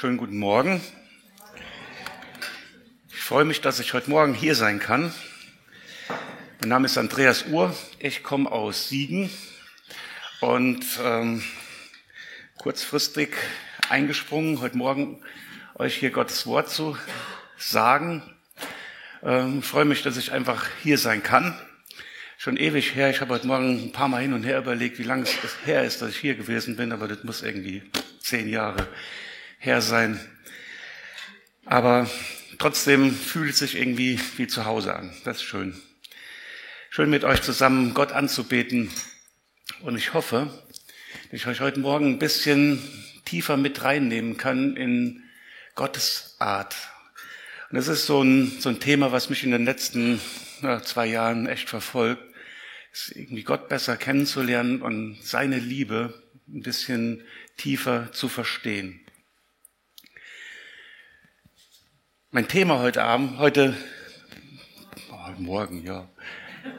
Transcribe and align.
Schönen 0.00 0.16
guten 0.16 0.38
Morgen. 0.38 0.80
Ich 3.10 3.20
freue 3.20 3.44
mich, 3.44 3.60
dass 3.60 3.80
ich 3.80 3.94
heute 3.94 4.08
Morgen 4.10 4.32
hier 4.32 4.54
sein 4.54 4.78
kann. 4.78 5.12
Mein 6.60 6.68
Name 6.68 6.86
ist 6.86 6.96
Andreas 6.96 7.46
Uhr. 7.46 7.74
Ich 7.98 8.22
komme 8.22 8.48
aus 8.48 8.88
Siegen 8.88 9.28
und 10.40 10.84
ähm, 11.02 11.42
kurzfristig 12.58 13.30
eingesprungen, 13.88 14.60
heute 14.60 14.76
Morgen 14.76 15.20
euch 15.74 15.96
hier 15.96 16.10
Gottes 16.10 16.46
Wort 16.46 16.70
zu 16.70 16.96
sagen. 17.56 18.22
Ähm, 19.24 19.64
freue 19.64 19.84
mich, 19.84 20.04
dass 20.04 20.16
ich 20.16 20.30
einfach 20.30 20.68
hier 20.80 20.98
sein 20.98 21.24
kann. 21.24 21.58
Schon 22.36 22.56
ewig 22.56 22.94
her. 22.94 23.10
Ich 23.10 23.20
habe 23.20 23.34
heute 23.34 23.48
Morgen 23.48 23.86
ein 23.86 23.90
paar 23.90 24.06
Mal 24.06 24.22
hin 24.22 24.32
und 24.32 24.44
her 24.44 24.58
überlegt, 24.58 25.00
wie 25.00 25.02
lange 25.02 25.24
es 25.24 25.36
her 25.64 25.82
ist, 25.82 26.02
dass 26.02 26.10
ich 26.10 26.18
hier 26.18 26.36
gewesen 26.36 26.76
bin, 26.76 26.92
aber 26.92 27.08
das 27.08 27.24
muss 27.24 27.42
irgendwie 27.42 27.82
zehn 28.20 28.48
Jahre 28.48 28.86
her 29.58 29.80
sein. 29.80 30.18
Aber 31.64 32.08
trotzdem 32.58 33.14
fühlt 33.14 33.50
es 33.50 33.58
sich 33.58 33.76
irgendwie 33.76 34.18
wie 34.36 34.46
zu 34.46 34.64
Hause 34.64 34.94
an. 34.94 35.12
Das 35.24 35.38
ist 35.38 35.42
schön. 35.42 35.80
Schön 36.90 37.10
mit 37.10 37.24
euch 37.24 37.42
zusammen 37.42 37.92
Gott 37.94 38.12
anzubeten. 38.12 38.90
Und 39.82 39.96
ich 39.96 40.14
hoffe, 40.14 40.50
dass 41.30 41.40
ich 41.40 41.46
euch 41.46 41.60
heute 41.60 41.80
Morgen 41.80 42.14
ein 42.14 42.18
bisschen 42.18 42.82
tiefer 43.24 43.56
mit 43.56 43.82
reinnehmen 43.84 44.36
kann 44.36 44.76
in 44.76 45.22
Gottes 45.74 46.36
Art. 46.38 46.74
Und 47.70 47.76
das 47.76 47.88
ist 47.88 48.06
so 48.06 48.22
ein, 48.22 48.60
so 48.60 48.70
ein 48.70 48.80
Thema, 48.80 49.12
was 49.12 49.28
mich 49.28 49.44
in 49.44 49.50
den 49.50 49.64
letzten 49.64 50.20
ja, 50.62 50.82
zwei 50.82 51.06
Jahren 51.06 51.46
echt 51.46 51.68
verfolgt. 51.68 52.22
Ist 52.92 53.14
irgendwie 53.14 53.42
Gott 53.42 53.68
besser 53.68 53.96
kennenzulernen 53.96 54.80
und 54.80 55.18
seine 55.22 55.58
Liebe 55.58 56.22
ein 56.48 56.62
bisschen 56.62 57.22
tiefer 57.58 58.10
zu 58.12 58.28
verstehen. 58.28 59.00
Mein 62.30 62.46
Thema 62.46 62.80
heute 62.80 63.04
Abend, 63.04 63.38
heute, 63.38 63.74
oh, 65.10 65.40
morgen, 65.40 65.82
ja. 65.82 66.06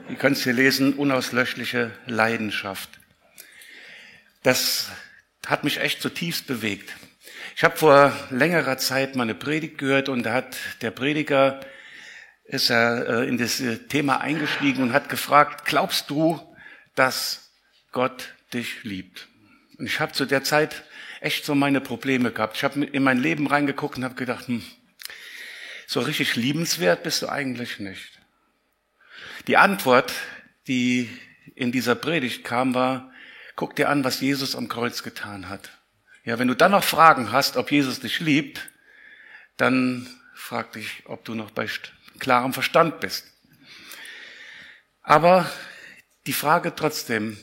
Ihr 0.07 0.15
könnt 0.15 0.37
es 0.37 0.43
hier 0.43 0.53
lesen, 0.53 0.93
unauslöschliche 0.93 1.89
Leidenschaft. 2.05 2.99
Das 4.43 4.91
hat 5.47 5.63
mich 5.63 5.79
echt 5.79 6.03
zutiefst 6.03 6.45
bewegt. 6.45 6.95
Ich 7.55 7.63
habe 7.63 7.75
vor 7.75 8.13
längerer 8.29 8.77
Zeit 8.77 9.15
mal 9.15 9.23
eine 9.23 9.33
Predigt 9.33 9.79
gehört 9.79 10.07
und 10.07 10.21
da 10.21 10.33
hat 10.33 10.55
der 10.81 10.91
Prediger 10.91 11.61
ist 12.43 12.69
er 12.69 13.07
äh, 13.07 13.27
in 13.27 13.39
das 13.39 13.59
Thema 13.87 14.21
eingestiegen 14.21 14.83
und 14.83 14.93
hat 14.93 15.09
gefragt, 15.09 15.65
glaubst 15.65 16.11
du, 16.11 16.39
dass 16.93 17.49
Gott 17.91 18.35
dich 18.53 18.83
liebt? 18.83 19.27
Und 19.79 19.87
ich 19.87 19.99
habe 19.99 20.11
zu 20.11 20.27
der 20.27 20.43
Zeit 20.43 20.83
echt 21.21 21.43
so 21.43 21.55
meine 21.55 21.81
Probleme 21.81 22.29
gehabt. 22.29 22.55
Ich 22.57 22.63
habe 22.63 22.85
in 22.85 23.01
mein 23.01 23.17
Leben 23.17 23.47
reingeguckt 23.47 23.97
und 23.97 24.03
habe 24.03 24.13
gedacht, 24.13 24.47
hm, 24.47 24.61
so 25.89 26.01
richtig 26.01 26.35
liebenswert 26.35 27.01
bist 27.01 27.23
du 27.23 27.29
eigentlich 27.29 27.79
nicht. 27.79 28.19
Die 29.47 29.57
Antwort, 29.57 30.13
die 30.67 31.09
in 31.55 31.71
dieser 31.71 31.95
Predigt 31.95 32.43
kam, 32.43 32.75
war, 32.75 33.11
guck 33.55 33.75
dir 33.75 33.89
an, 33.89 34.03
was 34.03 34.21
Jesus 34.21 34.55
am 34.55 34.67
Kreuz 34.67 35.01
getan 35.01 35.49
hat. 35.49 35.71
Ja, 36.25 36.37
wenn 36.37 36.47
du 36.47 36.53
dann 36.53 36.73
noch 36.73 36.83
Fragen 36.83 37.31
hast, 37.31 37.57
ob 37.57 37.71
Jesus 37.71 37.99
dich 38.01 38.19
liebt, 38.19 38.69
dann 39.57 40.07
frag 40.35 40.73
dich, 40.73 41.01
ob 41.05 41.25
du 41.25 41.33
noch 41.33 41.49
bei 41.49 41.67
klarem 42.19 42.53
Verstand 42.53 42.99
bist. 42.99 43.25
Aber 45.01 45.49
die 46.27 46.33
Frage 46.33 46.75
trotzdem, 46.75 47.35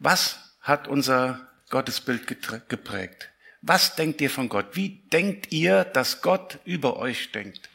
was 0.00 0.56
hat 0.60 0.88
unser 0.88 1.48
Gottesbild 1.70 2.26
geprägt? 2.68 3.30
Was 3.62 3.94
denkt 3.94 4.20
ihr 4.20 4.30
von 4.30 4.48
Gott? 4.48 4.74
Wie 4.74 5.06
denkt 5.12 5.52
ihr, 5.52 5.84
dass 5.84 6.22
Gott 6.22 6.58
über 6.64 6.96
euch 6.96 7.30
denkt? 7.30 7.70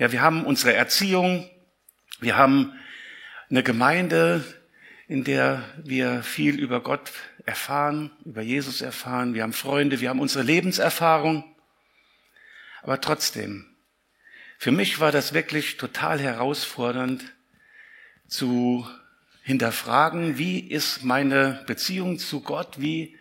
Ja, 0.00 0.12
wir 0.12 0.22
haben 0.22 0.46
unsere 0.46 0.72
Erziehung, 0.72 1.50
wir 2.20 2.38
haben 2.38 2.72
eine 3.50 3.62
Gemeinde, 3.62 4.42
in 5.08 5.24
der 5.24 5.62
wir 5.76 6.22
viel 6.22 6.58
über 6.58 6.82
Gott 6.82 7.12
erfahren, 7.44 8.10
über 8.24 8.40
Jesus 8.40 8.80
erfahren. 8.80 9.34
Wir 9.34 9.42
haben 9.42 9.52
Freunde, 9.52 10.00
wir 10.00 10.08
haben 10.08 10.20
unsere 10.20 10.42
Lebenserfahrung. 10.42 11.44
Aber 12.80 13.02
trotzdem, 13.02 13.66
für 14.56 14.70
mich 14.70 15.00
war 15.00 15.12
das 15.12 15.34
wirklich 15.34 15.76
total 15.76 16.18
herausfordernd 16.18 17.22
zu 18.26 18.88
hinterfragen, 19.42 20.38
wie 20.38 20.60
ist 20.60 21.04
meine 21.04 21.62
Beziehung 21.66 22.18
zu 22.18 22.40
Gott, 22.40 22.80
wie, 22.80 23.18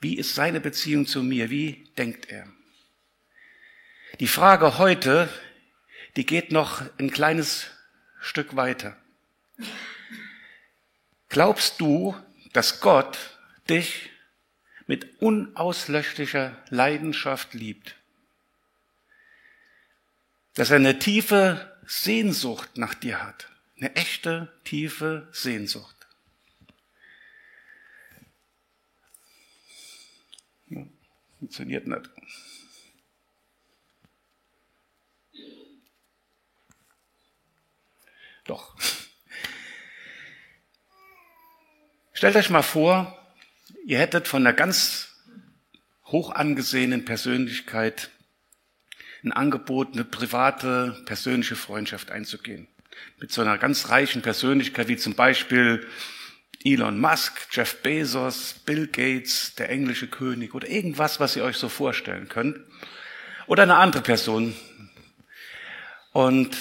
wie 0.00 0.16
ist 0.16 0.36
seine 0.36 0.60
Beziehung 0.60 1.06
zu 1.06 1.24
mir, 1.24 1.50
wie 1.50 1.90
denkt 1.98 2.30
er. 2.30 2.46
Die 4.20 4.28
Frage 4.28 4.78
heute 4.78 5.28
die 6.20 6.26
geht 6.26 6.52
noch 6.52 6.82
ein 6.98 7.10
kleines 7.10 7.70
Stück 8.20 8.54
weiter. 8.54 8.94
Glaubst 11.30 11.80
du, 11.80 12.14
dass 12.52 12.80
Gott 12.80 13.16
dich 13.70 14.10
mit 14.86 15.22
unauslöschlicher 15.22 16.62
Leidenschaft 16.68 17.54
liebt? 17.54 17.96
Dass 20.56 20.68
er 20.68 20.76
eine 20.76 20.98
tiefe 20.98 21.74
Sehnsucht 21.86 22.76
nach 22.76 22.92
dir 22.92 23.22
hat? 23.22 23.48
Eine 23.78 23.96
echte, 23.96 24.52
tiefe 24.64 25.26
Sehnsucht. 25.32 25.96
funktioniert 31.38 31.86
nicht. 31.86 32.10
Doch. 38.50 38.74
Stellt 42.12 42.34
euch 42.34 42.50
mal 42.50 42.62
vor, 42.62 43.16
ihr 43.86 44.00
hättet 44.00 44.26
von 44.26 44.44
einer 44.44 44.52
ganz 44.52 45.14
hoch 46.06 46.32
angesehenen 46.32 47.04
Persönlichkeit 47.04 48.10
ein 49.22 49.30
Angebot, 49.30 49.92
eine 49.92 50.02
private, 50.02 51.00
persönliche 51.06 51.54
Freundschaft 51.54 52.10
einzugehen. 52.10 52.66
Mit 53.20 53.30
so 53.30 53.40
einer 53.40 53.56
ganz 53.56 53.88
reichen 53.88 54.20
Persönlichkeit 54.20 54.88
wie 54.88 54.96
zum 54.96 55.14
Beispiel 55.14 55.86
Elon 56.64 56.98
Musk, 56.98 57.46
Jeff 57.52 57.80
Bezos, 57.82 58.54
Bill 58.66 58.88
Gates, 58.88 59.54
der 59.54 59.70
englische 59.70 60.08
König 60.08 60.56
oder 60.56 60.68
irgendwas, 60.68 61.20
was 61.20 61.36
ihr 61.36 61.44
euch 61.44 61.56
so 61.56 61.68
vorstellen 61.68 62.28
könnt. 62.28 62.58
Oder 63.46 63.62
eine 63.62 63.76
andere 63.76 64.02
Person. 64.02 64.56
Und 66.10 66.56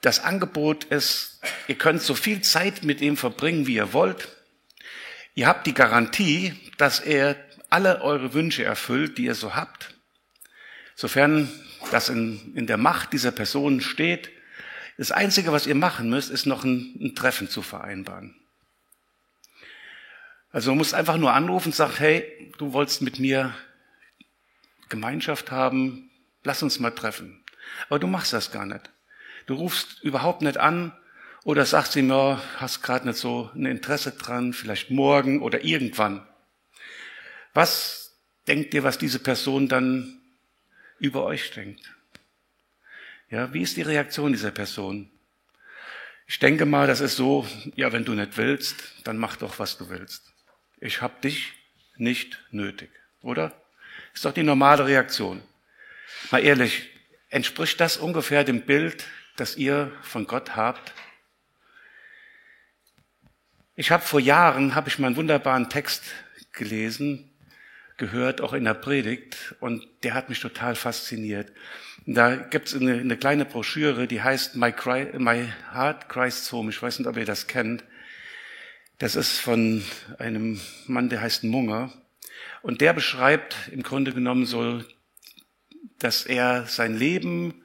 das 0.00 0.20
Angebot 0.20 0.84
ist, 0.84 1.40
ihr 1.66 1.74
könnt 1.74 2.02
so 2.02 2.14
viel 2.14 2.42
Zeit 2.42 2.84
mit 2.84 3.00
ihm 3.00 3.16
verbringen, 3.16 3.66
wie 3.66 3.74
ihr 3.74 3.92
wollt. 3.92 4.28
Ihr 5.34 5.46
habt 5.46 5.66
die 5.66 5.74
Garantie, 5.74 6.54
dass 6.78 7.00
er 7.00 7.36
alle 7.70 8.00
eure 8.02 8.32
Wünsche 8.32 8.64
erfüllt, 8.64 9.18
die 9.18 9.24
ihr 9.24 9.34
so 9.34 9.54
habt. 9.54 9.94
Sofern 10.94 11.50
das 11.90 12.08
in, 12.08 12.54
in 12.56 12.66
der 12.66 12.76
Macht 12.76 13.12
dieser 13.12 13.30
Person 13.30 13.80
steht, 13.80 14.30
das 14.96 15.12
Einzige, 15.12 15.52
was 15.52 15.68
ihr 15.68 15.76
machen 15.76 16.10
müsst, 16.10 16.28
ist 16.28 16.44
noch 16.44 16.64
ein, 16.64 16.96
ein 17.00 17.14
Treffen 17.14 17.48
zu 17.48 17.62
vereinbaren. 17.62 18.34
Also 20.50 20.72
man 20.72 20.78
muss 20.78 20.92
einfach 20.92 21.16
nur 21.18 21.32
anrufen 21.32 21.68
und 21.68 21.74
sagen, 21.74 21.94
hey, 21.98 22.52
du 22.58 22.72
wolltest 22.72 23.02
mit 23.02 23.20
mir 23.20 23.54
Gemeinschaft 24.88 25.52
haben, 25.52 26.10
lass 26.42 26.64
uns 26.64 26.80
mal 26.80 26.90
treffen. 26.90 27.44
Aber 27.88 28.00
du 28.00 28.08
machst 28.08 28.32
das 28.32 28.50
gar 28.50 28.66
nicht. 28.66 28.90
Du 29.48 29.54
rufst 29.54 30.02
überhaupt 30.02 30.42
nicht 30.42 30.58
an 30.58 30.92
oder 31.42 31.64
sagst 31.64 31.96
ihm, 31.96 32.10
ja, 32.10 32.42
hast 32.58 32.82
gerade 32.82 33.08
nicht 33.08 33.18
so 33.18 33.50
ein 33.54 33.64
Interesse 33.64 34.12
dran, 34.12 34.52
vielleicht 34.52 34.90
morgen 34.90 35.40
oder 35.40 35.64
irgendwann. 35.64 36.28
Was 37.54 38.14
denkt 38.46 38.74
ihr, 38.74 38.84
was 38.84 38.98
diese 38.98 39.18
Person 39.18 39.66
dann 39.66 40.20
über 40.98 41.24
euch 41.24 41.50
denkt? 41.52 41.80
Ja, 43.30 43.54
wie 43.54 43.62
ist 43.62 43.78
die 43.78 43.82
Reaktion 43.82 44.32
dieser 44.32 44.50
Person? 44.50 45.10
Ich 46.26 46.38
denke 46.38 46.66
mal, 46.66 46.86
das 46.86 47.00
ist 47.00 47.16
so, 47.16 47.46
ja, 47.74 47.90
wenn 47.90 48.04
du 48.04 48.12
nicht 48.12 48.36
willst, 48.36 48.76
dann 49.04 49.16
mach 49.16 49.36
doch, 49.36 49.58
was 49.58 49.78
du 49.78 49.88
willst. 49.88 50.30
Ich 50.78 51.00
hab 51.00 51.22
dich 51.22 51.54
nicht 51.96 52.38
nötig, 52.50 52.90
oder? 53.22 53.58
Ist 54.12 54.26
doch 54.26 54.34
die 54.34 54.42
normale 54.42 54.84
Reaktion. 54.84 55.42
Mal 56.30 56.44
ehrlich, 56.44 56.90
entspricht 57.30 57.80
das 57.80 57.96
ungefähr 57.96 58.44
dem 58.44 58.66
Bild, 58.66 59.06
das 59.40 59.56
ihr 59.56 59.92
von 60.02 60.26
Gott 60.26 60.56
habt? 60.56 60.92
Ich 63.76 63.90
habe 63.90 64.02
vor 64.02 64.20
Jahren, 64.20 64.74
habe 64.74 64.88
ich 64.88 64.98
mal 64.98 65.08
einen 65.08 65.16
wunderbaren 65.16 65.68
Text 65.70 66.02
gelesen, 66.52 67.30
gehört, 67.96 68.40
auch 68.40 68.52
in 68.52 68.64
der 68.64 68.74
Predigt, 68.74 69.54
und 69.60 69.86
der 70.02 70.14
hat 70.14 70.28
mich 70.28 70.40
total 70.40 70.74
fasziniert. 70.74 71.52
Und 72.06 72.14
da 72.14 72.36
gibt 72.36 72.68
es 72.68 72.74
eine, 72.74 72.94
eine, 72.94 73.16
kleine 73.16 73.44
Broschüre, 73.44 74.06
die 74.06 74.22
heißt 74.22 74.56
My, 74.56 74.72
Cry, 74.72 75.18
My 75.18 75.52
Heart 75.72 76.08
Christ's 76.08 76.50
Home. 76.52 76.70
Ich 76.70 76.82
weiß 76.82 76.98
nicht, 76.98 77.08
ob 77.08 77.16
ihr 77.16 77.24
das 77.24 77.46
kennt. 77.46 77.84
Das 78.98 79.14
ist 79.14 79.38
von 79.38 79.84
einem 80.18 80.60
Mann, 80.86 81.08
der 81.08 81.20
heißt 81.20 81.44
Munger. 81.44 81.92
Und 82.62 82.80
der 82.80 82.92
beschreibt 82.92 83.56
im 83.70 83.82
Grunde 83.82 84.12
genommen 84.12 84.46
so 84.46 84.82
dass 85.98 86.26
er 86.26 86.66
sein 86.66 86.96
Leben 86.96 87.62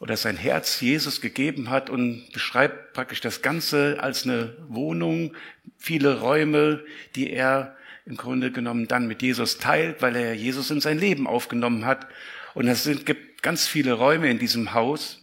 oder 0.00 0.16
sein 0.16 0.38
Herz 0.38 0.80
Jesus 0.80 1.20
gegeben 1.20 1.68
hat 1.68 1.90
und 1.90 2.32
beschreibt 2.32 2.94
praktisch 2.94 3.20
das 3.20 3.42
Ganze 3.42 3.98
als 4.00 4.24
eine 4.24 4.56
Wohnung, 4.66 5.36
viele 5.76 6.20
Räume, 6.20 6.82
die 7.14 7.30
er 7.30 7.76
im 8.06 8.16
Grunde 8.16 8.50
genommen 8.50 8.88
dann 8.88 9.06
mit 9.06 9.20
Jesus 9.20 9.58
teilt, 9.58 10.00
weil 10.00 10.16
er 10.16 10.34
Jesus 10.34 10.70
in 10.70 10.80
sein 10.80 10.98
Leben 10.98 11.26
aufgenommen 11.26 11.84
hat. 11.84 12.06
Und 12.54 12.66
es 12.66 12.88
gibt 13.04 13.42
ganz 13.42 13.68
viele 13.68 13.92
Räume 13.92 14.30
in 14.30 14.38
diesem 14.38 14.72
Haus. 14.72 15.22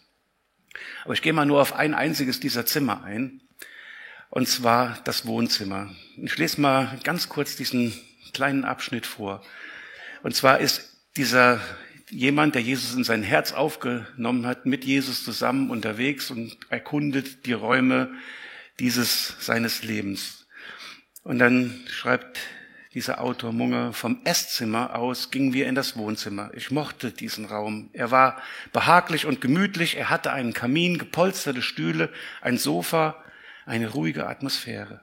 Aber 1.04 1.14
ich 1.14 1.24
gehe 1.24 1.34
mal 1.34 1.46
nur 1.46 1.60
auf 1.60 1.74
ein 1.74 1.96
einziges 1.96 2.40
dieser 2.40 2.66
Zimmer 2.68 3.04
ein. 3.04 3.42
Und 4.30 4.48
zwar 4.48 5.00
das 5.06 5.26
Wohnzimmer. 5.26 5.90
Ich 6.18 6.38
lese 6.38 6.62
mal 6.62 7.00
ganz 7.04 7.30
kurz 7.30 7.56
diesen 7.56 7.94
kleinen 8.34 8.64
Abschnitt 8.64 9.08
vor. 9.08 9.44
Und 10.22 10.36
zwar 10.36 10.60
ist 10.60 11.02
dieser 11.18 11.60
jemand, 12.10 12.56
der 12.56 12.62
Jesus 12.62 12.96
in 12.96 13.04
sein 13.04 13.24
Herz 13.24 13.52
aufgenommen 13.52 14.46
hat, 14.46 14.66
mit 14.66 14.86
Jesus 14.86 15.24
zusammen 15.24 15.70
unterwegs 15.70 16.32
und 16.32 16.58
erkundet 16.70 17.46
die 17.46 17.54
Räume 17.54 18.12
dieses 18.80 19.36
seines 19.40 19.84
Lebens. 19.84 20.48
Und 21.24 21.40
dann 21.40 21.82
schreibt 21.88 22.40
dieser 22.94 23.22
Autor 23.22 23.52
Munger, 23.52 23.94
vom 23.94 24.22
Esszimmer 24.24 24.96
aus 24.96 25.30
gingen 25.30 25.54
wir 25.54 25.68
in 25.68 25.76
das 25.76 25.98
Wohnzimmer. 25.98 26.52
Ich 26.54 26.72
mochte 26.72 27.12
diesen 27.12 27.46
Raum. 27.46 27.90
Er 27.94 28.12
war 28.12 28.42
behaglich 28.72 29.26
und 29.26 29.42
gemütlich. 29.42 29.98
Er 29.98 30.10
hatte 30.10 30.32
einen 30.32 30.54
Kamin, 30.54 30.98
gepolsterte 30.98 31.62
Stühle, 31.62 32.12
ein 32.42 32.58
Sofa, 32.58 33.24
eine 33.66 33.90
ruhige 33.90 34.28
Atmosphäre. 34.28 35.02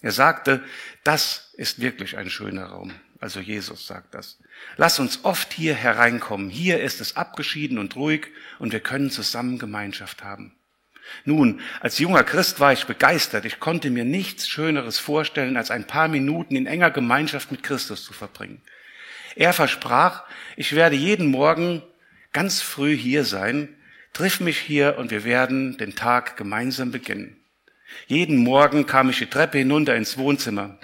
Er 0.00 0.12
sagte, 0.12 0.62
das 1.02 1.52
ist 1.56 1.80
wirklich 1.80 2.16
ein 2.16 2.30
schöner 2.30 2.66
Raum. 2.66 2.92
Also 3.20 3.40
Jesus 3.40 3.86
sagt 3.86 4.14
das. 4.14 4.38
Lass 4.76 4.98
uns 4.98 5.24
oft 5.24 5.52
hier 5.52 5.74
hereinkommen. 5.74 6.50
Hier 6.50 6.80
ist 6.80 7.00
es 7.00 7.16
abgeschieden 7.16 7.78
und 7.78 7.96
ruhig 7.96 8.28
und 8.58 8.72
wir 8.72 8.80
können 8.80 9.10
zusammen 9.10 9.58
Gemeinschaft 9.58 10.22
haben. 10.22 10.54
Nun, 11.24 11.60
als 11.80 11.98
junger 11.98 12.22
Christ 12.22 12.60
war 12.60 12.72
ich 12.72 12.86
begeistert. 12.86 13.44
Ich 13.44 13.60
konnte 13.60 13.90
mir 13.90 14.04
nichts 14.04 14.48
Schöneres 14.48 14.98
vorstellen, 14.98 15.56
als 15.56 15.70
ein 15.70 15.86
paar 15.86 16.08
Minuten 16.08 16.54
in 16.54 16.66
enger 16.66 16.90
Gemeinschaft 16.90 17.50
mit 17.50 17.62
Christus 17.62 18.04
zu 18.04 18.12
verbringen. 18.12 18.62
Er 19.34 19.52
versprach, 19.52 20.24
ich 20.56 20.74
werde 20.74 20.96
jeden 20.96 21.30
Morgen 21.30 21.82
ganz 22.32 22.60
früh 22.60 22.96
hier 22.96 23.24
sein, 23.24 23.68
triff 24.12 24.40
mich 24.40 24.58
hier 24.58 24.96
und 24.98 25.10
wir 25.10 25.24
werden 25.24 25.78
den 25.78 25.94
Tag 25.94 26.36
gemeinsam 26.36 26.90
beginnen. 26.90 27.36
Jeden 28.06 28.36
Morgen 28.38 28.86
kam 28.86 29.10
ich 29.10 29.18
die 29.18 29.26
Treppe 29.26 29.58
hinunter 29.58 29.96
ins 29.96 30.18
Wohnzimmer. 30.18 30.78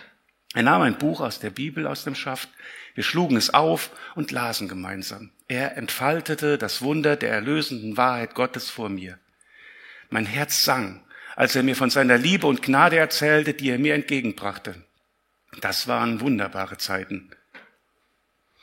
Er 0.54 0.62
nahm 0.62 0.82
ein 0.82 0.98
Buch 0.98 1.20
aus 1.20 1.40
der 1.40 1.50
Bibel 1.50 1.86
aus 1.86 2.04
dem 2.04 2.14
Schaft, 2.14 2.48
wir 2.94 3.04
schlugen 3.04 3.36
es 3.36 3.52
auf 3.52 3.90
und 4.14 4.30
lasen 4.30 4.68
gemeinsam. 4.68 5.30
Er 5.48 5.76
entfaltete 5.76 6.58
das 6.58 6.80
Wunder 6.80 7.16
der 7.16 7.30
erlösenden 7.30 7.96
Wahrheit 7.96 8.34
Gottes 8.34 8.70
vor 8.70 8.88
mir. 8.88 9.18
Mein 10.10 10.26
Herz 10.26 10.64
sang, 10.64 11.02
als 11.34 11.56
er 11.56 11.64
mir 11.64 11.76
von 11.76 11.90
seiner 11.90 12.16
Liebe 12.16 12.46
und 12.46 12.62
Gnade 12.62 12.96
erzählte, 12.96 13.54
die 13.54 13.70
er 13.70 13.78
mir 13.78 13.94
entgegenbrachte. 13.94 14.76
Das 15.60 15.88
waren 15.88 16.20
wunderbare 16.20 16.78
Zeiten. 16.78 17.30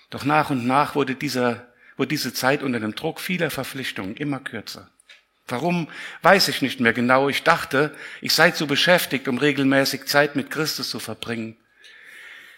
Doch 0.09 0.23
nach 0.25 0.49
und 0.49 0.65
nach 0.65 0.95
wurde, 0.95 1.15
dieser, 1.15 1.67
wurde 1.97 2.09
diese 2.09 2.33
Zeit 2.33 2.63
unter 2.63 2.79
dem 2.79 2.95
Druck 2.95 3.19
vieler 3.19 3.49
Verpflichtungen 3.49 4.15
immer 4.15 4.39
kürzer. 4.39 4.89
Warum, 5.47 5.89
weiß 6.21 6.47
ich 6.47 6.61
nicht 6.61 6.79
mehr 6.79 6.93
genau. 6.93 7.27
Ich 7.27 7.43
dachte, 7.43 7.93
ich 8.21 8.33
sei 8.33 8.51
zu 8.51 8.67
beschäftigt, 8.67 9.27
um 9.27 9.37
regelmäßig 9.37 10.05
Zeit 10.05 10.35
mit 10.35 10.49
Christus 10.49 10.89
zu 10.89 10.99
verbringen. 10.99 11.57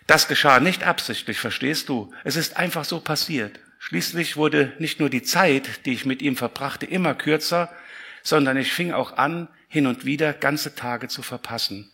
Das 0.07 0.27
geschah 0.27 0.59
nicht 0.59 0.83
absichtlich, 0.83 1.39
verstehst 1.39 1.89
du? 1.89 2.13
Es 2.23 2.35
ist 2.35 2.57
einfach 2.57 2.85
so 2.85 2.99
passiert. 2.99 3.59
Schließlich 3.79 4.37
wurde 4.37 4.73
nicht 4.79 4.99
nur 4.99 5.09
die 5.09 5.23
Zeit, 5.23 5.85
die 5.85 5.93
ich 5.93 6.05
mit 6.05 6.21
ihm 6.21 6.35
verbrachte, 6.35 6.85
immer 6.85 7.15
kürzer, 7.15 7.73
sondern 8.21 8.57
ich 8.57 8.71
fing 8.71 8.91
auch 8.91 9.17
an, 9.17 9.47
hin 9.67 9.87
und 9.87 10.05
wieder 10.05 10.33
ganze 10.33 10.75
Tage 10.75 11.07
zu 11.07 11.21
verpassen, 11.21 11.91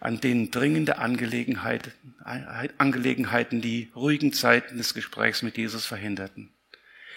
an 0.00 0.20
denen 0.20 0.50
dringende 0.50 0.98
Angelegenheiten, 0.98 1.92
Angelegenheiten 2.78 3.60
die 3.60 3.90
ruhigen 3.96 4.32
Zeiten 4.32 4.76
des 4.76 4.94
Gesprächs 4.94 5.42
mit 5.42 5.56
Jesus 5.56 5.86
verhinderten. 5.86 6.52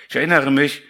Ich 0.09 0.15
erinnere 0.15 0.49
mich, 0.49 0.81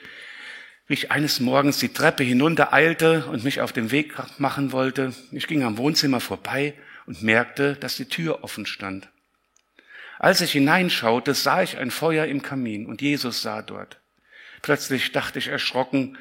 wie 0.88 0.94
ich 0.94 1.12
eines 1.12 1.40
Morgens 1.40 1.80
die 1.80 1.92
Treppe 1.92 2.24
hinunter 2.24 2.74
eilte 2.74 3.26
und 3.26 3.44
mich 3.44 3.60
auf 3.62 3.74
den 3.74 3.92
Weg 3.92 4.14
machen 4.40 4.72
wollte. 4.72 5.14
Ich 5.32 5.48
ging 5.48 5.64
am 5.64 5.78
Wohnzimmer 5.78 6.22
vorbei 6.22 6.76
und 7.08 7.24
merkte, 7.24 7.76
dass 7.76 7.98
die 7.98 8.06
Tür 8.06 8.44
offen 8.44 8.66
stand. 8.66 9.10
Als 10.20 10.42
ich 10.42 10.52
hineinschaute, 10.52 11.34
sah 11.34 11.62
ich 11.62 11.78
ein 11.78 11.92
Feuer 11.92 12.26
im 12.26 12.42
Kamin 12.42 12.86
und 12.88 13.02
Jesus 13.02 13.42
sah 13.42 13.62
dort. 13.62 14.00
Plötzlich 14.62 15.12
dachte 15.12 15.40
ich 15.40 15.48
erschrocken, 15.48 16.18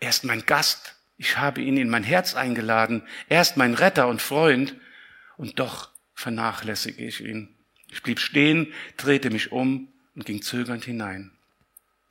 er 0.00 0.10
ist 0.10 0.24
mein 0.24 0.46
Gast, 0.46 0.96
ich 1.16 1.38
habe 1.38 1.60
ihn 1.60 1.76
in 1.76 1.88
mein 1.88 2.02
Herz 2.02 2.34
eingeladen, 2.34 3.06
er 3.28 3.42
ist 3.42 3.56
mein 3.56 3.74
Retter 3.74 4.08
und 4.08 4.22
Freund, 4.22 4.74
und 5.36 5.58
doch 5.58 5.90
vernachlässige 6.14 7.04
ich 7.04 7.20
ihn. 7.20 7.54
Ich 7.90 8.02
blieb 8.02 8.20
stehen, 8.20 8.72
drehte 8.96 9.30
mich 9.30 9.52
um 9.52 9.88
und 10.14 10.26
ging 10.26 10.42
zögernd 10.42 10.84
hinein. 10.84 11.32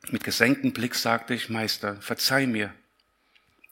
Mit 0.10 0.24
gesenktem 0.24 0.74
Blick 0.74 0.96
sagte 0.96 1.34
ich, 1.34 1.50
Meister, 1.50 1.96
verzeih 2.02 2.46
mir. 2.46 2.74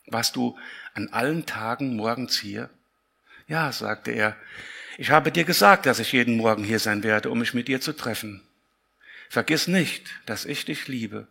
Warst 0.06 0.36
du 0.36 0.58
an 0.94 1.08
allen 1.08 1.46
Tagen 1.46 1.96
morgens 1.96 2.38
hier? 2.38 2.70
Ja, 3.46 3.72
sagte 3.72 4.10
er, 4.10 4.36
ich 4.98 5.10
habe 5.10 5.32
dir 5.32 5.44
gesagt, 5.44 5.86
dass 5.86 5.98
ich 5.98 6.12
jeden 6.12 6.36
Morgen 6.36 6.64
hier 6.64 6.78
sein 6.78 7.02
werde, 7.02 7.30
um 7.30 7.38
mich 7.38 7.54
mit 7.54 7.68
dir 7.68 7.80
zu 7.80 7.92
treffen. 7.92 8.42
Vergiss 9.28 9.66
nicht, 9.66 10.10
dass 10.26 10.44
ich 10.44 10.64
dich 10.64 10.88
liebe. 10.88 11.26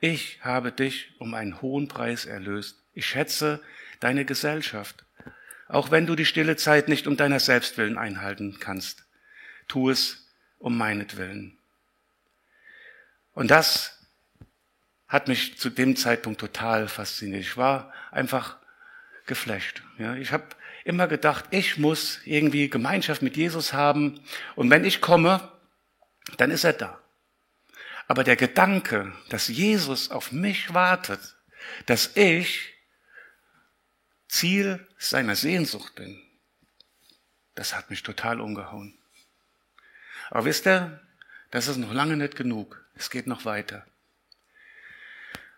Ich 0.00 0.38
habe 0.42 0.70
dich 0.70 1.12
um 1.18 1.34
einen 1.34 1.60
hohen 1.62 1.88
Preis 1.88 2.26
erlöst. 2.26 2.76
Ich 2.94 3.06
schätze 3.06 3.60
deine 4.00 4.24
Gesellschaft. 4.24 5.04
Auch 5.66 5.90
wenn 5.90 6.06
du 6.06 6.14
die 6.14 6.26
stille 6.26 6.56
Zeit 6.56 6.88
nicht 6.88 7.06
um 7.06 7.16
deiner 7.16 7.40
Selbstwillen 7.40 7.98
einhalten 7.98 8.58
kannst. 8.60 9.04
Tu 9.66 9.90
es 9.90 10.28
um 10.58 10.76
meinetwillen. 10.76 11.58
Und 13.32 13.50
das 13.50 13.98
hat 15.08 15.28
mich 15.28 15.58
zu 15.58 15.70
dem 15.70 15.96
Zeitpunkt 15.96 16.40
total 16.40 16.88
fasziniert. 16.88 17.42
Ich 17.42 17.56
war 17.56 17.92
einfach 18.10 18.58
geflasht. 19.26 19.82
Ja, 19.98 20.14
ich 20.16 20.32
habe 20.32 20.44
immer 20.88 21.06
gedacht, 21.06 21.44
ich 21.50 21.76
muss 21.76 22.20
irgendwie 22.24 22.70
Gemeinschaft 22.70 23.20
mit 23.20 23.36
Jesus 23.36 23.74
haben 23.74 24.20
und 24.56 24.70
wenn 24.70 24.86
ich 24.86 25.02
komme, 25.02 25.52
dann 26.38 26.50
ist 26.50 26.64
er 26.64 26.72
da. 26.72 26.98
Aber 28.06 28.24
der 28.24 28.36
Gedanke, 28.36 29.12
dass 29.28 29.48
Jesus 29.48 30.10
auf 30.10 30.32
mich 30.32 30.72
wartet, 30.72 31.20
dass 31.84 32.16
ich 32.16 32.72
Ziel 34.28 34.86
seiner 34.96 35.36
Sehnsucht 35.36 35.94
bin, 35.94 36.22
das 37.54 37.76
hat 37.76 37.90
mich 37.90 38.02
total 38.02 38.40
umgehauen. 38.40 38.98
Aber 40.30 40.46
wisst 40.46 40.66
ihr, 40.66 41.00
das 41.50 41.68
ist 41.68 41.76
noch 41.76 41.92
lange 41.92 42.16
nicht 42.16 42.34
genug. 42.34 42.82
Es 42.94 43.10
geht 43.10 43.26
noch 43.26 43.44
weiter. 43.44 43.86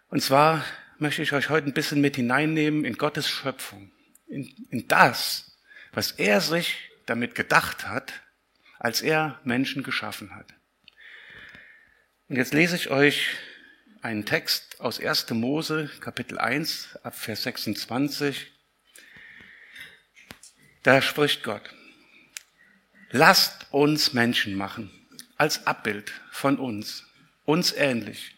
Und 0.08 0.22
zwar 0.22 0.64
möchte 0.98 1.22
ich 1.22 1.32
euch 1.32 1.50
heute 1.50 1.68
ein 1.68 1.74
bisschen 1.74 2.00
mit 2.00 2.16
hineinnehmen 2.16 2.84
in 2.84 2.96
Gottes 2.96 3.28
Schöpfung 3.28 3.92
in, 4.30 4.48
in 4.70 4.88
das, 4.88 5.56
was 5.92 6.12
er 6.12 6.40
sich 6.40 6.78
damit 7.06 7.34
gedacht 7.34 7.86
hat, 7.86 8.12
als 8.78 9.02
er 9.02 9.40
Menschen 9.44 9.82
geschaffen 9.82 10.34
hat. 10.34 10.46
Und 12.28 12.36
jetzt 12.36 12.54
lese 12.54 12.76
ich 12.76 12.90
euch 12.90 13.26
einen 14.02 14.24
Text 14.24 14.80
aus 14.80 15.00
1. 15.00 15.30
Mose, 15.30 15.90
Kapitel 16.00 16.38
1, 16.38 16.98
ab 17.02 17.14
Vers 17.14 17.42
26. 17.42 18.50
Da 20.82 21.02
spricht 21.02 21.42
Gott, 21.42 21.74
lasst 23.10 23.66
uns 23.70 24.14
Menschen 24.14 24.54
machen, 24.54 24.90
als 25.36 25.66
Abbild 25.66 26.12
von 26.30 26.58
uns, 26.58 27.04
uns 27.44 27.72
ähnlich. 27.72 28.36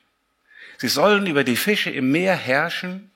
Sie 0.78 0.88
sollen 0.88 1.26
über 1.26 1.44
die 1.44 1.56
Fische 1.56 1.90
im 1.90 2.10
Meer 2.10 2.34
herrschen, 2.34 3.11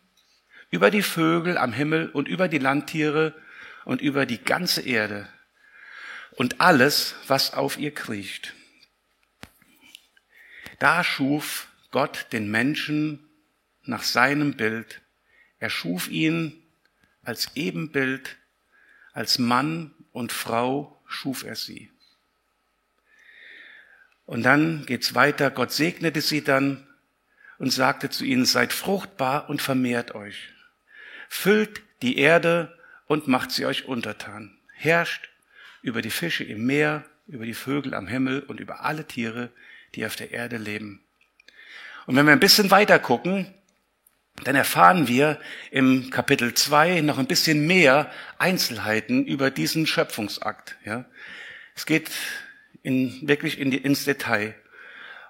über 0.71 0.91
die 0.91 1.03
Vögel 1.03 1.59
am 1.59 1.73
Himmel 1.73 2.09
und 2.11 2.29
über 2.29 2.49
die 2.49 2.59
Landtiere 2.59 3.35
und 3.85 4.01
über 4.01 4.27
die 4.27 4.43
ganze 4.43 4.83
Erde 4.83 5.29
und 6.33 6.61
alles, 6.61 7.15
was 7.27 7.55
auf 7.55 7.79
ihr 7.79 7.93
kriecht. 7.93 8.55
Da 10.79 11.03
schuf 11.03 11.69
Gott 11.91 12.27
den 12.33 12.51
Menschen 12.51 13.27
nach 13.85 14.03
seinem 14.03 14.55
Bild. 14.55 15.01
Er 15.59 15.71
schuf 15.71 16.09
ihn 16.09 16.63
als 17.23 17.51
Ebenbild, 17.55 18.37
als 19.13 19.39
Mann 19.39 19.95
und 20.13 20.33
Frau 20.33 21.01
schuf 21.07 21.45
er 21.45 21.57
sie. 21.57 21.91
Und 24.27 24.43
dann 24.43 24.85
geht's 24.87 25.15
weiter. 25.15 25.51
Gott 25.51 25.73
segnete 25.73 26.21
sie 26.21 26.43
dann 26.43 26.87
und 27.59 27.71
sagte 27.73 28.11
zu 28.11 28.25
ihnen, 28.25 28.45
seid 28.45 28.73
fruchtbar 28.73 29.49
und 29.49 29.63
vermehrt 29.63 30.15
euch. 30.15 30.53
Füllt 31.39 31.83
die 32.01 32.17
Erde 32.17 32.75
und 33.07 33.29
macht 33.29 33.51
sie 33.51 33.67
euch 33.67 33.85
untertan. 33.85 34.57
Herrscht 34.73 35.29
über 35.83 36.01
die 36.01 36.11
Fische 36.11 36.45
im 36.45 36.65
Meer, 36.65 37.05
über 37.29 37.45
die 37.45 37.55
Vögel 37.55 37.95
am 37.95 38.07
Himmel 38.09 38.41
und 38.41 38.59
über 38.59 38.85
alle 38.85 39.07
Tiere, 39.07 39.51
die 39.95 40.07
auf 40.07 40.17
der 40.17 40.33
Erde 40.33 40.57
leben. 40.57 41.05
Und 42.07 42.17
wenn 42.17 42.25
wir 42.25 42.33
ein 42.33 42.41
bisschen 42.41 42.71
weiter 42.71 42.99
gucken, 42.99 43.53
dann 44.45 44.57
erfahren 44.57 45.09
wir 45.09 45.39
im 45.71 46.09
Kapitel 46.09 46.55
2 46.55 47.03
noch 47.03 47.19
ein 47.19 47.27
bisschen 47.27 47.67
mehr 47.67 48.11
Einzelheiten 48.39 49.27
über 49.27 49.51
diesen 49.51 49.87
Schöpfungsakt. 49.87 50.77
Ja. 50.87 51.05
Es 51.75 51.85
geht 51.85 52.11
in, 52.83 53.29
wirklich 53.29 53.61
in 53.61 53.71
die, 53.71 53.79
ins 53.79 54.05
Detail. 54.05 54.55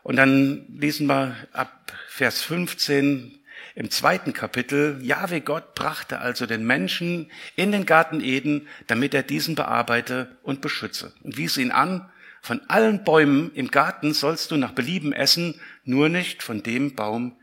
Und 0.04 0.16
dann 0.16 0.66
lesen 0.68 1.08
wir 1.08 1.36
ab 1.52 1.92
Vers 2.08 2.42
15 2.42 3.40
im 3.76 3.90
zweiten 3.90 4.32
Kapitel, 4.32 4.98
Jahwe 5.02 5.42
Gott 5.42 5.74
brachte 5.74 6.18
also 6.18 6.46
den 6.46 6.66
Menschen 6.66 7.30
in 7.56 7.72
den 7.72 7.84
Garten 7.84 8.22
Eden, 8.22 8.68
damit 8.86 9.12
er 9.12 9.22
diesen 9.22 9.54
bearbeite 9.54 10.38
und 10.42 10.62
beschütze. 10.62 11.12
Und 11.22 11.36
wies 11.36 11.58
ihn 11.58 11.70
an, 11.70 12.10
von 12.40 12.62
allen 12.70 13.04
Bäumen 13.04 13.52
im 13.54 13.70
Garten 13.70 14.14
sollst 14.14 14.50
du 14.50 14.56
nach 14.56 14.72
Belieben 14.72 15.12
essen, 15.12 15.60
nur 15.84 16.08
nicht 16.08 16.42
von 16.42 16.62
dem 16.62 16.94
Baum, 16.94 17.38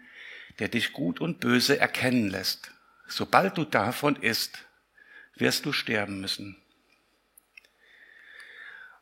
der 0.57 0.69
dich 0.69 0.91
gut 0.91 1.21
und 1.21 1.39
böse 1.39 1.77
erkennen 1.77 2.31
lässt. 2.31 2.71
Sobald 3.07 3.55
du 3.59 3.63
davon 3.63 4.15
isst, 4.15 4.65
wirst 5.35 5.67
du 5.67 5.71
sterben 5.71 6.19
müssen. 6.19 6.57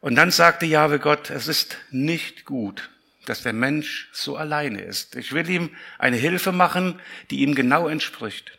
Und 0.01 0.15
dann 0.15 0.31
sagte 0.31 0.65
Jahwe 0.65 1.00
Gott, 1.00 1.29
es 1.29 1.47
ist 1.47 1.77
nicht 1.91 2.43
gut, 2.43 2.89
dass 3.31 3.43
der 3.43 3.53
Mensch 3.53 4.09
so 4.11 4.35
alleine 4.35 4.81
ist. 4.81 5.15
Ich 5.15 5.31
will 5.31 5.50
ihm 5.50 5.69
eine 5.97 6.17
Hilfe 6.17 6.51
machen, 6.51 7.00
die 7.29 7.39
ihm 7.39 7.55
genau 7.55 7.88
entspricht. 7.88 8.51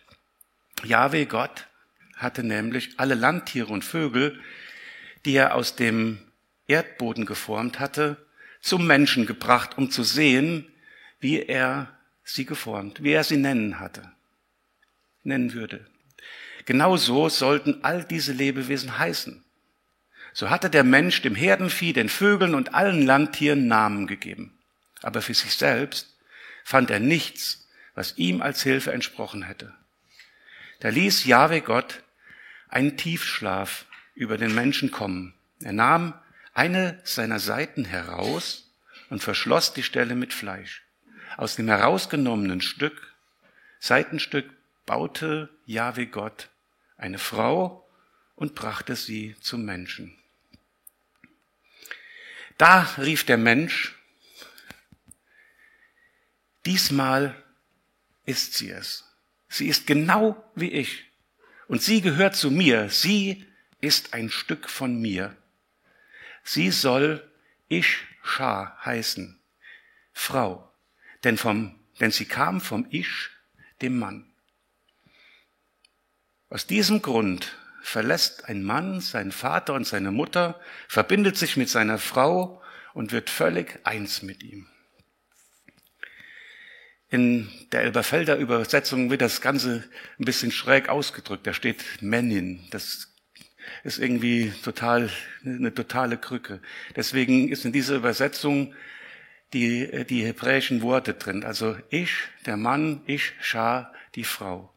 Jahwe 0.83 1.27
Gott 1.27 1.67
hatte 2.17 2.43
nämlich 2.43 2.95
alle 2.97 3.15
Landtiere 3.15 3.71
und 3.71 3.85
Vögel, 3.85 4.41
die 5.27 5.35
er 5.35 5.57
aus 5.57 5.77
dem 5.77 6.21
Erdboden 6.69 7.27
geformt 7.27 7.81
hatte, 7.81 8.17
zum 8.63 8.87
Menschen 8.87 9.27
gebracht, 9.27 9.77
um 9.77 9.91
zu 9.91 10.05
sehen, 10.05 10.67
wie 11.21 11.43
er 11.43 11.95
sie 12.25 12.47
geformt, 12.47 13.03
wie 13.03 13.13
er 13.13 13.25
sie 13.25 13.37
nennen 13.37 13.79
hatte, 13.79 14.11
nennen 15.23 15.53
würde. 15.53 15.85
Genauso 16.65 17.29
sollten 17.29 17.85
all 17.85 18.05
diese 18.05 18.33
Lebewesen 18.33 18.99
heißen. 18.99 19.45
So 20.33 20.49
hatte 20.49 20.71
der 20.71 20.83
Mensch 20.83 21.21
dem 21.21 21.35
Herdenvieh, 21.35 21.93
den 21.93 22.09
Vögeln 22.09 22.55
und 22.55 22.73
allen 22.73 23.05
Landtieren 23.05 23.67
Namen 23.67 24.07
gegeben. 24.07 24.57
Aber 25.03 25.23
für 25.23 25.35
sich 25.35 25.55
selbst 25.55 26.17
fand 26.65 26.91
er 26.91 27.01
nichts, 27.01 27.69
was 27.95 28.17
ihm 28.17 28.41
als 28.41 28.63
Hilfe 28.63 28.93
entsprochen 28.93 29.43
hätte. 29.43 29.75
Da 30.81 30.89
ließ 30.89 31.25
Jahwe 31.25 31.61
Gott 31.61 32.03
einen 32.69 32.97
Tiefschlaf 32.97 33.87
über 34.15 34.39
den 34.39 34.55
Menschen 34.55 34.91
kommen. 34.91 35.35
Er 35.61 35.73
nahm 35.73 36.15
eine 36.55 37.01
seiner 37.05 37.39
Seiten 37.39 37.85
heraus 37.85 38.71
und 39.11 39.23
verschloss 39.23 39.75
die 39.75 39.83
Stelle 39.83 40.15
mit 40.15 40.33
Fleisch. 40.33 40.83
Aus 41.37 41.57
dem 41.57 41.69
herausgenommenen 41.69 42.61
Stück, 42.61 43.15
Seitenstück, 43.79 44.51
baute 44.87 45.49
Jahwe 45.67 46.07
Gott 46.07 46.49
eine 46.97 47.19
Frau 47.19 47.89
und 48.37 48.55
brachte 48.55 48.97
sie 48.97 49.37
zum 49.41 49.65
Menschen. 49.65 50.17
Da 52.59 52.83
rief 52.99 53.25
der 53.25 53.39
Mensch, 53.39 53.97
diesmal 56.67 57.35
ist 58.25 58.55
sie 58.55 58.71
es. 58.71 59.05
Sie 59.49 59.69
ist 59.69 59.87
genau 59.87 60.43
wie 60.55 60.71
ich. 60.71 61.05
Und 61.69 61.83
sie 61.83 62.01
gehört 62.01 62.37
zu 62.37 62.51
mir. 62.51 62.89
Sie 62.89 63.47
ist 63.81 64.15
ein 64.15 64.31
Stück 64.31 64.69
von 64.71 65.01
mir. 65.01 65.37
Sie 66.45 66.71
soll 66.71 67.29
Ish-Schar 67.69 68.79
heißen, 68.85 69.41
Frau, 70.13 70.73
denn, 71.25 71.39
vom, 71.39 71.79
denn 72.01 72.11
sie 72.11 72.25
kam 72.25 72.61
vom 72.61 72.87
Ish, 72.91 73.31
dem 73.81 73.99
Mann. 73.99 74.33
Aus 76.49 76.67
diesem 76.67 77.01
Grund 77.01 77.57
verlässt 77.83 78.45
ein 78.47 78.63
Mann 78.63 79.01
seinen 79.01 79.33
Vater 79.33 79.75
und 79.75 79.87
seine 79.87 80.13
Mutter, 80.13 80.61
verbindet 80.89 81.37
sich 81.37 81.57
mit 81.57 81.69
seiner 81.69 81.99
Frau 81.99 82.63
und 82.95 83.13
wird 83.13 83.31
völlig 83.31 83.81
eins 83.85 84.23
mit 84.23 84.43
ihm. 84.43 84.69
In 87.13 87.47
der 87.73 87.83
Elberfelder 87.83 88.37
Übersetzung 88.37 89.11
wird 89.11 89.21
das 89.21 89.43
Ganze 89.43 89.85
ein 90.19 90.25
bisschen 90.25 90.51
schräg 90.51 90.89
ausgedrückt. 90.89 91.47
Da 91.47 91.53
steht 91.53 91.85
Männin. 92.01 92.67
Das 92.71 93.13
ist 93.85 93.99
irgendwie 93.99 94.51
total, 94.65 95.11
eine 95.45 95.75
totale 95.75 96.17
Krücke. 96.17 96.63
Deswegen 96.97 97.51
ist 97.51 97.67
in 97.67 97.73
dieser 97.73 97.97
Übersetzung 97.97 98.75
die, 99.53 100.07
die 100.07 100.25
hebräischen 100.25 100.81
Worte 100.81 101.13
drin. 101.13 101.45
Also 101.45 101.77
ich, 101.91 102.15
der 102.47 102.57
Mann, 102.57 103.03
ich, 103.05 103.35
Schar, 103.43 103.93
die 104.15 104.25
Frau. 104.25 104.73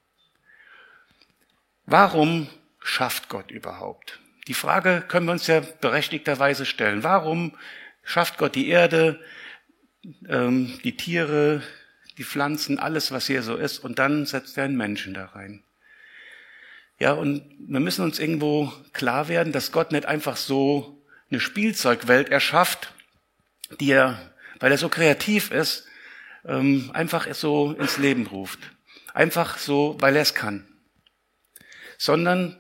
Warum 1.86 2.50
schafft 2.82 3.30
Gott 3.30 3.50
überhaupt? 3.50 4.20
Die 4.50 4.54
Frage 4.54 5.06
können 5.08 5.28
wir 5.28 5.32
uns 5.32 5.48
ja 5.48 5.62
berechtigterweise 5.62 6.66
stellen. 6.66 7.02
Warum 7.02 7.58
schafft 8.04 8.38
Gott 8.38 8.56
die 8.56 8.68
Erde, 8.68 9.24
ähm, 10.28 10.78
die 10.84 10.98
Tiere, 10.98 11.64
die 12.18 12.24
Pflanzen, 12.24 12.80
alles, 12.80 13.12
was 13.12 13.28
hier 13.28 13.44
so 13.44 13.56
ist, 13.56 13.80
und 13.80 14.00
dann 14.00 14.26
setzt 14.26 14.58
er 14.58 14.66
einen 14.66 14.78
Menschen 14.78 15.14
da 15.14 15.26
rein? 15.26 15.64
Ja, 16.98 17.12
und 17.12 17.44
wir 17.60 17.82
müssen 17.82 18.06
uns 18.06 18.20
irgendwo 18.20 18.72
klar 18.94 19.28
werden, 19.28 19.52
dass 19.52 19.72
Gott 19.72 19.92
nicht 19.92 20.06
einfach 20.06 20.38
so 20.38 21.04
eine 21.30 21.40
Spielzeugwelt 21.40 22.30
erschafft, 22.30 22.94
die 23.80 23.92
er, 23.92 24.34
weil 24.60 24.72
er 24.72 24.78
so 24.78 24.88
kreativ 24.88 25.52
ist, 25.52 25.88
ähm, 26.46 26.92
einfach 26.94 27.34
so 27.34 27.74
ins 27.74 27.98
Leben 27.98 28.28
ruft. 28.28 28.60
Einfach 29.14 29.58
so, 29.58 29.98
weil 30.00 30.16
er 30.16 30.22
es 30.22 30.36
kann. 30.36 30.68
Sondern 31.98 32.60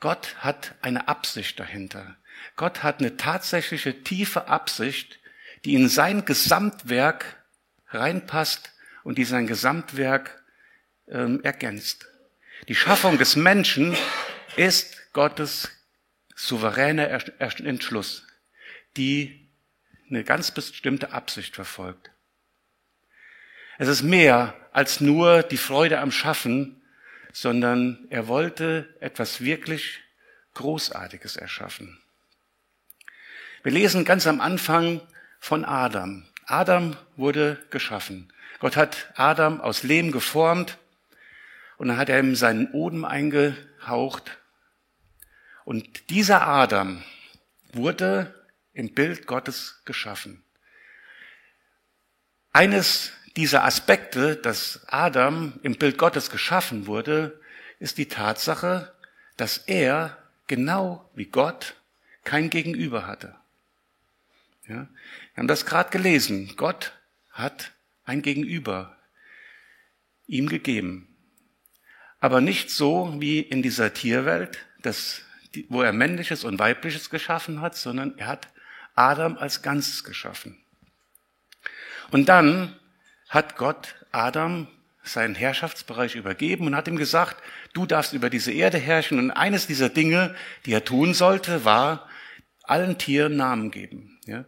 Gott 0.00 0.36
hat 0.38 0.74
eine 0.82 1.08
Absicht 1.08 1.58
dahinter. 1.58 2.16
Gott 2.56 2.82
hat 2.82 3.00
eine 3.00 3.16
tatsächliche 3.16 4.02
tiefe 4.02 4.48
Absicht, 4.48 5.18
die 5.64 5.74
in 5.74 5.88
sein 5.88 6.24
Gesamtwerk 6.24 7.44
reinpasst 7.88 8.72
und 9.06 9.18
die 9.18 9.24
sein 9.24 9.46
Gesamtwerk 9.46 10.42
ähm, 11.06 11.40
ergänzt. 11.44 12.08
Die 12.66 12.74
Schaffung 12.74 13.18
des 13.18 13.36
Menschen 13.36 13.96
ist 14.56 15.12
Gottes 15.12 15.70
souveräner 16.34 17.08
Entschluss, 17.38 18.26
die 18.96 19.48
eine 20.10 20.24
ganz 20.24 20.50
bestimmte 20.50 21.12
Absicht 21.12 21.54
verfolgt. 21.54 22.10
Es 23.78 23.86
ist 23.86 24.02
mehr 24.02 24.54
als 24.72 25.00
nur 25.00 25.44
die 25.44 25.56
Freude 25.56 26.00
am 26.00 26.10
Schaffen, 26.10 26.82
sondern 27.32 28.08
er 28.10 28.26
wollte 28.26 28.92
etwas 28.98 29.40
wirklich 29.40 30.00
Großartiges 30.54 31.36
erschaffen. 31.36 31.96
Wir 33.62 33.70
lesen 33.70 34.04
ganz 34.04 34.26
am 34.26 34.40
Anfang 34.40 35.00
von 35.38 35.64
Adam. 35.64 36.26
Adam 36.46 36.96
wurde 37.14 37.62
geschaffen. 37.70 38.32
Gott 38.58 38.76
hat 38.76 39.12
Adam 39.16 39.60
aus 39.60 39.82
Lehm 39.82 40.12
geformt 40.12 40.78
und 41.76 41.88
dann 41.88 41.98
hat 41.98 42.08
er 42.08 42.20
ihm 42.20 42.36
seinen 42.36 42.70
Odem 42.72 43.04
eingehaucht. 43.04 44.38
Und 45.64 46.10
dieser 46.10 46.46
Adam 46.46 47.02
wurde 47.72 48.34
im 48.72 48.94
Bild 48.94 49.26
Gottes 49.26 49.82
geschaffen. 49.84 50.42
Eines 52.52 53.12
dieser 53.36 53.64
Aspekte, 53.64 54.36
dass 54.36 54.80
Adam 54.86 55.58
im 55.62 55.76
Bild 55.76 55.98
Gottes 55.98 56.30
geschaffen 56.30 56.86
wurde, 56.86 57.40
ist 57.78 57.98
die 57.98 58.08
Tatsache, 58.08 58.94
dass 59.36 59.58
er 59.58 60.16
genau 60.46 61.10
wie 61.14 61.26
Gott 61.26 61.74
kein 62.24 62.48
Gegenüber 62.48 63.06
hatte. 63.06 63.34
Ja, 64.66 64.74
wir 64.74 65.36
haben 65.36 65.48
das 65.48 65.66
gerade 65.66 65.90
gelesen. 65.90 66.54
Gott 66.56 66.92
hat 67.30 67.72
ein 68.06 68.22
Gegenüber 68.22 68.96
ihm 70.26 70.48
gegeben 70.48 71.16
aber 72.20 72.40
nicht 72.40 72.70
so 72.70 73.14
wie 73.18 73.40
in 73.40 73.62
dieser 73.62 73.92
Tierwelt, 73.92 74.58
das, 74.82 75.22
wo 75.68 75.82
er 75.82 75.92
männliches 75.92 76.44
und 76.44 76.58
weibliches 76.58 77.10
geschaffen 77.10 77.60
hat, 77.60 77.76
sondern 77.76 78.16
er 78.18 78.26
hat 78.26 78.48
Adam 78.94 79.36
als 79.36 79.62
Ganzes 79.62 80.04
geschaffen. 80.04 80.56
Und 82.10 82.28
dann 82.28 82.74
hat 83.28 83.56
Gott 83.56 83.94
Adam 84.12 84.68
seinen 85.02 85.34
Herrschaftsbereich 85.34 86.14
übergeben 86.14 86.66
und 86.66 86.74
hat 86.74 86.88
ihm 86.88 86.96
gesagt, 86.96 87.40
du 87.74 87.86
darfst 87.86 88.12
über 88.12 88.30
diese 88.30 88.52
Erde 88.52 88.78
herrschen. 88.78 89.18
Und 89.18 89.30
eines 89.30 89.66
dieser 89.66 89.88
Dinge, 89.88 90.34
die 90.64 90.72
er 90.72 90.84
tun 90.84 91.14
sollte, 91.14 91.64
war 91.64 92.08
allen 92.64 92.98
Tieren 92.98 93.36
Namen 93.36 93.70
geben. 93.70 94.18
Ja? 94.26 94.44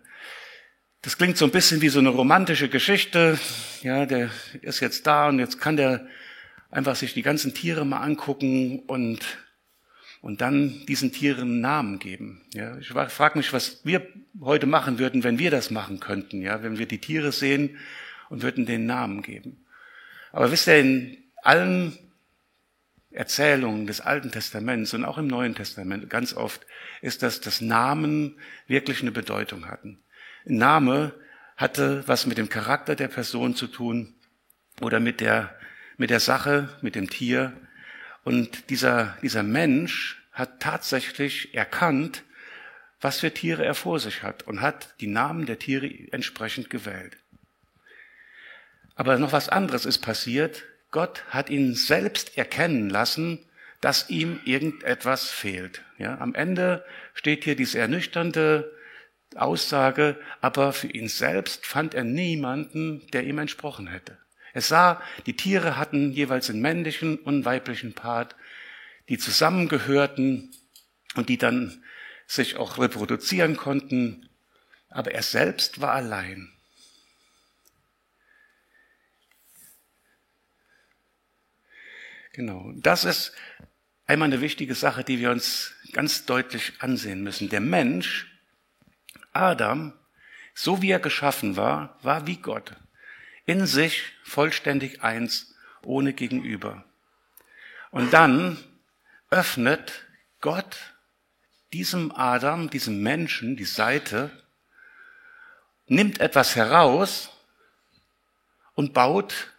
Das 1.02 1.16
klingt 1.16 1.36
so 1.36 1.44
ein 1.44 1.52
bisschen 1.52 1.80
wie 1.80 1.90
so 1.90 2.00
eine 2.00 2.08
romantische 2.08 2.68
Geschichte. 2.68 3.38
Ja, 3.82 4.04
der 4.04 4.30
ist 4.62 4.80
jetzt 4.80 5.06
da 5.06 5.28
und 5.28 5.38
jetzt 5.38 5.60
kann 5.60 5.76
der 5.76 6.06
einfach 6.70 6.96
sich 6.96 7.14
die 7.14 7.22
ganzen 7.22 7.54
Tiere 7.54 7.86
mal 7.86 8.00
angucken 8.00 8.80
und, 8.80 9.20
und 10.22 10.40
dann 10.40 10.84
diesen 10.86 11.12
Tieren 11.12 11.60
Namen 11.60 12.00
geben. 12.00 12.42
Ja, 12.52 12.76
ich 12.78 12.88
frage 12.88 13.38
mich, 13.38 13.52
was 13.52 13.84
wir 13.84 14.08
heute 14.40 14.66
machen 14.66 14.98
würden, 14.98 15.22
wenn 15.22 15.38
wir 15.38 15.52
das 15.52 15.70
machen 15.70 16.00
könnten. 16.00 16.42
Ja, 16.42 16.64
wenn 16.64 16.78
wir 16.78 16.86
die 16.86 17.00
Tiere 17.00 17.30
sehen 17.30 17.78
und 18.28 18.42
würden 18.42 18.66
den 18.66 18.84
Namen 18.84 19.22
geben. 19.22 19.64
Aber 20.32 20.50
wisst 20.50 20.66
ihr, 20.66 20.80
in 20.80 21.16
allen 21.44 21.96
Erzählungen 23.12 23.86
des 23.86 24.00
Alten 24.00 24.32
Testaments 24.32 24.92
und 24.94 25.04
auch 25.04 25.16
im 25.16 25.28
Neuen 25.28 25.54
Testament 25.54 26.10
ganz 26.10 26.34
oft 26.34 26.66
ist, 27.02 27.22
dass 27.22 27.40
das 27.40 27.60
Namen 27.60 28.36
wirklich 28.66 29.00
eine 29.00 29.12
Bedeutung 29.12 29.68
hatten. 29.68 30.00
Name 30.44 31.12
hatte 31.56 32.06
was 32.06 32.26
mit 32.26 32.38
dem 32.38 32.48
Charakter 32.48 32.94
der 32.94 33.08
Person 33.08 33.54
zu 33.54 33.66
tun 33.66 34.14
oder 34.80 35.00
mit 35.00 35.20
der, 35.20 35.58
mit 35.96 36.10
der 36.10 36.20
Sache, 36.20 36.68
mit 36.82 36.94
dem 36.94 37.10
Tier. 37.10 37.52
Und 38.24 38.70
dieser, 38.70 39.16
dieser 39.22 39.42
Mensch 39.42 40.22
hat 40.32 40.60
tatsächlich 40.60 41.54
erkannt, 41.54 42.22
was 43.00 43.20
für 43.20 43.32
Tiere 43.32 43.64
er 43.64 43.74
vor 43.74 43.98
sich 44.00 44.22
hat 44.22 44.44
und 44.44 44.60
hat 44.60 44.94
die 45.00 45.06
Namen 45.06 45.46
der 45.46 45.58
Tiere 45.58 45.90
entsprechend 46.12 46.70
gewählt. 46.70 47.16
Aber 48.94 49.18
noch 49.18 49.32
was 49.32 49.48
anderes 49.48 49.84
ist 49.84 49.98
passiert. 49.98 50.64
Gott 50.90 51.24
hat 51.30 51.50
ihn 51.50 51.74
selbst 51.74 52.36
erkennen 52.36 52.90
lassen, 52.90 53.44
dass 53.80 54.10
ihm 54.10 54.40
irgendetwas 54.44 55.30
fehlt. 55.30 55.82
Ja, 55.98 56.18
am 56.18 56.34
Ende 56.34 56.84
steht 57.14 57.44
hier 57.44 57.54
diese 57.54 57.78
ernüchternde 57.78 58.72
Aussage, 59.36 60.18
aber 60.40 60.72
für 60.72 60.88
ihn 60.88 61.08
selbst 61.08 61.66
fand 61.66 61.94
er 61.94 62.04
niemanden, 62.04 63.06
der 63.12 63.24
ihm 63.24 63.38
entsprochen 63.38 63.86
hätte. 63.86 64.18
Er 64.52 64.62
sah, 64.62 65.02
die 65.26 65.36
Tiere 65.36 65.76
hatten 65.76 66.12
jeweils 66.12 66.50
einen 66.50 66.60
männlichen 66.60 67.18
und 67.18 67.44
weiblichen 67.44 67.92
Part, 67.92 68.34
die 69.08 69.18
zusammengehörten 69.18 70.50
und 71.14 71.28
die 71.28 71.38
dann 71.38 71.82
sich 72.26 72.56
auch 72.56 72.78
reproduzieren 72.78 73.56
konnten, 73.56 74.28
aber 74.90 75.12
er 75.12 75.22
selbst 75.22 75.80
war 75.80 75.92
allein. 75.92 76.52
Genau, 82.32 82.72
das 82.76 83.04
ist 83.04 83.32
einmal 84.06 84.28
eine 84.28 84.40
wichtige 84.40 84.74
Sache, 84.74 85.02
die 85.02 85.18
wir 85.18 85.30
uns 85.30 85.74
ganz 85.92 86.24
deutlich 86.24 86.72
ansehen 86.78 87.22
müssen. 87.22 87.48
Der 87.48 87.60
Mensch, 87.60 88.26
Adam, 89.38 89.92
so 90.54 90.82
wie 90.82 90.90
er 90.90 91.00
geschaffen 91.00 91.56
war, 91.56 91.98
war 92.02 92.26
wie 92.26 92.36
Gott. 92.36 92.72
In 93.46 93.66
sich 93.66 94.02
vollständig 94.24 95.02
eins, 95.02 95.54
ohne 95.82 96.12
Gegenüber. 96.12 96.84
Und 97.90 98.12
dann 98.12 98.58
öffnet 99.30 100.06
Gott 100.40 100.94
diesem 101.72 102.12
Adam, 102.12 102.70
diesem 102.70 103.02
Menschen 103.02 103.56
die 103.56 103.64
Seite, 103.64 104.30
nimmt 105.86 106.20
etwas 106.20 106.56
heraus 106.56 107.30
und 108.74 108.92
baut 108.92 109.52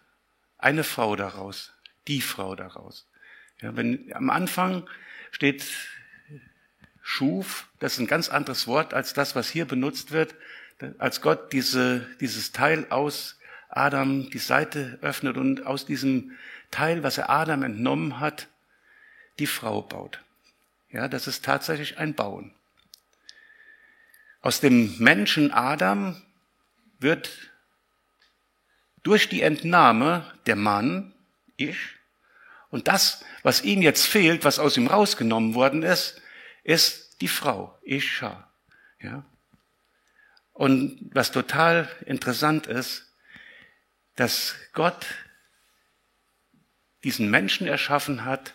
eine 0.58 0.84
Frau 0.84 1.16
daraus, 1.16 1.74
die 2.08 2.22
Frau 2.22 2.56
daraus. 2.56 3.08
Ja, 3.62 3.76
wenn 3.76 4.12
am 4.14 4.30
Anfang 4.30 4.88
steht 5.32 5.66
schuf, 7.10 7.66
das 7.80 7.94
ist 7.94 8.00
ein 8.00 8.08
ganz 8.08 8.30
anderes 8.30 8.68
Wort 8.68 8.94
als 8.94 9.14
das, 9.14 9.36
was 9.36 9.50
hier 9.50 9.66
benutzt 9.66 10.12
wird, 10.12 10.36
als 11.00 11.22
Gott 11.22 11.52
diese, 11.54 12.06
dieses 12.20 12.52
Teil 12.52 12.86
aus 12.92 13.40
Adam 13.68 14.30
die 14.30 14.38
Seite 14.38 15.00
öffnet 15.02 15.36
und 15.36 15.66
aus 15.66 15.88
diesem 15.88 16.38
Teil, 16.70 17.02
was 17.02 17.18
er 17.18 17.32
Adam 17.32 17.64
entnommen 17.64 18.20
hat, 18.20 18.48
die 19.40 19.48
Frau 19.48 19.82
baut. 19.82 20.22
Ja, 20.92 21.08
das 21.08 21.26
ist 21.26 21.44
tatsächlich 21.44 21.98
ein 21.98 22.14
Bauen. 22.14 22.54
Aus 24.42 24.60
dem 24.60 24.96
Menschen 25.00 25.52
Adam 25.52 26.22
wird 27.00 27.32
durch 29.02 29.30
die 29.30 29.42
Entnahme 29.42 30.32
der 30.46 30.56
Mann, 30.56 31.12
ich, 31.58 31.78
und 32.70 32.88
das, 32.88 33.26
was 33.42 33.64
ihm 33.64 33.82
jetzt 33.82 34.06
fehlt, 34.06 34.46
was 34.46 34.60
aus 34.60 34.78
ihm 34.78 34.86
rausgenommen 34.86 35.56
worden 35.56 35.82
ist, 35.82 36.22
ist 36.70 37.20
die 37.22 37.28
Frau, 37.28 37.76
Isha. 37.82 38.48
Ja? 39.02 39.26
Und 40.54 41.00
was 41.16 41.32
total 41.32 41.90
interessant 42.06 42.68
ist, 42.68 43.12
dass 44.16 44.54
Gott 44.74 45.08
diesen 47.04 47.32
Menschen 47.32 47.66
erschaffen 47.66 48.24
hat 48.24 48.54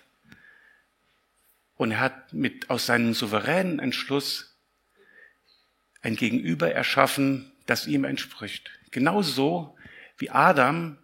und 1.75 1.91
er 1.91 2.01
hat 2.01 2.33
mit, 2.33 2.71
aus 2.71 2.87
seinem 2.87 3.15
souveränen 3.15 3.81
Entschluss 3.81 4.57
ein 6.01 6.15
Gegenüber 6.15 6.71
erschaffen, 6.71 7.51
das 7.67 7.89
ihm 7.89 8.05
entspricht. 8.05 8.71
Genauso 8.93 9.77
wie 10.19 10.31
Adam 10.31 10.99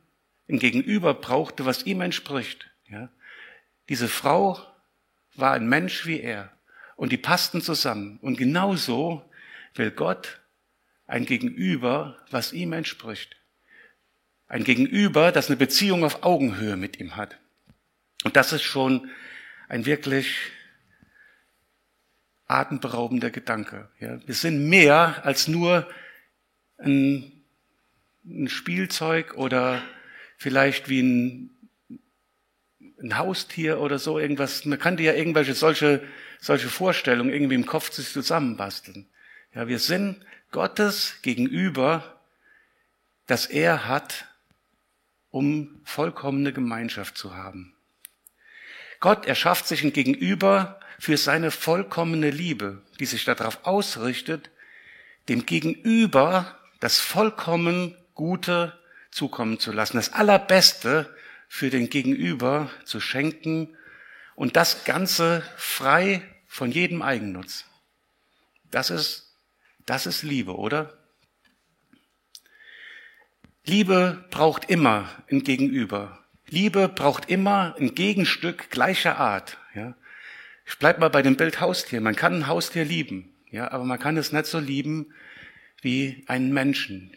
ein 0.48 0.60
Gegenüber 0.60 1.14
brauchte, 1.14 1.64
was 1.64 1.82
ihm 1.82 2.02
entspricht. 2.02 2.70
Ja? 2.86 3.08
Diese 3.88 4.06
Frau 4.06 4.64
war 5.34 5.54
ein 5.54 5.68
Mensch 5.68 6.06
wie 6.06 6.20
er 6.20 6.52
und 7.00 7.12
die 7.12 7.16
passten 7.16 7.62
zusammen. 7.62 8.18
Und 8.20 8.36
genauso 8.36 9.24
will 9.74 9.90
Gott 9.90 10.38
ein 11.06 11.24
Gegenüber, 11.24 12.18
was 12.30 12.52
ihm 12.52 12.74
entspricht. 12.74 13.36
Ein 14.48 14.64
Gegenüber, 14.64 15.32
das 15.32 15.46
eine 15.46 15.56
Beziehung 15.56 16.04
auf 16.04 16.24
Augenhöhe 16.24 16.76
mit 16.76 17.00
ihm 17.00 17.16
hat. 17.16 17.38
Und 18.22 18.36
das 18.36 18.52
ist 18.52 18.64
schon 18.64 19.08
ein 19.70 19.86
wirklich 19.86 20.36
atemberaubender 22.48 23.30
Gedanke. 23.30 23.88
Ja, 23.98 24.18
wir 24.26 24.34
sind 24.34 24.68
mehr 24.68 25.24
als 25.24 25.48
nur 25.48 25.88
ein, 26.76 27.32
ein 28.26 28.48
Spielzeug 28.48 29.38
oder 29.38 29.80
vielleicht 30.36 30.90
wie 30.90 31.00
ein, 31.00 31.50
ein 33.02 33.18
Haustier 33.18 33.80
oder 33.80 33.98
so 33.98 34.18
irgendwas. 34.18 34.64
Man 34.64 34.78
kann 34.78 34.96
dir 34.96 35.12
ja 35.12 35.18
irgendwelche 35.18 35.54
solche, 35.54 36.02
solche 36.40 36.68
Vorstellungen 36.68 37.32
irgendwie 37.32 37.54
im 37.54 37.66
Kopf 37.66 37.92
sich 37.92 38.12
zusammenbasteln. 38.12 39.06
Ja, 39.54 39.68
wir 39.68 39.78
sind 39.78 40.24
Gottes 40.50 41.16
gegenüber, 41.22 42.20
das 43.26 43.46
er 43.46 43.86
hat, 43.86 44.26
um 45.30 45.80
vollkommene 45.84 46.52
Gemeinschaft 46.52 47.16
zu 47.16 47.34
haben. 47.34 47.74
Gott 49.00 49.26
erschafft 49.26 49.66
sich 49.66 49.82
ein 49.82 49.92
Gegenüber, 49.92 50.80
für 51.00 51.16
seine 51.16 51.50
vollkommene 51.50 52.30
Liebe, 52.30 52.82
die 53.00 53.06
sich 53.06 53.24
darauf 53.24 53.60
ausrichtet, 53.64 54.50
dem 55.30 55.46
Gegenüber 55.46 56.58
das 56.78 57.00
vollkommen 57.00 57.96
Gute 58.14 58.78
zukommen 59.10 59.58
zu 59.58 59.72
lassen, 59.72 59.96
das 59.96 60.12
Allerbeste 60.12 61.08
für 61.52 61.68
den 61.68 61.90
Gegenüber 61.90 62.70
zu 62.84 63.00
schenken 63.00 63.76
und 64.36 64.54
das 64.54 64.84
Ganze 64.84 65.42
frei 65.56 66.22
von 66.46 66.70
jedem 66.70 67.02
Eigennutz. 67.02 67.64
Das 68.70 68.88
ist, 68.88 69.34
das 69.84 70.06
ist 70.06 70.22
Liebe, 70.22 70.56
oder? 70.56 70.96
Liebe 73.64 74.24
braucht 74.30 74.70
immer 74.70 75.10
ein 75.28 75.42
Gegenüber. 75.42 76.24
Liebe 76.48 76.88
braucht 76.88 77.28
immer 77.28 77.74
ein 77.80 77.96
Gegenstück 77.96 78.70
gleicher 78.70 79.18
Art. 79.18 79.58
Ja? 79.74 79.96
Ich 80.64 80.78
bleib 80.78 81.00
mal 81.00 81.10
bei 81.10 81.22
dem 81.22 81.36
Bild 81.36 81.60
Haustier. 81.60 82.00
Man 82.00 82.14
kann 82.14 82.32
ein 82.34 82.46
Haustier 82.46 82.84
lieben, 82.84 83.34
ja, 83.50 83.72
aber 83.72 83.84
man 83.84 83.98
kann 83.98 84.16
es 84.16 84.30
nicht 84.30 84.46
so 84.46 84.60
lieben 84.60 85.12
wie 85.82 86.22
einen 86.28 86.52
Menschen. 86.52 87.12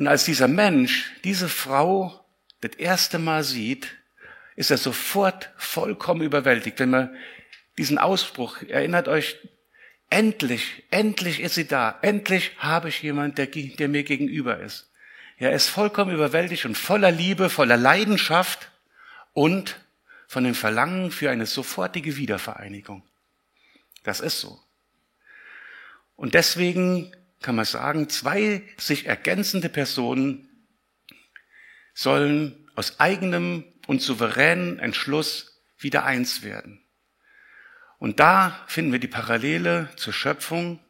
Und 0.00 0.08
als 0.08 0.24
dieser 0.24 0.48
Mensch 0.48 1.12
diese 1.24 1.50
Frau 1.50 2.24
das 2.62 2.74
erste 2.76 3.18
Mal 3.18 3.44
sieht, 3.44 3.98
ist 4.56 4.70
er 4.70 4.78
sofort 4.78 5.50
vollkommen 5.58 6.22
überwältigt. 6.22 6.80
Wenn 6.80 6.88
man 6.88 7.14
diesen 7.76 7.98
Ausspruch, 7.98 8.62
erinnert 8.62 9.08
euch, 9.08 9.36
endlich, 10.08 10.84
endlich 10.90 11.40
ist 11.40 11.54
sie 11.54 11.68
da, 11.68 11.98
endlich 12.00 12.52
habe 12.56 12.88
ich 12.88 13.02
jemand, 13.02 13.36
der, 13.36 13.48
der 13.48 13.88
mir 13.88 14.02
gegenüber 14.02 14.58
ist. 14.60 14.90
Er 15.36 15.52
ist 15.52 15.68
vollkommen 15.68 16.14
überwältigt 16.14 16.64
und 16.64 16.78
voller 16.78 17.10
Liebe, 17.10 17.50
voller 17.50 17.76
Leidenschaft 17.76 18.70
und 19.34 19.76
von 20.26 20.44
dem 20.44 20.54
Verlangen 20.54 21.10
für 21.10 21.30
eine 21.30 21.44
sofortige 21.44 22.16
Wiedervereinigung. 22.16 23.02
Das 24.02 24.20
ist 24.20 24.40
so. 24.40 24.60
Und 26.16 26.32
deswegen 26.32 27.12
kann 27.40 27.56
man 27.56 27.64
sagen, 27.64 28.08
zwei 28.08 28.62
sich 28.76 29.06
ergänzende 29.06 29.68
Personen 29.68 30.48
sollen 31.94 32.70
aus 32.76 33.00
eigenem 33.00 33.64
und 33.86 34.02
souveränen 34.02 34.78
Entschluss 34.78 35.62
wieder 35.78 36.04
eins 36.04 36.42
werden. 36.42 36.82
Und 37.98 38.20
da 38.20 38.64
finden 38.66 38.92
wir 38.92 38.98
die 38.98 39.08
Parallele 39.08 39.90
zur 39.96 40.12
Schöpfung. 40.12 40.80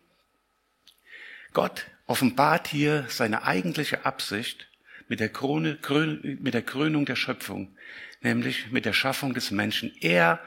Gott 1.52 1.86
offenbart 2.06 2.68
hier 2.68 3.06
seine 3.08 3.44
eigentliche 3.44 4.04
Absicht 4.04 4.68
mit 5.08 5.18
der, 5.18 5.28
Krone, 5.28 5.78
mit 6.40 6.54
der 6.54 6.62
Krönung 6.62 7.04
der 7.04 7.16
Schöpfung, 7.16 7.76
nämlich 8.20 8.70
mit 8.70 8.84
der 8.84 8.92
Schaffung 8.92 9.34
des 9.34 9.50
Menschen. 9.50 9.92
Er 10.00 10.40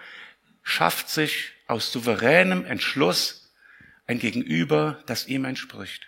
schafft 0.62 1.10
sich 1.10 1.52
aus 1.68 1.92
souveränem 1.92 2.66
Entschluss 2.66 3.43
ein 4.06 4.20
Gegenüber, 4.20 5.02
das 5.06 5.28
ihm 5.28 5.46
entspricht. 5.46 6.08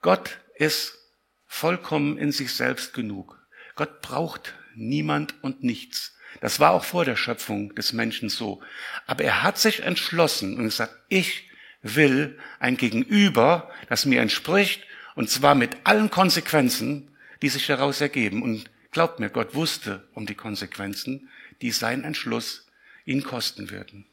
Gott 0.00 0.38
ist 0.54 0.98
vollkommen 1.46 2.16
in 2.16 2.32
sich 2.32 2.54
selbst 2.54 2.94
genug. 2.94 3.38
Gott 3.74 4.00
braucht 4.00 4.54
niemand 4.74 5.42
und 5.42 5.62
nichts. 5.62 6.16
Das 6.40 6.60
war 6.60 6.70
auch 6.70 6.84
vor 6.84 7.04
der 7.04 7.16
Schöpfung 7.16 7.74
des 7.74 7.92
Menschen 7.92 8.28
so. 8.28 8.62
Aber 9.06 9.24
er 9.24 9.42
hat 9.42 9.58
sich 9.58 9.82
entschlossen 9.82 10.56
und 10.56 10.64
gesagt, 10.64 10.94
ich 11.08 11.50
will 11.82 12.38
ein 12.60 12.76
Gegenüber, 12.76 13.70
das 13.88 14.06
mir 14.06 14.20
entspricht, 14.20 14.84
und 15.16 15.28
zwar 15.28 15.54
mit 15.54 15.76
allen 15.84 16.10
Konsequenzen, 16.10 17.16
die 17.42 17.48
sich 17.48 17.66
daraus 17.66 18.00
ergeben. 18.00 18.42
Und 18.42 18.70
glaubt 18.90 19.18
mir, 19.18 19.28
Gott 19.28 19.54
wusste 19.54 20.08
um 20.14 20.26
die 20.26 20.34
Konsequenzen, 20.34 21.28
die 21.62 21.72
sein 21.72 22.04
Entschluss 22.04 22.66
ihn 23.04 23.22
kosten 23.22 23.70
würden. 23.70 24.06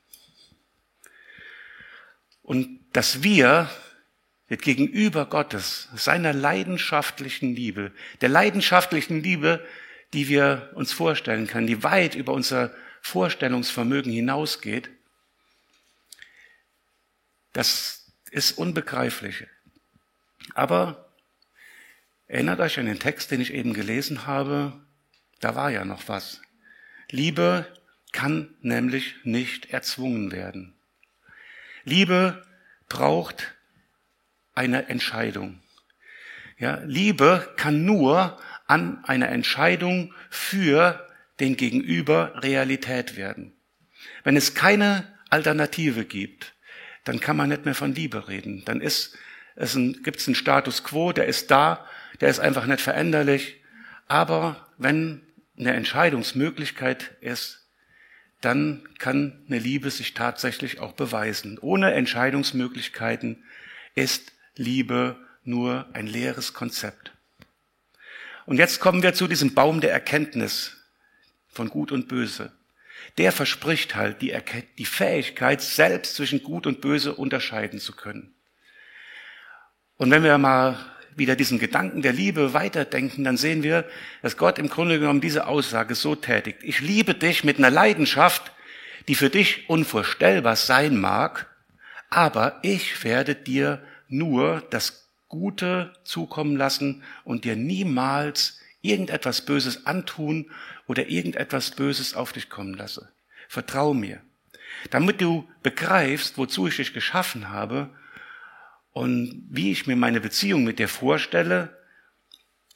Und 2.48 2.80
dass 2.94 3.24
wir 3.24 3.70
wird 4.48 4.62
gegenüber 4.62 5.26
Gottes, 5.26 5.90
seiner 5.94 6.32
leidenschaftlichen 6.32 7.54
Liebe, 7.54 7.92
der 8.22 8.30
leidenschaftlichen 8.30 9.22
Liebe, 9.22 9.68
die 10.14 10.30
wir 10.30 10.72
uns 10.74 10.94
vorstellen 10.94 11.48
können, 11.48 11.68
die 11.68 11.84
weit 11.84 12.16
über 12.16 12.32
unser 12.32 12.74
Vorstellungsvermögen 13.02 14.14
hinausgeht, 14.14 14.90
das 17.52 18.14
ist 18.32 18.54
unbegreiflich. 18.58 19.46
Aber 20.54 21.12
erinnert 22.28 22.62
euch 22.62 22.80
an 22.80 22.86
den 22.86 23.00
Text, 23.00 23.30
den 23.30 23.42
ich 23.42 23.54
eben 23.54 23.74
gelesen 23.74 24.26
habe, 24.26 24.72
da 25.42 25.54
war 25.56 25.70
ja 25.70 25.84
noch 25.84 26.08
was. 26.08 26.42
Liebe 27.12 27.68
kann 28.14 28.56
nämlich 28.62 29.16
nicht 29.26 29.66
erzwungen 29.72 30.32
werden. 30.32 30.77
Liebe 31.88 32.44
braucht 32.90 33.56
eine 34.54 34.90
Entscheidung. 34.90 35.62
Ja, 36.58 36.82
Liebe 36.84 37.54
kann 37.56 37.86
nur 37.86 38.38
an 38.66 39.06
einer 39.06 39.30
Entscheidung 39.30 40.14
für 40.30 41.08
den 41.40 41.56
Gegenüber 41.56 42.44
Realität 42.44 43.16
werden. 43.16 43.54
Wenn 44.26 44.36
es 44.36 44.54
keine 44.54 45.08
Alternative 45.30 46.04
gibt, 46.04 46.56
dann 47.06 47.22
kann 47.22 47.38
man 47.38 47.48
nicht 47.48 47.64
mehr 47.64 47.76
von 47.76 47.96
Liebe 47.96 48.28
reden. 48.28 48.66
Dann 48.66 48.82
ist 48.82 49.18
es 49.56 49.76
ein, 49.76 50.04
gibt 50.04 50.20
es 50.20 50.28
einen 50.28 50.36
Status 50.36 50.84
quo, 50.84 51.14
der 51.14 51.28
ist 51.28 51.52
da, 51.52 51.88
der 52.20 52.28
ist 52.28 52.40
einfach 52.40 52.66
nicht 52.66 52.82
veränderlich. 52.82 53.62
Aber 54.10 54.68
wenn 54.78 55.22
eine 55.58 55.74
Entscheidungsmöglichkeit 55.74 57.16
ist, 57.22 57.67
dann 58.42 58.88
kann 59.00 59.44
eine 59.48 59.60
Liebe 59.60 59.90
sich 59.90 60.14
tatsächlich 60.14 60.80
auch 60.80 60.94
beweisen. 60.94 61.58
Ohne 61.60 61.94
Entscheidungsmöglichkeiten 61.94 63.44
ist 63.96 64.32
Liebe 64.56 65.16
nur 65.44 65.88
ein 65.94 66.08
leeres 66.08 66.54
Konzept. 66.54 67.14
Und 68.46 68.58
jetzt 68.58 68.80
kommen 68.80 69.04
wir 69.04 69.14
zu 69.14 69.28
diesem 69.28 69.54
Baum 69.54 69.82
der 69.82 69.92
Erkenntnis 69.92 70.78
von 71.48 71.70
Gut 71.70 71.92
und 71.92 72.08
Böse. 72.08 72.52
Der 73.18 73.32
verspricht 73.32 73.96
halt 73.96 74.22
die, 74.22 74.36
die 74.78 74.86
Fähigkeit, 74.86 75.62
selbst 75.62 76.16
zwischen 76.16 76.44
Gut 76.44 76.68
und 76.68 76.82
Böse 76.82 77.16
unterscheiden 77.16 77.80
zu 77.80 77.94
können. 77.94 78.34
Und 79.98 80.12
wenn 80.12 80.24
wir 80.24 80.38
mal 80.38 80.78
wieder 81.18 81.36
diesen 81.36 81.60
Gedanken 81.60 82.02
der 82.02 82.14
Liebe 82.14 82.54
weiterdenken, 82.54 83.24
dann 83.24 83.38
sehen 83.38 83.64
wir, 83.64 83.86
dass 84.22 84.38
Gott 84.38 84.60
im 84.60 84.70
Grunde 84.70 85.00
genommen 85.00 85.22
diese 85.22 85.48
Aussage 85.48 85.96
so 85.96 86.16
tätigt. 86.16 86.60
Ich 86.62 86.80
liebe 86.80 87.16
dich 87.16 87.44
mit 87.44 87.58
einer 87.58 87.72
Leidenschaft, 87.72 88.52
die 89.08 89.16
für 89.16 89.30
dich 89.30 89.70
unvorstellbar 89.70 90.56
sein 90.56 90.98
mag, 90.98 91.48
aber 92.10 92.60
ich 92.62 93.04
werde 93.04 93.36
dir 93.36 93.82
nur 94.08 94.64
das 94.70 95.08
Gute 95.28 95.94
zukommen 96.04 96.56
lassen 96.56 97.04
und 97.24 97.44
dir 97.44 97.56
niemals 97.56 98.60
irgendetwas 98.82 99.42
Böses 99.42 99.86
antun 99.86 100.52
oder 100.88 101.10
irgendetwas 101.10 101.72
Böses 101.72 102.14
auf 102.14 102.32
dich 102.32 102.50
kommen 102.50 102.74
lasse. 102.76 103.10
Vertrau 103.50 103.94
mir. 103.94 104.22
Damit 104.92 105.22
du 105.22 105.48
begreifst, 105.64 106.38
wozu 106.38 106.68
ich 106.68 106.78
dich 106.78 106.94
geschaffen 106.94 107.50
habe 107.50 107.90
und 108.98 109.46
wie 109.48 109.72
ich 109.72 109.86
mir 109.86 109.96
meine 109.96 110.20
Beziehung 110.20 110.64
mit 110.64 110.80
dir 110.80 110.88
vorstelle, 110.88 111.78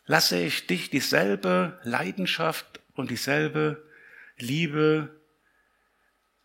lasse 0.05 0.39
ich 0.39 0.67
dich 0.67 0.91
dieselbe 0.91 1.79
Leidenschaft 1.81 2.79
und 2.93 3.09
dieselbe 3.09 3.83
Liebe 4.37 5.19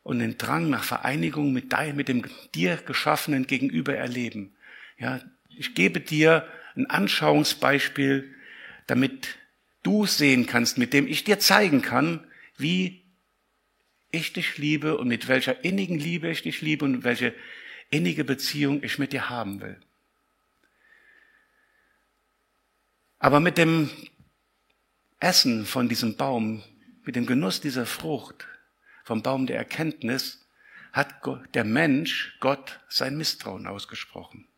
und 0.02 0.20
den 0.20 0.38
Drang 0.38 0.70
nach 0.70 0.82
Vereinigung 0.82 1.52
mit, 1.52 1.74
dein, 1.74 1.94
mit 1.94 2.08
dem 2.08 2.24
dir 2.54 2.78
geschaffenen 2.78 3.46
Gegenüber 3.46 3.94
erleben. 3.94 4.56
Ja, 4.96 5.20
ich 5.50 5.74
gebe 5.74 6.00
dir 6.00 6.48
ein 6.74 6.88
Anschauungsbeispiel, 6.88 8.34
damit 8.86 9.36
du 9.82 10.06
sehen 10.06 10.46
kannst, 10.46 10.78
mit 10.78 10.94
dem 10.94 11.06
ich 11.06 11.24
dir 11.24 11.38
zeigen 11.38 11.82
kann, 11.82 12.26
wie 12.56 13.02
ich 14.10 14.32
dich 14.32 14.56
liebe 14.56 14.96
und 14.96 15.08
mit 15.08 15.28
welcher 15.28 15.66
innigen 15.66 15.98
Liebe 15.98 16.30
ich 16.30 16.40
dich 16.40 16.62
liebe 16.62 16.86
und 16.86 17.04
welche 17.04 17.34
innige 17.90 18.24
Beziehung 18.24 18.82
ich 18.82 18.98
mit 18.98 19.12
dir 19.12 19.28
haben 19.28 19.60
will. 19.60 19.80
Aber 23.18 23.40
mit 23.40 23.58
dem 23.58 23.90
Essen 25.18 25.66
von 25.66 25.88
diesem 25.88 26.16
Baum, 26.16 26.62
mit 27.04 27.16
dem 27.16 27.26
Genuss 27.26 27.60
dieser 27.60 27.86
Frucht, 27.86 28.46
vom 29.04 29.22
Baum 29.22 29.46
der 29.46 29.56
Erkenntnis, 29.56 30.46
hat 30.92 31.22
der 31.54 31.64
Mensch 31.64 32.36
Gott 32.40 32.80
sein 32.88 33.16
Misstrauen 33.16 33.66
ausgesprochen. 33.66 34.48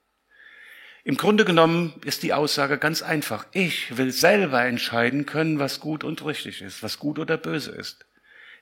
Im 1.04 1.16
Grunde 1.16 1.44
genommen 1.44 1.94
ist 2.04 2.22
die 2.22 2.34
Aussage 2.34 2.76
ganz 2.76 3.02
einfach. 3.02 3.46
Ich 3.52 3.96
will 3.96 4.12
selber 4.12 4.64
entscheiden 4.64 5.24
können, 5.26 5.58
was 5.58 5.80
gut 5.80 6.04
und 6.04 6.24
richtig 6.24 6.60
ist, 6.60 6.82
was 6.82 6.98
gut 6.98 7.18
oder 7.18 7.38
böse 7.38 7.70
ist. 7.70 8.04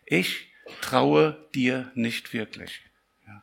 Ich 0.05 0.47
traue 0.81 1.49
dir 1.55 1.91
nicht 1.95 2.33
wirklich. 2.33 2.83
Ja. 3.27 3.43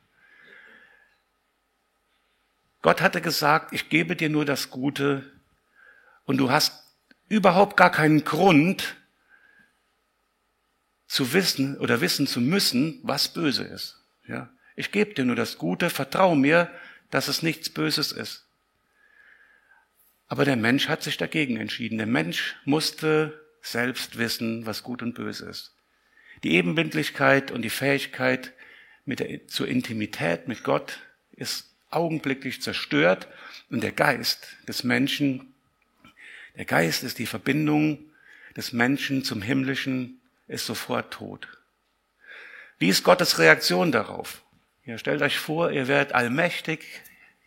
Gott 2.83 3.01
hatte 3.01 3.21
gesagt, 3.21 3.73
ich 3.73 3.89
gebe 3.89 4.15
dir 4.15 4.29
nur 4.29 4.45
das 4.45 4.69
Gute 4.69 5.23
und 6.25 6.37
du 6.37 6.51
hast 6.51 6.83
überhaupt 7.29 7.77
gar 7.77 7.89
keinen 7.89 8.25
Grund 8.25 8.97
zu 11.07 11.31
wissen 11.31 11.77
oder 11.77 12.01
wissen 12.01 12.27
zu 12.27 12.41
müssen, 12.41 12.99
was 13.01 13.29
böse 13.29 13.63
ist. 13.63 14.03
Ja. 14.27 14.49
Ich 14.75 14.91
gebe 14.91 15.13
dir 15.13 15.23
nur 15.23 15.37
das 15.37 15.57
Gute, 15.57 15.89
vertrau 15.89 16.35
mir, 16.35 16.69
dass 17.09 17.29
es 17.29 17.41
nichts 17.41 17.69
Böses 17.69 18.11
ist. 18.11 18.47
Aber 20.27 20.43
der 20.43 20.57
Mensch 20.57 20.89
hat 20.89 21.03
sich 21.03 21.15
dagegen 21.15 21.57
entschieden. 21.57 21.97
Der 21.97 22.07
Mensch 22.07 22.57
musste 22.65 23.39
selbst 23.61 24.17
wissen, 24.17 24.65
was 24.65 24.83
gut 24.83 25.01
und 25.01 25.13
böse 25.13 25.45
ist. 25.45 25.73
Die 26.43 26.51
Ebenbindlichkeit 26.53 27.51
und 27.51 27.61
die 27.61 27.69
Fähigkeit 27.69 28.51
mit 29.05 29.19
der, 29.19 29.47
zur 29.47 29.69
Intimität 29.69 30.49
mit 30.49 30.63
Gott 30.63 30.99
ist 31.31 31.72
augenblicklich 31.95 32.61
zerstört 32.61 33.27
und 33.69 33.81
der 33.81 33.91
Geist 33.91 34.47
des 34.67 34.83
Menschen, 34.83 35.53
der 36.57 36.65
Geist 36.65 37.03
ist 37.03 37.19
die 37.19 37.25
Verbindung 37.25 37.99
des 38.55 38.73
Menschen 38.73 39.23
zum 39.23 39.41
Himmlischen, 39.41 40.19
ist 40.47 40.65
sofort 40.65 41.11
tot. 41.11 41.47
Wie 42.79 42.89
ist 42.89 43.03
Gottes 43.03 43.39
Reaktion 43.39 43.91
darauf? 43.91 44.41
Ja, 44.85 44.97
stellt 44.97 45.21
euch 45.21 45.39
vor, 45.39 45.71
ihr 45.71 45.87
werdet 45.87 46.13
allmächtig, 46.13 46.83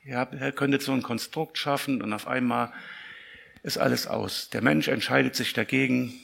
Ihr, 0.07 0.53
könntet 0.53 0.83
so 0.83 0.93
ein 0.93 1.03
Konstrukt 1.03 1.59
schaffen 1.59 2.01
und 2.01 2.13
auf 2.13 2.29
einmal 2.29 2.73
ist 3.65 3.77
alles 3.77 4.07
aus. 4.07 4.51
Der 4.51 4.63
Mensch 4.63 4.87
entscheidet 4.87 5.35
sich 5.35 5.53
dagegen. 5.53 6.15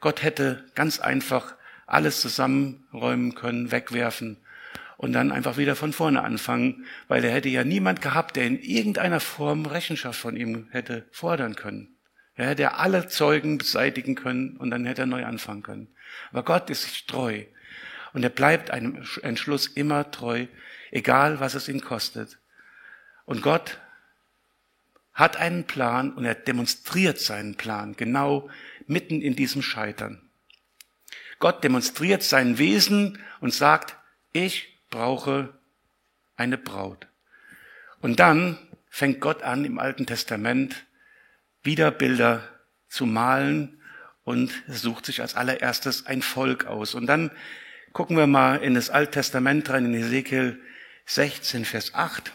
Gott 0.00 0.22
hätte 0.22 0.64
ganz 0.74 0.98
einfach 0.98 1.54
alles 1.86 2.22
zusammenräumen 2.22 3.34
können, 3.34 3.70
wegwerfen 3.70 4.38
und 5.02 5.12
dann 5.12 5.32
einfach 5.32 5.56
wieder 5.56 5.74
von 5.74 5.92
vorne 5.92 6.22
anfangen, 6.22 6.86
weil 7.08 7.24
er 7.24 7.32
hätte 7.32 7.48
ja 7.48 7.64
niemand 7.64 8.00
gehabt, 8.00 8.36
der 8.36 8.46
in 8.46 8.60
irgendeiner 8.60 9.18
Form 9.18 9.66
Rechenschaft 9.66 10.18
von 10.18 10.36
ihm 10.36 10.68
hätte 10.70 11.08
fordern 11.10 11.56
können. 11.56 11.96
Er 12.36 12.46
hätte 12.46 12.62
ja 12.62 12.74
alle 12.74 13.08
Zeugen 13.08 13.58
beseitigen 13.58 14.14
können 14.14 14.56
und 14.58 14.70
dann 14.70 14.84
hätte 14.86 15.02
er 15.02 15.06
neu 15.06 15.24
anfangen 15.24 15.64
können. 15.64 15.88
Aber 16.30 16.44
Gott 16.44 16.70
ist 16.70 16.84
sich 16.84 17.04
treu 17.06 17.42
und 18.12 18.22
er 18.22 18.30
bleibt 18.30 18.70
einem 18.70 19.02
Entschluss 19.22 19.66
immer 19.66 20.08
treu, 20.12 20.46
egal 20.92 21.40
was 21.40 21.54
es 21.54 21.68
ihn 21.68 21.80
kostet. 21.80 22.38
Und 23.24 23.42
Gott 23.42 23.80
hat 25.14 25.36
einen 25.36 25.64
Plan 25.64 26.12
und 26.12 26.24
er 26.24 26.36
demonstriert 26.36 27.18
seinen 27.18 27.56
Plan 27.56 27.96
genau 27.96 28.48
mitten 28.86 29.20
in 29.20 29.34
diesem 29.34 29.62
Scheitern. 29.62 30.22
Gott 31.40 31.64
demonstriert 31.64 32.22
sein 32.22 32.58
Wesen 32.58 33.18
und 33.40 33.52
sagt, 33.52 33.96
ich 34.32 34.71
brauche 34.92 35.52
eine 36.36 36.56
Braut. 36.56 37.08
Und 38.00 38.20
dann 38.20 38.56
fängt 38.88 39.20
Gott 39.20 39.42
an, 39.42 39.64
im 39.64 39.80
Alten 39.80 40.06
Testament 40.06 40.86
wieder 41.64 41.90
Bilder 41.90 42.48
zu 42.88 43.06
malen 43.06 43.80
und 44.22 44.52
sucht 44.68 45.06
sich 45.06 45.20
als 45.20 45.34
allererstes 45.34 46.06
ein 46.06 46.22
Volk 46.22 46.66
aus. 46.66 46.94
Und 46.94 47.06
dann 47.06 47.32
gucken 47.92 48.16
wir 48.16 48.28
mal 48.28 48.56
in 48.56 48.74
das 48.74 48.90
Alte 48.90 49.12
Testament 49.12 49.68
rein, 49.70 49.86
in 49.86 49.94
Ezekiel 49.94 50.60
16, 51.06 51.64
Vers 51.64 51.94
8. 51.94 52.32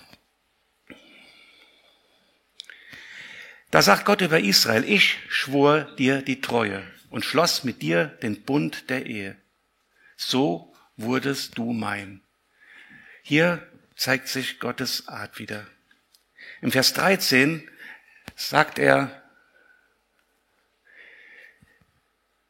Da 3.71 3.81
sagt 3.81 4.05
Gott 4.05 4.21
über 4.21 4.39
Israel, 4.39 4.83
ich 4.83 5.19
schwor 5.29 5.83
dir 5.97 6.21
die 6.21 6.41
Treue 6.41 6.81
und 7.09 7.25
schloss 7.25 7.63
mit 7.63 7.81
dir 7.81 8.05
den 8.05 8.43
Bund 8.43 8.89
der 8.89 9.05
Ehe. 9.05 9.35
So 10.15 10.73
wurdest 10.95 11.57
du 11.57 11.73
mein. 11.73 12.21
Hier 13.29 13.61
zeigt 13.97 14.29
sich 14.29 14.57
Gottes 14.57 15.09
Art 15.09 15.37
wieder. 15.37 15.67
Im 16.61 16.71
Vers 16.71 16.93
13 16.93 17.69
sagt 18.37 18.79
er, 18.79 19.21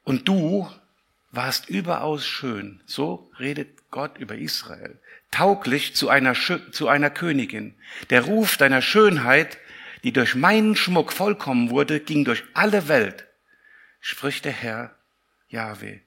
und 0.04 0.28
du 0.28 0.72
warst 1.32 1.68
überaus 1.68 2.28
schön. 2.28 2.84
So 2.86 3.32
redet 3.40 3.90
Gott 3.90 4.20
über 4.20 4.36
Israel. 4.36 5.00
Tauglich 5.32 5.96
zu 5.96 6.10
einer, 6.10 6.36
zu 6.36 6.88
einer 6.88 7.10
Königin. 7.10 7.74
Der 8.12 8.22
Ruf 8.26 8.56
deiner 8.58 8.84
Schönheit, 8.84 9.58
die 10.04 10.14
durch 10.14 10.36
meinen 10.36 10.76
Schmuck 10.76 11.12
vollkommen 11.12 11.72
wurde, 11.72 12.00
ging 12.00 12.24
durch 12.24 12.44
alle 12.54 12.88
Welt, 12.88 13.26
spricht 14.00 14.46
der 14.46 14.52
Herr 14.52 14.96
Yahweh. 15.48 16.02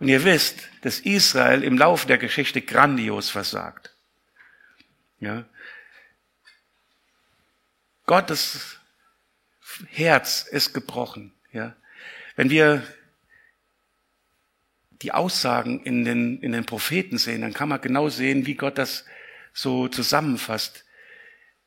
Und 0.00 0.08
ihr 0.08 0.24
wisst, 0.24 0.68
dass 0.80 0.98
Israel 0.98 1.62
im 1.62 1.76
Laufe 1.76 2.06
der 2.06 2.16
Geschichte 2.16 2.62
grandios 2.62 3.28
versagt. 3.28 3.94
Ja. 5.20 5.44
Gottes 8.06 8.78
Herz 9.88 10.42
ist 10.50 10.72
gebrochen. 10.72 11.34
Ja. 11.52 11.76
Wenn 12.34 12.48
wir 12.48 12.82
die 15.02 15.12
Aussagen 15.12 15.82
in 15.84 16.04
den, 16.06 16.40
in 16.40 16.52
den 16.52 16.64
Propheten 16.64 17.18
sehen, 17.18 17.42
dann 17.42 17.52
kann 17.52 17.68
man 17.68 17.80
genau 17.82 18.08
sehen, 18.08 18.46
wie 18.46 18.54
Gott 18.54 18.78
das 18.78 19.04
so 19.52 19.86
zusammenfasst. 19.88 20.86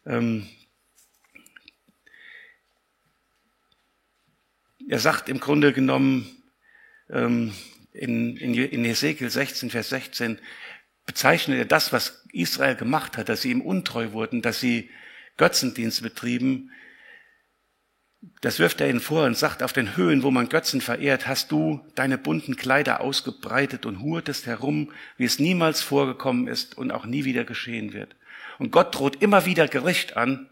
Ähm 0.08 0.50
er 4.89 5.00
sagt 5.00 5.30
im 5.30 5.39
Grunde 5.39 5.72
genommen 5.72 6.43
ähm, 7.10 7.54
in, 7.93 8.38
in, 8.38 8.53
in 8.53 8.86
Ezekiel 8.86 9.29
16, 9.29 9.69
Vers 9.69 9.89
16, 9.89 10.39
bezeichnet 11.06 11.58
er 11.58 11.65
das, 11.65 11.93
was 11.93 12.23
Israel 12.32 12.75
gemacht 12.75 13.17
hat, 13.17 13.29
dass 13.29 13.41
sie 13.41 13.51
ihm 13.51 13.62
untreu 13.62 14.12
wurden, 14.12 14.41
dass 14.41 14.60
sie 14.60 14.89
Götzendienst 15.38 16.01
betrieben, 16.03 16.71
das 18.41 18.60
wirft 18.60 18.79
er 18.79 18.89
ihnen 18.89 19.01
vor 19.01 19.25
und 19.25 19.38
sagt, 19.38 19.63
auf 19.63 19.73
den 19.73 19.97
Höhen, 19.97 20.23
wo 20.23 20.32
man 20.32 20.47
Götzen 20.47 20.79
verehrt, 20.79 21.27
hast 21.27 21.51
du 21.51 21.86
deine 21.95 22.17
bunten 22.17 22.56
Kleider 22.56 23.01
ausgebreitet 23.01 23.86
und 23.86 24.01
hurtest 24.01 24.45
herum, 24.45 24.91
wie 25.17 25.25
es 25.25 25.39
niemals 25.39 25.82
vorgekommen 25.82 26.47
ist 26.47 26.77
und 26.77 26.91
auch 26.91 27.06
nie 27.06 27.25
wieder 27.25 27.43
geschehen 27.43 27.93
wird. 27.93 28.15
Und 28.60 28.71
Gott 28.71 28.95
droht 28.95 29.21
immer 29.21 29.45
wieder 29.45 29.67
Gericht 29.67 30.15
an, 30.15 30.49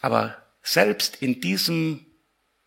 aber 0.00 0.36
selbst 0.62 1.22
in 1.22 1.40
diesem, 1.40 2.05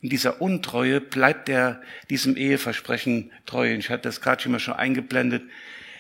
in 0.02 0.10
dieser 0.10 0.42
Untreue 0.42 1.02
bleibt 1.02 1.50
er 1.50 1.82
diesem 2.10 2.38
Eheversprechen 2.38 3.32
treu. 3.46 3.74
Ich 3.74 3.90
hatte 3.90 4.04
das 4.04 4.22
gerade 4.22 4.42
schon 4.42 4.54
mal 4.54 4.74
eingeblendet. 4.74 5.44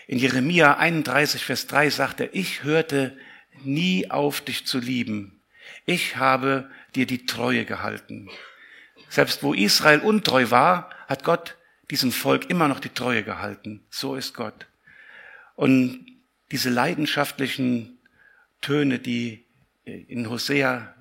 In 0.07 0.17
Jeremia 0.17 0.77
31, 0.77 1.43
Vers 1.43 1.67
3 1.67 1.89
sagt 1.89 2.21
er, 2.21 2.33
ich 2.33 2.63
hörte 2.63 3.17
nie 3.63 4.09
auf, 4.09 4.41
dich 4.41 4.65
zu 4.65 4.79
lieben. 4.79 5.41
Ich 5.85 6.15
habe 6.15 6.69
dir 6.95 7.05
die 7.05 7.25
Treue 7.25 7.65
gehalten. 7.65 8.29
Selbst 9.09 9.43
wo 9.43 9.53
Israel 9.53 9.99
untreu 9.99 10.49
war, 10.49 10.89
hat 11.07 11.23
Gott 11.23 11.57
diesem 11.91 12.11
Volk 12.11 12.49
immer 12.49 12.67
noch 12.67 12.79
die 12.79 12.89
Treue 12.89 13.23
gehalten. 13.23 13.83
So 13.89 14.15
ist 14.15 14.33
Gott. 14.33 14.67
Und 15.55 16.05
diese 16.51 16.69
leidenschaftlichen 16.69 17.99
Töne, 18.61 18.99
die 18.99 19.45
in 19.83 20.29
Hosea 20.29 20.95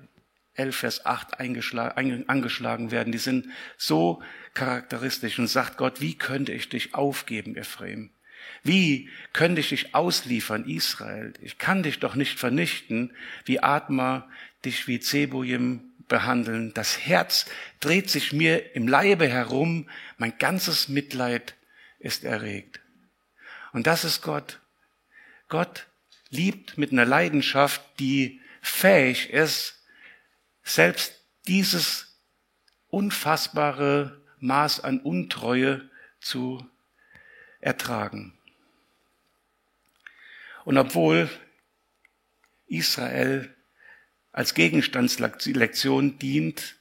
11, 0.59 0.75
Vers 0.75 1.05
8 1.05 1.39
angeschlagen 1.39 2.91
werden, 2.91 3.11
die 3.11 3.17
sind 3.17 3.47
so 3.77 4.21
charakteristisch 4.53 5.39
und 5.39 5.47
sagt 5.47 5.77
Gott, 5.77 6.01
wie 6.01 6.17
könnte 6.17 6.51
ich 6.51 6.69
dich 6.69 6.93
aufgeben, 6.93 7.55
Ephraim? 7.55 8.11
Wie 8.63 9.09
könnte 9.33 9.61
ich 9.61 9.69
dich 9.69 9.95
ausliefern, 9.95 10.67
Israel? 10.67 11.33
Ich 11.41 11.57
kann 11.57 11.83
dich 11.83 11.99
doch 11.99 12.15
nicht 12.15 12.37
vernichten, 12.37 13.13
wie 13.45 13.61
Atma 13.61 14.29
dich 14.65 14.87
wie 14.87 14.99
Zebujim 14.99 15.81
behandeln. 16.07 16.73
Das 16.73 16.99
Herz 16.99 17.45
dreht 17.79 18.09
sich 18.09 18.33
mir 18.33 18.75
im 18.75 18.87
Leibe 18.87 19.27
herum. 19.27 19.87
Mein 20.17 20.37
ganzes 20.37 20.89
Mitleid 20.89 21.55
ist 21.99 22.25
erregt. 22.25 22.81
Und 23.71 23.87
das 23.87 24.03
ist 24.03 24.21
Gott. 24.21 24.59
Gott 25.47 25.87
liebt 26.29 26.77
mit 26.77 26.91
einer 26.91 27.05
Leidenschaft, 27.05 27.81
die 27.99 28.41
fähig 28.61 29.29
ist, 29.29 29.78
selbst 30.69 31.25
dieses 31.47 32.19
unfassbare 32.89 34.21
Maß 34.39 34.81
an 34.81 34.99
Untreue 34.99 35.89
zu 36.19 36.65
ertragen. 37.59 38.33
Und 40.65 40.77
obwohl 40.77 41.29
Israel 42.67 43.53
als 44.31 44.53
Gegenstandslektion 44.53 46.19
dient, 46.19 46.75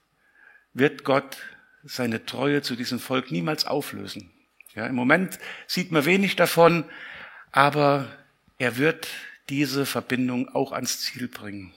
wird 0.75 1.05
Gott 1.05 1.39
seine 1.83 2.27
Treue 2.27 2.63
zu 2.63 2.77
diesem 2.77 3.01
Volk 3.01 3.31
niemals 3.31 3.65
auflösen. 3.65 4.31
Ja, 4.75 4.87
Im 4.87 4.95
Moment 4.95 5.39
sieht 5.67 5.91
man 5.91 6.05
wenig 6.05 6.37
davon, 6.37 6.85
aber 7.51 8.07
er 8.59 8.77
wird 8.77 9.09
diese 9.49 9.87
Verbindung 9.87 10.49
auch 10.51 10.73
ans 10.73 11.01
Ziel 11.01 11.29
bringen. 11.29 11.73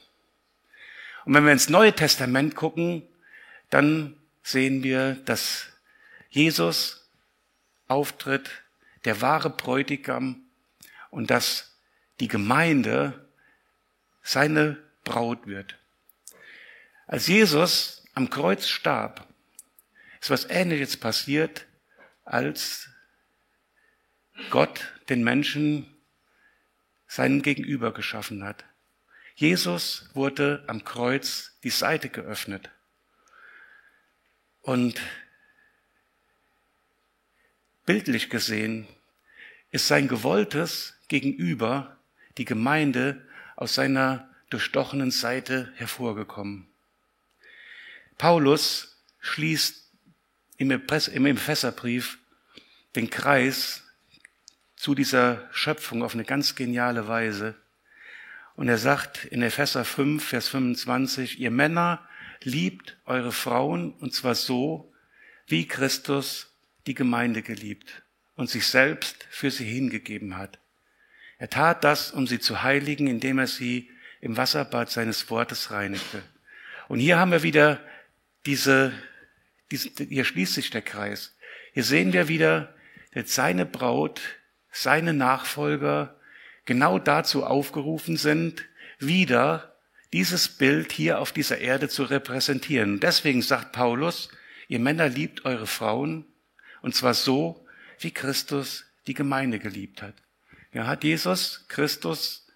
Und 1.26 1.34
wenn 1.34 1.46
wir 1.46 1.52
ins 1.52 1.70
Neue 1.70 1.94
Testament 1.94 2.56
gucken, 2.56 3.04
dann 3.70 4.16
sehen 4.44 4.84
wir, 4.84 5.16
dass 5.26 5.68
Jesus 6.30 7.10
auftritt, 7.88 8.50
der 9.06 9.22
wahre 9.22 9.50
Bräutigam, 9.50 10.44
und 11.10 11.30
dass 11.30 11.78
die 12.20 12.28
Gemeinde 12.28 13.30
seine 14.24 14.78
Braut 15.04 15.46
wird. 15.46 15.78
Als 17.06 17.28
Jesus 17.28 18.04
am 18.14 18.30
Kreuz 18.30 18.68
starb, 18.68 19.28
ist 20.22 20.30
was 20.30 20.46
Ähnliches 20.46 20.98
passiert, 20.98 21.66
als 22.24 22.90
Gott 24.50 24.94
den 25.10 25.24
Menschen 25.24 25.86
seinen 27.08 27.42
Gegenüber 27.42 27.94
geschaffen 27.94 28.44
hat. 28.44 28.64
Jesus 29.42 30.08
wurde 30.14 30.64
am 30.68 30.84
Kreuz 30.84 31.58
die 31.64 31.72
Seite 31.72 32.10
geöffnet. 32.10 32.70
Und 34.62 35.02
bildlich 37.88 38.30
gesehen 38.30 38.88
ist 39.72 39.88
sein 39.88 40.08
gewolltes 40.08 40.94
Gegenüber, 41.08 41.98
die 42.38 42.46
Gemeinde, 42.46 43.26
aus 43.56 43.74
seiner 43.74 44.30
durchstochenen 44.52 45.10
Seite 45.10 45.74
hervorgekommen. 45.76 46.68
Paulus 48.20 49.02
schließt 49.22 49.92
im 50.58 50.70
Epheserbrief 50.70 52.20
den 52.96 53.10
Kreis 53.10 53.82
zu 54.76 54.94
dieser 54.94 55.50
Schöpfung 55.52 56.04
auf 56.04 56.14
eine 56.14 56.26
ganz 56.26 56.54
geniale 56.54 57.08
Weise. 57.08 57.56
Und 58.56 58.68
er 58.68 58.78
sagt 58.78 59.26
in 59.26 59.42
Epheser 59.42 59.86
5, 59.86 60.24
Vers 60.24 60.48
25, 60.50 61.40
ihr 61.40 61.52
Männer 61.52 62.08
liebt 62.44 62.98
eure 63.06 63.32
Frauen 63.32 63.94
und 63.94 64.14
zwar 64.14 64.36
so, 64.36 64.92
wie 65.48 65.68
Christus 65.68 66.54
die 66.88 66.94
Gemeinde 66.94 67.42
geliebt 67.42 68.04
und 68.36 68.50
sich 68.50 68.66
selbst 68.68 69.26
für 69.30 69.52
sie 69.52 69.66
hingegeben 69.66 70.38
hat. 70.38 70.60
Er 71.38 71.50
tat 71.50 71.84
das, 71.84 72.12
um 72.12 72.28
sie 72.28 72.40
zu 72.40 72.64
heiligen, 72.64 73.08
indem 73.08 73.40
er 73.40 73.48
sie 73.48 73.90
im 74.20 74.38
Wasserbad 74.38 74.90
seines 74.92 75.30
Wortes 75.30 75.72
reinigte. 75.72 76.22
Und 76.88 77.00
hier 77.00 77.18
haben 77.18 77.32
wir 77.32 77.44
wieder 77.44 77.80
diese, 78.46 78.94
diese 79.72 79.90
hier 80.04 80.26
schließt 80.26 80.54
sich 80.54 80.70
der 80.70 80.82
Kreis. 80.82 81.36
Hier 81.74 81.84
sehen 81.84 82.14
wir 82.14 82.28
wieder, 82.28 82.74
dass 83.14 83.34
seine 83.34 83.66
Braut, 83.66 84.22
seine 84.72 85.14
Nachfolger 85.14 86.16
genau 86.66 87.00
dazu 87.00 87.46
aufgerufen 87.46 88.18
sind, 88.18 88.66
wieder 89.00 89.76
dieses 90.14 90.50
Bild 90.50 90.92
hier 90.92 91.20
auf 91.20 91.32
dieser 91.32 91.60
Erde 91.60 91.90
zu 91.90 92.04
repräsentieren. 92.04 93.00
deswegen 93.00 93.42
sagt 93.42 93.72
Paulus, 93.72 94.30
ihr 94.68 94.80
Männer 94.80 95.08
liebt 95.10 95.46
eure 95.46 95.68
Frauen, 95.68 96.26
und 96.82 96.96
zwar 96.96 97.14
so, 97.14 97.66
wie 98.00 98.12
Christus 98.12 98.86
die 99.08 99.14
Gemeinde 99.14 99.60
geliebt 99.60 100.02
hat. 100.02 100.16
Ja, 100.74 100.88
hat 100.88 101.04
Jesus 101.04 101.66
Christus 101.68 102.48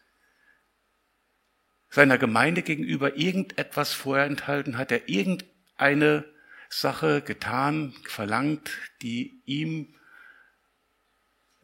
seiner 1.89 2.17
Gemeinde 2.17 2.61
gegenüber 2.61 3.17
irgendetwas 3.17 3.93
vorenthalten? 3.93 4.77
Hat 4.77 4.91
er 4.91 5.07
irgendeine 5.07 6.25
Sache 6.69 7.21
getan, 7.21 7.93
verlangt, 8.05 8.71
die 9.01 9.41
ihm 9.45 9.93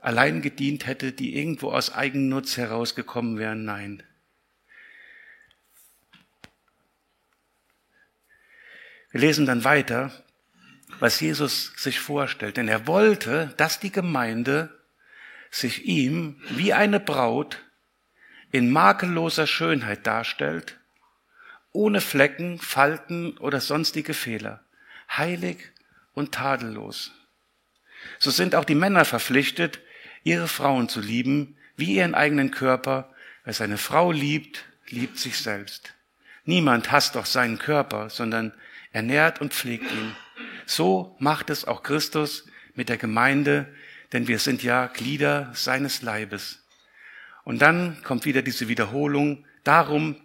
allein 0.02 0.42
gedient 0.42 0.88
hätte, 0.88 1.14
die 1.14 1.38
irgendwo 1.38 1.72
aus 1.72 1.94
Eigennutz 1.94 2.58
herausgekommen 2.58 3.38
wären? 3.38 3.64
Nein. 3.64 4.04
Wir 9.12 9.22
lesen 9.22 9.46
dann 9.46 9.64
weiter, 9.64 10.12
was 11.00 11.20
Jesus 11.20 11.74
sich 11.78 12.00
vorstellt. 12.00 12.58
Denn 12.58 12.68
er 12.68 12.88
wollte, 12.88 13.54
dass 13.58 13.80
die 13.80 13.92
Gemeinde 13.92 14.78
sich 15.50 15.86
ihm 15.86 16.42
wie 16.50 16.74
eine 16.74 17.00
Braut 17.00 17.60
in 18.52 18.72
makelloser 18.72 19.48
Schönheit 19.48 20.08
darstellt, 20.08 20.78
ohne 21.74 22.02
Flecken, 22.02 22.60
Falten 22.60 23.38
oder 23.38 23.62
sonstige 23.62 24.14
Fehler, 24.14 24.64
heilig 25.10 25.58
und 26.14 26.34
tadellos. 26.34 27.12
So 28.20 28.32
sind 28.32 28.56
auch 28.56 28.66
die 28.66 28.76
Männer 28.76 29.06
verpflichtet, 29.06 29.80
ihre 30.24 30.48
Frauen 30.48 30.90
zu 30.90 31.02
lieben, 31.02 31.58
wie 31.76 31.96
ihren 31.96 32.16
eigenen 32.16 32.52
Körper. 32.52 33.14
Wer 33.44 33.54
seine 33.54 33.78
Frau 33.78 34.12
liebt, 34.12 34.66
liebt 34.90 35.18
sich 35.18 35.38
selbst. 35.38 35.94
Niemand 36.46 36.92
hasst 36.92 37.16
doch 37.16 37.26
seinen 37.26 37.60
Körper, 37.60 38.10
sondern 38.10 38.54
ernährt 38.92 39.42
und 39.42 39.54
pflegt 39.54 39.92
ihn. 39.92 40.16
So 40.66 41.16
macht 41.20 41.50
es 41.50 41.66
auch 41.66 41.84
Christus 41.84 42.48
mit 42.76 42.90
der 42.90 42.98
Gemeinde, 42.98 43.74
denn 44.14 44.28
wir 44.28 44.40
sind 44.40 44.64
ja 44.64 44.88
Glieder 44.88 45.52
seines 45.54 46.02
Leibes. 46.02 46.64
Und 47.44 47.62
dann 47.62 48.02
kommt 48.04 48.26
wieder 48.26 48.42
diese 48.42 48.68
Wiederholung. 48.68 49.46
Darum 49.64 50.16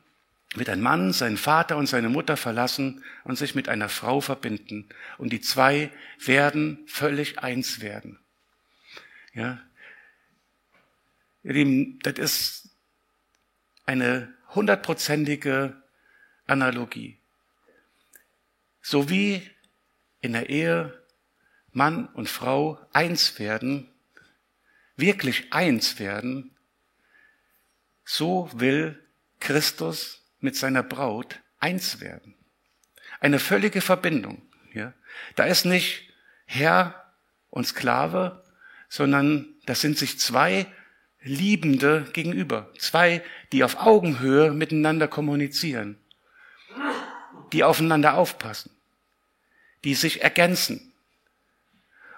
wird 0.54 0.68
ein 0.68 0.80
Mann 0.80 1.12
seinen 1.12 1.36
Vater 1.36 1.76
und 1.76 1.86
seine 1.86 2.08
Mutter 2.08 2.36
verlassen 2.36 3.02
und 3.24 3.36
sich 3.36 3.54
mit 3.54 3.68
einer 3.68 3.88
Frau 3.88 4.20
verbinden. 4.20 4.88
Und 5.18 5.32
die 5.32 5.40
zwei 5.40 5.90
werden 6.24 6.78
völlig 6.86 7.38
eins 7.38 7.80
werden. 7.80 8.18
Ja. 9.34 9.60
Ihr 11.46 11.52
Lieben, 11.52 12.00
das 12.00 12.14
ist 12.18 12.68
eine 13.84 14.34
hundertprozentige 14.56 15.80
Analogie. 16.48 17.20
So 18.82 19.08
wie 19.10 19.48
in 20.20 20.32
der 20.32 20.50
Ehe 20.50 21.00
Mann 21.70 22.08
und 22.08 22.28
Frau 22.28 22.84
eins 22.92 23.38
werden, 23.38 23.88
wirklich 24.96 25.52
eins 25.52 26.00
werden, 26.00 26.50
so 28.04 28.50
will 28.52 29.00
Christus 29.38 30.24
mit 30.40 30.56
seiner 30.56 30.82
Braut 30.82 31.40
eins 31.60 32.00
werden. 32.00 32.34
Eine 33.20 33.38
völlige 33.38 33.82
Verbindung. 33.82 34.42
Ja? 34.74 34.94
Da 35.36 35.44
ist 35.44 35.64
nicht 35.64 36.12
Herr 36.44 37.12
und 37.50 37.68
Sklave, 37.68 38.42
sondern 38.88 39.46
das 39.64 39.80
sind 39.80 39.96
sich 39.96 40.18
zwei 40.18 40.66
Liebende 41.26 42.06
gegenüber. 42.12 42.72
Zwei, 42.78 43.22
die 43.52 43.64
auf 43.64 43.76
Augenhöhe 43.78 44.52
miteinander 44.52 45.08
kommunizieren. 45.08 45.98
Die 47.52 47.64
aufeinander 47.64 48.14
aufpassen. 48.14 48.70
Die 49.84 49.94
sich 49.94 50.22
ergänzen. 50.22 50.92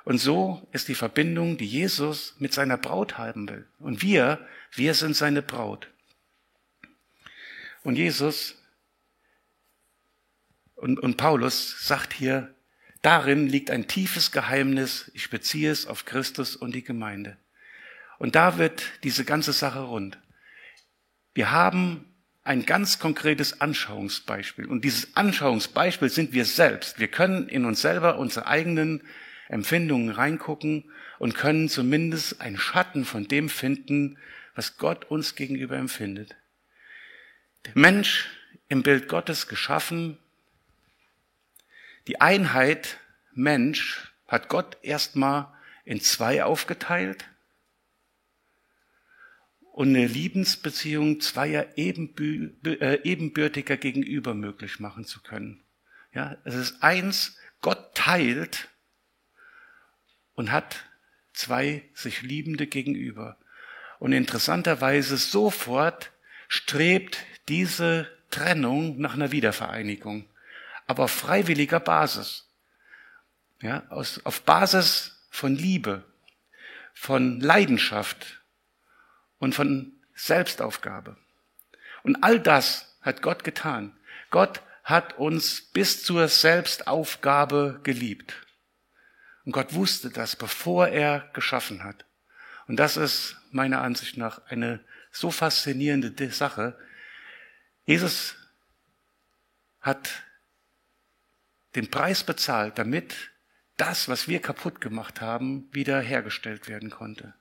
Und 0.05 0.18
so 0.18 0.66
ist 0.73 0.88
die 0.88 0.94
Verbindung, 0.94 1.59
die 1.59 1.66
Jesus 1.66 2.35
mit 2.38 2.53
seiner 2.53 2.77
Braut 2.77 3.18
haben 3.18 3.49
will. 3.49 3.66
Und 3.79 4.03
wir, 4.03 4.47
wir 4.73 4.94
sind 4.94 5.16
seine 5.16 5.42
Braut. 5.42 5.88
Und 7.83 7.97
Jesus 7.97 8.59
und, 10.79 11.01
und 11.01 11.16
Paulus 11.16 11.87
sagt 11.87 12.12
hier, 12.12 12.55
darin 13.03 13.49
liegt 13.49 13.71
ein 13.71 13.88
tiefes 13.88 14.31
Geheimnis, 14.31 15.11
ich 15.12 15.29
beziehe 15.29 15.71
es 15.71 15.87
auf 15.87 16.05
Christus 16.05 16.55
und 16.55 16.73
die 16.75 16.85
Gemeinde. 16.85 17.37
Und 18.18 18.35
da 18.35 18.59
wird 18.59 18.85
diese 19.04 19.24
ganze 19.24 19.52
Sache 19.52 19.81
rund. 19.81 20.18
Wir 21.35 21.50
haben 21.50 22.04
ein 22.42 22.66
ganz 22.66 22.98
konkretes 22.98 23.61
Anschauungsbeispiel. 23.61 24.66
Und 24.66 24.85
dieses 24.85 25.16
Anschauungsbeispiel 25.16 26.09
sind 26.09 26.33
wir 26.33 26.44
selbst. 26.44 26.98
Wir 26.98 27.09
können 27.09 27.48
in 27.48 27.64
uns 27.64 27.81
selber 27.81 28.18
unsere 28.18 28.46
eigenen 28.46 29.02
Empfindungen 29.48 30.11
reingucken 30.11 30.90
und 31.18 31.35
können 31.35 31.68
zumindest 31.68 32.40
einen 32.40 32.59
Schatten 32.59 33.04
von 33.04 33.28
dem 33.28 33.48
finden, 33.48 34.18
was 34.54 34.78
Gott 34.78 35.04
uns 35.04 35.35
gegenüber 35.35 35.76
empfindet. 35.76 36.37
Der 37.66 37.72
Mensch 37.74 38.28
im 38.68 38.83
Bild 38.83 39.09
Gottes 39.09 39.46
geschaffen. 39.46 40.18
Die 42.07 42.20
Einheit 42.20 42.98
Mensch 43.33 44.12
hat 44.26 44.48
Gott 44.48 44.76
erstmal 44.83 45.48
in 45.85 46.00
zwei 46.00 46.42
aufgeteilt 46.44 47.26
und 49.78 49.94
eine 49.94 50.08
Liebensbeziehung 50.08 51.20
zweier 51.20 51.78
äh, 51.78 53.00
ebenbürtiger 53.04 53.76
gegenüber 53.76 54.34
möglich 54.34 54.80
machen 54.80 55.04
zu 55.04 55.22
können. 55.22 55.62
Ja, 56.12 56.36
es 56.42 56.56
ist 56.56 56.82
eins, 56.82 57.36
Gott 57.60 57.94
teilt 57.94 58.70
und 60.34 60.50
hat 60.50 60.84
zwei 61.32 61.88
sich 61.94 62.22
Liebende 62.22 62.66
gegenüber. 62.66 63.38
Und 64.00 64.10
interessanterweise 64.10 65.16
sofort 65.16 66.10
strebt 66.48 67.18
diese 67.46 68.10
Trennung 68.30 68.98
nach 68.98 69.14
einer 69.14 69.30
Wiedervereinigung, 69.30 70.28
aber 70.88 71.04
auf 71.04 71.12
freiwilliger 71.12 71.78
Basis. 71.78 72.48
Ja, 73.62 73.86
aus, 73.90 74.20
auf 74.24 74.42
Basis 74.42 75.24
von 75.30 75.54
Liebe, 75.54 76.02
von 76.94 77.38
Leidenschaft, 77.38 78.38
und 79.38 79.55
von 79.55 79.92
Selbstaufgabe. 80.14 81.16
Und 82.03 82.22
all 82.22 82.40
das 82.40 82.96
hat 83.03 83.22
Gott 83.22 83.44
getan. 83.44 83.96
Gott 84.31 84.62
hat 84.85 85.18
uns 85.18 85.62
bis 85.62 86.03
zur 86.03 86.29
Selbstaufgabe 86.29 87.81
geliebt. 87.83 88.35
Und 89.44 89.53
Gott 89.53 89.74
wusste 89.74 90.11
das, 90.11 90.37
bevor 90.37 90.88
er 90.88 91.31
geschaffen 91.33 91.85
hat. 91.85 92.05
Und 92.66 92.77
das 92.77 92.96
ist 92.96 93.37
meiner 93.51 93.83
Ansicht 93.83 94.16
nach 94.16 94.44
eine 94.46 94.81
so 95.11 95.31
faszinierende 95.31 96.31
Sache. 96.31 96.79
Jesus 97.87 98.37
hat 99.81 100.22
den 101.74 101.90
Preis 101.90 102.24
bezahlt, 102.24 102.79
damit 102.79 103.31
das, 103.77 104.09
was 104.09 104.29
wir 104.29 104.42
kaputt 104.42 104.81
gemacht 104.81 105.20
haben, 105.20 105.68
wieder 105.72 106.01
hergestellt 106.01 106.68
werden 106.68 106.90
konnte. 106.90 107.35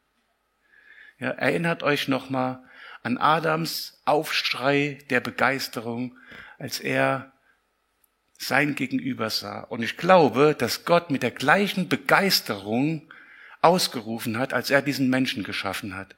Ja, 1.20 1.30
erinnert 1.30 1.84
euch 1.84 2.08
nochmal 2.08 2.64
an 3.02 3.18
Adams 3.18 4.02
Aufschrei 4.06 5.00
der 5.10 5.20
Begeisterung, 5.20 6.18
als 6.60 6.80
er 6.80 7.32
sein 8.38 8.76
Gegenüber 8.76 9.30
sah. 9.30 9.62
Und 9.62 9.82
ich 9.82 9.98
glaube, 9.98 10.56
dass 10.58 10.86
Gott 10.86 11.10
mit 11.10 11.24
der 11.24 11.32
gleichen 11.32 11.90
Begeisterung 11.90 13.12
ausgerufen 13.62 14.38
hat, 14.38 14.54
als 14.54 14.70
er 14.70 14.82
diesen 14.82 15.10
Menschen 15.10 15.44
geschaffen 15.44 15.96
hat. 15.96 16.16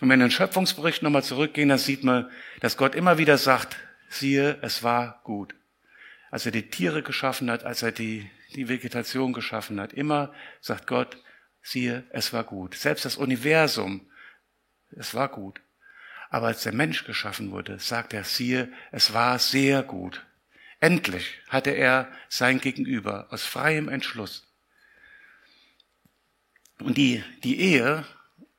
Und 0.00 0.08
wenn 0.08 0.08
wir 0.08 0.14
in 0.14 0.20
den 0.20 0.30
Schöpfungsbericht 0.30 1.02
nochmal 1.02 1.22
zurückgehen, 1.22 1.68
dann 1.68 1.78
sieht 1.78 2.02
man, 2.02 2.30
dass 2.60 2.76
Gott 2.76 2.94
immer 2.94 3.18
wieder 3.18 3.38
sagt, 3.38 3.76
siehe, 4.08 4.58
es 4.62 4.82
war 4.82 5.20
gut. 5.24 5.54
Als 6.30 6.46
er 6.46 6.52
die 6.52 6.68
Tiere 6.70 7.02
geschaffen 7.02 7.50
hat, 7.50 7.64
als 7.64 7.82
er 7.82 7.92
die, 7.92 8.28
die 8.54 8.68
Vegetation 8.68 9.32
geschaffen 9.32 9.80
hat, 9.80 9.92
immer 9.92 10.32
sagt 10.60 10.86
Gott, 10.86 11.18
siehe, 11.64 12.04
es 12.10 12.32
war 12.32 12.44
gut. 12.44 12.76
Selbst 12.76 13.04
das 13.04 13.16
Universum, 13.16 14.06
es 14.92 15.14
war 15.14 15.28
gut. 15.28 15.60
Aber 16.30 16.48
als 16.48 16.62
der 16.62 16.74
Mensch 16.74 17.04
geschaffen 17.04 17.50
wurde, 17.50 17.80
sagt 17.80 18.12
er, 18.12 18.22
siehe, 18.22 18.72
es 18.92 19.12
war 19.12 19.38
sehr 19.38 19.82
gut. 19.82 20.24
Endlich 20.78 21.40
hatte 21.48 21.70
er 21.70 22.12
sein 22.28 22.60
Gegenüber 22.60 23.28
aus 23.30 23.44
freiem 23.44 23.88
Entschluss. 23.88 24.46
Und 26.80 26.98
die, 26.98 27.24
die 27.42 27.60
Ehe, 27.60 28.04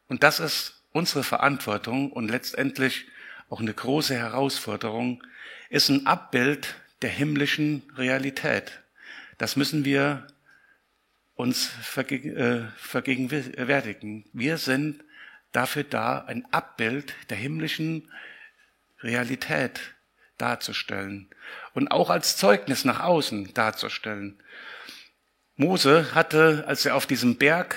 und 0.07 0.23
das 0.23 0.39
ist 0.39 0.83
unsere 0.91 1.23
Verantwortung 1.23 2.11
und 2.11 2.29
letztendlich 2.29 3.05
auch 3.49 3.59
eine 3.59 3.73
große 3.73 4.15
Herausforderung, 4.15 5.23
ist 5.69 5.89
ein 5.89 6.07
Abbild 6.07 6.75
der 7.01 7.09
himmlischen 7.09 7.83
Realität. 7.95 8.81
Das 9.37 9.55
müssen 9.55 9.85
wir 9.85 10.25
uns 11.35 11.69
äh, 11.97 12.61
vergegenwärtigen. 12.77 14.25
Wir 14.33 14.57
sind 14.57 15.03
dafür 15.51 15.83
da, 15.83 16.25
ein 16.25 16.45
Abbild 16.51 17.13
der 17.29 17.37
himmlischen 17.37 18.11
Realität 19.01 19.79
darzustellen 20.37 21.29
und 21.73 21.89
auch 21.89 22.09
als 22.09 22.37
Zeugnis 22.37 22.83
nach 22.85 23.01
außen 23.01 23.53
darzustellen. 23.53 24.41
Mose 25.55 26.13
hatte, 26.13 26.65
als 26.67 26.85
er 26.85 26.95
auf 26.95 27.05
diesem 27.05 27.37
Berg 27.37 27.75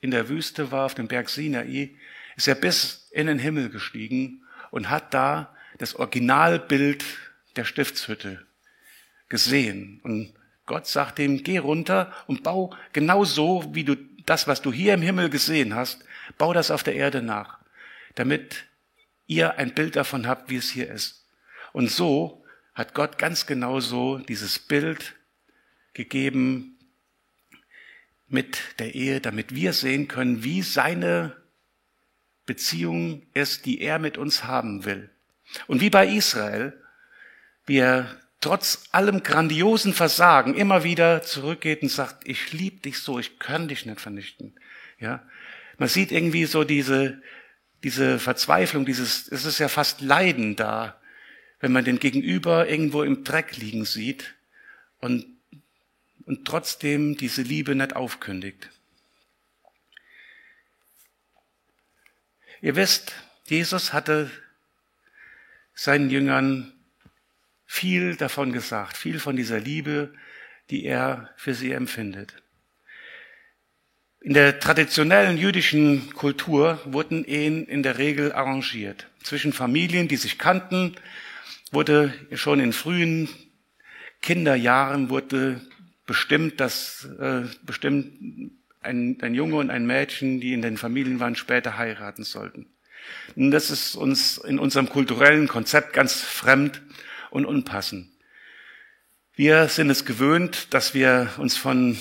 in 0.00 0.10
der 0.10 0.28
Wüste 0.28 0.70
war, 0.70 0.86
auf 0.86 0.94
dem 0.94 1.08
Berg 1.08 1.28
Sinai, 1.28 1.96
ist 2.36 2.48
er 2.48 2.54
bis 2.54 3.08
in 3.10 3.26
den 3.26 3.38
Himmel 3.38 3.68
gestiegen 3.70 4.44
und 4.70 4.90
hat 4.90 5.12
da 5.12 5.54
das 5.78 5.94
Originalbild 5.94 7.04
der 7.56 7.64
Stiftshütte 7.64 8.46
gesehen 9.28 10.00
und 10.02 10.34
Gott 10.66 10.86
sagt 10.86 11.18
ihm, 11.18 11.42
geh 11.42 11.58
runter 11.58 12.12
und 12.26 12.42
bau 12.42 12.74
genau 12.92 13.24
so, 13.24 13.64
wie 13.74 13.84
du 13.84 13.96
das, 14.26 14.48
was 14.48 14.62
du 14.62 14.72
hier 14.72 14.94
im 14.94 15.02
Himmel 15.02 15.28
gesehen 15.28 15.74
hast, 15.74 16.04
bau 16.38 16.52
das 16.52 16.70
auf 16.70 16.82
der 16.82 16.94
Erde 16.94 17.22
nach, 17.22 17.58
damit 18.14 18.64
ihr 19.26 19.58
ein 19.58 19.74
Bild 19.74 19.96
davon 19.96 20.26
habt, 20.26 20.50
wie 20.50 20.56
es 20.56 20.70
hier 20.70 20.90
ist. 20.90 21.26
Und 21.72 21.90
so 21.90 22.44
hat 22.74 22.94
Gott 22.94 23.18
ganz 23.18 23.46
genauso 23.46 24.18
dieses 24.18 24.58
Bild 24.58 25.14
gegeben 25.92 26.78
mit 28.26 28.58
der 28.78 28.94
Ehe, 28.94 29.20
damit 29.20 29.54
wir 29.54 29.72
sehen 29.72 30.08
können, 30.08 30.42
wie 30.42 30.62
seine 30.62 31.36
Beziehung 32.46 33.22
ist, 33.34 33.66
die 33.66 33.80
er 33.80 33.98
mit 33.98 34.18
uns 34.18 34.44
haben 34.44 34.84
will. 34.84 35.10
Und 35.66 35.80
wie 35.80 35.90
bei 35.90 36.06
Israel, 36.06 36.80
wie 37.66 37.78
er 37.78 38.16
trotz 38.44 38.84
allem 38.92 39.22
grandiosen 39.22 39.94
Versagen 39.94 40.54
immer 40.54 40.84
wieder 40.84 41.22
zurückgeht 41.22 41.80
und 41.80 41.88
sagt, 41.88 42.28
ich 42.28 42.52
liebe 42.52 42.82
dich 42.82 42.98
so, 42.98 43.18
ich 43.18 43.38
kann 43.38 43.68
dich 43.68 43.86
nicht 43.86 44.02
vernichten. 44.02 44.52
Ja, 45.00 45.26
man 45.78 45.88
sieht 45.88 46.12
irgendwie 46.12 46.44
so 46.44 46.62
diese, 46.62 47.22
diese 47.84 48.18
Verzweiflung, 48.18 48.84
dieses, 48.84 49.28
es 49.28 49.46
ist 49.46 49.60
ja 49.60 49.68
fast 49.68 50.02
Leiden 50.02 50.56
da, 50.56 51.00
wenn 51.60 51.72
man 51.72 51.86
den 51.86 51.98
Gegenüber 51.98 52.68
irgendwo 52.68 53.02
im 53.02 53.24
Dreck 53.24 53.56
liegen 53.56 53.86
sieht 53.86 54.34
und, 55.00 55.24
und 56.26 56.44
trotzdem 56.44 57.16
diese 57.16 57.40
Liebe 57.40 57.74
nicht 57.74 57.96
aufkündigt. 57.96 58.68
Ihr 62.60 62.76
wisst, 62.76 63.14
Jesus 63.46 63.94
hatte 63.94 64.30
seinen 65.72 66.10
Jüngern 66.10 66.73
viel 67.74 68.14
davon 68.14 68.52
gesagt, 68.52 68.96
viel 68.96 69.18
von 69.18 69.34
dieser 69.34 69.58
Liebe, 69.58 70.14
die 70.70 70.84
er 70.84 71.30
für 71.36 71.54
sie 71.54 71.72
empfindet. 71.72 72.36
In 74.20 74.32
der 74.32 74.60
traditionellen 74.60 75.36
jüdischen 75.36 76.14
Kultur 76.14 76.80
wurden 76.84 77.24
Ehen 77.24 77.66
in 77.66 77.82
der 77.82 77.98
Regel 77.98 78.32
arrangiert. 78.32 79.08
Zwischen 79.24 79.52
Familien, 79.52 80.06
die 80.06 80.16
sich 80.16 80.38
kannten, 80.38 80.94
wurde 81.72 82.14
schon 82.34 82.60
in 82.60 82.72
frühen 82.72 83.28
Kinderjahren 84.22 85.10
wurde 85.10 85.60
bestimmt, 86.06 86.60
dass 86.60 87.08
äh, 87.18 87.42
bestimmt 87.64 88.52
ein, 88.82 89.18
ein 89.20 89.34
Junge 89.34 89.56
und 89.56 89.70
ein 89.70 89.84
Mädchen, 89.84 90.40
die 90.40 90.52
in 90.52 90.62
den 90.62 90.76
Familien 90.76 91.18
waren, 91.18 91.34
später 91.34 91.76
heiraten 91.76 92.22
sollten. 92.22 92.66
Und 93.34 93.50
das 93.50 93.72
ist 93.72 93.96
uns 93.96 94.38
in 94.38 94.60
unserem 94.60 94.88
kulturellen 94.88 95.48
Konzept 95.48 95.92
ganz 95.92 96.20
fremd 96.20 96.80
und 97.34 97.44
unpassend. 97.44 98.08
Wir 99.34 99.68
sind 99.68 99.90
es 99.90 100.04
gewöhnt, 100.04 100.72
dass 100.72 100.94
wir 100.94 101.30
uns 101.38 101.56
von 101.56 101.98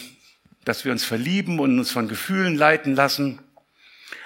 dass 0.66 0.86
wir 0.86 0.94
uns 0.94 1.04
verlieben 1.04 1.60
und 1.60 1.78
uns 1.78 1.92
von 1.92 2.08
Gefühlen 2.08 2.56
leiten 2.56 2.96
lassen. 2.96 3.40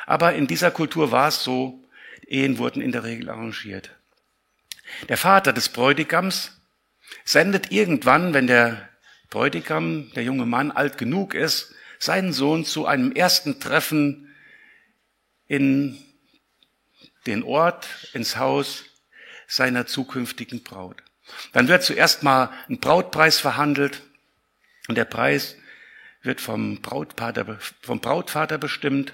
Aber 0.05 0.35
in 0.35 0.45
dieser 0.45 0.69
Kultur 0.69 1.11
war 1.11 1.29
es 1.29 1.43
so, 1.43 1.83
Ehen 2.27 2.59
wurden 2.59 2.79
in 2.81 2.91
der 2.91 3.03
Regel 3.03 3.29
arrangiert. 3.29 3.89
Der 5.09 5.17
Vater 5.17 5.53
des 5.53 5.69
Bräutigams 5.69 6.61
sendet 7.23 7.71
irgendwann, 7.71 8.35
wenn 8.35 8.45
der 8.45 8.87
Bräutigam, 9.29 10.11
der 10.13 10.23
junge 10.23 10.45
Mann, 10.45 10.71
alt 10.71 10.99
genug 10.99 11.33
ist, 11.33 11.73
seinen 11.97 12.33
Sohn 12.33 12.65
zu 12.65 12.85
einem 12.85 13.13
ersten 13.13 13.59
Treffen 13.59 14.35
in 15.47 15.97
den 17.25 17.41
Ort, 17.41 17.87
ins 18.13 18.37
Haus 18.37 18.83
seiner 19.47 19.85
zukünftigen 19.87 20.61
Braut. 20.63 21.01
Dann 21.53 21.67
wird 21.67 21.83
zuerst 21.83 22.23
mal 22.23 22.51
ein 22.69 22.79
Brautpreis 22.79 23.39
verhandelt 23.39 24.03
und 24.87 24.97
der 24.97 25.05
Preis 25.05 25.55
wird 26.21 26.41
vom 26.41 26.81
Brautvater, 26.81 27.57
vom 27.81 27.99
Brautvater 27.99 28.57
bestimmt. 28.57 29.13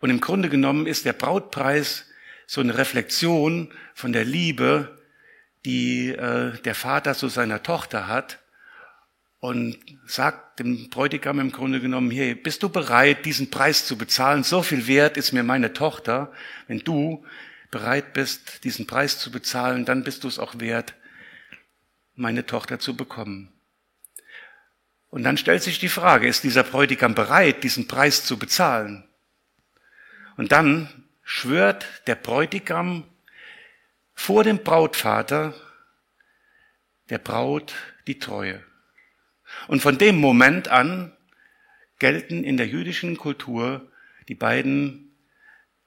Und 0.00 0.10
im 0.10 0.20
Grunde 0.20 0.48
genommen 0.48 0.86
ist 0.86 1.04
der 1.04 1.12
Brautpreis 1.12 2.06
so 2.46 2.60
eine 2.60 2.76
Reflexion 2.76 3.72
von 3.94 4.12
der 4.12 4.24
Liebe, 4.24 4.98
die 5.64 6.08
äh, 6.08 6.58
der 6.62 6.74
Vater 6.74 7.14
zu 7.14 7.28
seiner 7.28 7.62
Tochter 7.62 8.08
hat 8.08 8.38
und 9.38 9.78
sagt 10.06 10.60
dem 10.60 10.90
Bräutigam 10.90 11.40
im 11.40 11.52
Grunde 11.52 11.80
genommen, 11.80 12.10
hier, 12.10 12.40
bist 12.40 12.62
du 12.62 12.68
bereit, 12.68 13.24
diesen 13.24 13.50
Preis 13.50 13.86
zu 13.86 13.96
bezahlen? 13.96 14.44
So 14.44 14.62
viel 14.62 14.86
wert 14.86 15.16
ist 15.16 15.32
mir 15.32 15.42
meine 15.42 15.72
Tochter. 15.72 16.32
Wenn 16.68 16.80
du 16.80 17.24
bereit 17.72 18.12
bist, 18.12 18.62
diesen 18.62 18.86
Preis 18.86 19.18
zu 19.18 19.32
bezahlen, 19.32 19.84
dann 19.84 20.04
bist 20.04 20.22
du 20.22 20.28
es 20.28 20.38
auch 20.38 20.60
wert, 20.60 20.94
meine 22.14 22.46
Tochter 22.46 22.78
zu 22.78 22.96
bekommen. 22.96 23.52
Und 25.10 25.24
dann 25.24 25.36
stellt 25.36 25.62
sich 25.62 25.80
die 25.80 25.88
Frage, 25.88 26.28
ist 26.28 26.44
dieser 26.44 26.62
Bräutigam 26.62 27.14
bereit, 27.14 27.64
diesen 27.64 27.88
Preis 27.88 28.24
zu 28.24 28.38
bezahlen? 28.38 29.04
Und 30.36 30.52
dann 30.52 31.04
schwört 31.24 31.86
der 32.06 32.14
Bräutigam 32.14 33.04
vor 34.14 34.44
dem 34.44 34.58
Brautvater 34.58 35.54
der 37.08 37.18
Braut 37.18 37.74
die 38.06 38.18
Treue. 38.18 38.62
Und 39.66 39.80
von 39.80 39.98
dem 39.98 40.18
Moment 40.18 40.68
an 40.68 41.16
gelten 41.98 42.44
in 42.44 42.56
der 42.56 42.66
jüdischen 42.66 43.16
Kultur 43.16 43.90
die 44.28 44.34
beiden 44.34 45.01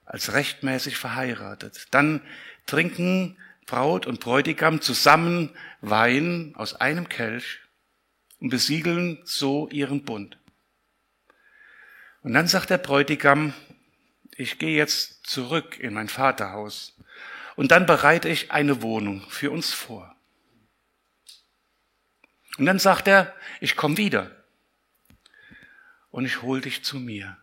als 0.06 0.32
rechtmäßig 0.32 0.96
verheiratet. 0.96 1.88
Dann 1.90 2.22
trinken 2.64 3.36
Braut 3.66 4.06
und 4.06 4.20
Bräutigam 4.20 4.80
zusammen 4.80 5.50
Wein 5.80 6.54
aus 6.56 6.74
einem 6.74 7.08
Kelch 7.08 7.60
und 8.40 8.50
besiegeln 8.50 9.20
so 9.24 9.68
ihren 9.68 10.04
Bund. 10.04 10.38
Und 12.22 12.32
dann 12.32 12.48
sagt 12.48 12.70
der 12.70 12.78
Bräutigam, 12.78 13.52
ich 14.36 14.58
gehe 14.58 14.76
jetzt 14.76 15.26
zurück 15.26 15.78
in 15.78 15.94
mein 15.94 16.08
Vaterhaus 16.08 16.96
und 17.56 17.70
dann 17.70 17.86
bereite 17.86 18.28
ich 18.28 18.52
eine 18.52 18.82
Wohnung 18.82 19.24
für 19.28 19.50
uns 19.50 19.72
vor. 19.72 20.14
Und 22.58 22.66
dann 22.66 22.78
sagt 22.78 23.08
er, 23.08 23.34
ich 23.60 23.76
komme 23.76 23.96
wieder 23.96 24.30
und 26.10 26.24
ich 26.24 26.42
hol 26.42 26.60
dich 26.60 26.82
zu 26.84 26.98
mir. 26.98 27.36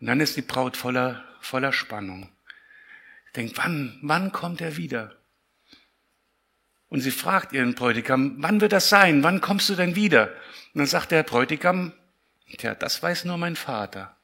Und 0.00 0.06
dann 0.06 0.20
ist 0.20 0.36
die 0.36 0.42
Braut 0.42 0.76
voller, 0.76 1.24
voller 1.40 1.72
Spannung. 1.72 2.30
Denkt, 3.36 3.56
wann, 3.58 3.98
wann 4.02 4.32
kommt 4.32 4.60
er 4.60 4.76
wieder? 4.76 5.16
Und 6.88 7.00
sie 7.00 7.12
fragt 7.12 7.52
ihren 7.52 7.74
Bräutigam, 7.74 8.36
wann 8.38 8.60
wird 8.60 8.72
das 8.72 8.88
sein? 8.88 9.22
Wann 9.22 9.40
kommst 9.40 9.68
du 9.68 9.76
denn 9.76 9.94
wieder? 9.94 10.28
Und 10.74 10.80
dann 10.80 10.86
sagt 10.86 11.12
der 11.12 11.22
Bräutigam, 11.22 11.92
tja, 12.58 12.74
das 12.74 13.02
weiß 13.02 13.24
nur 13.24 13.38
mein 13.38 13.54
Vater. 13.54 14.16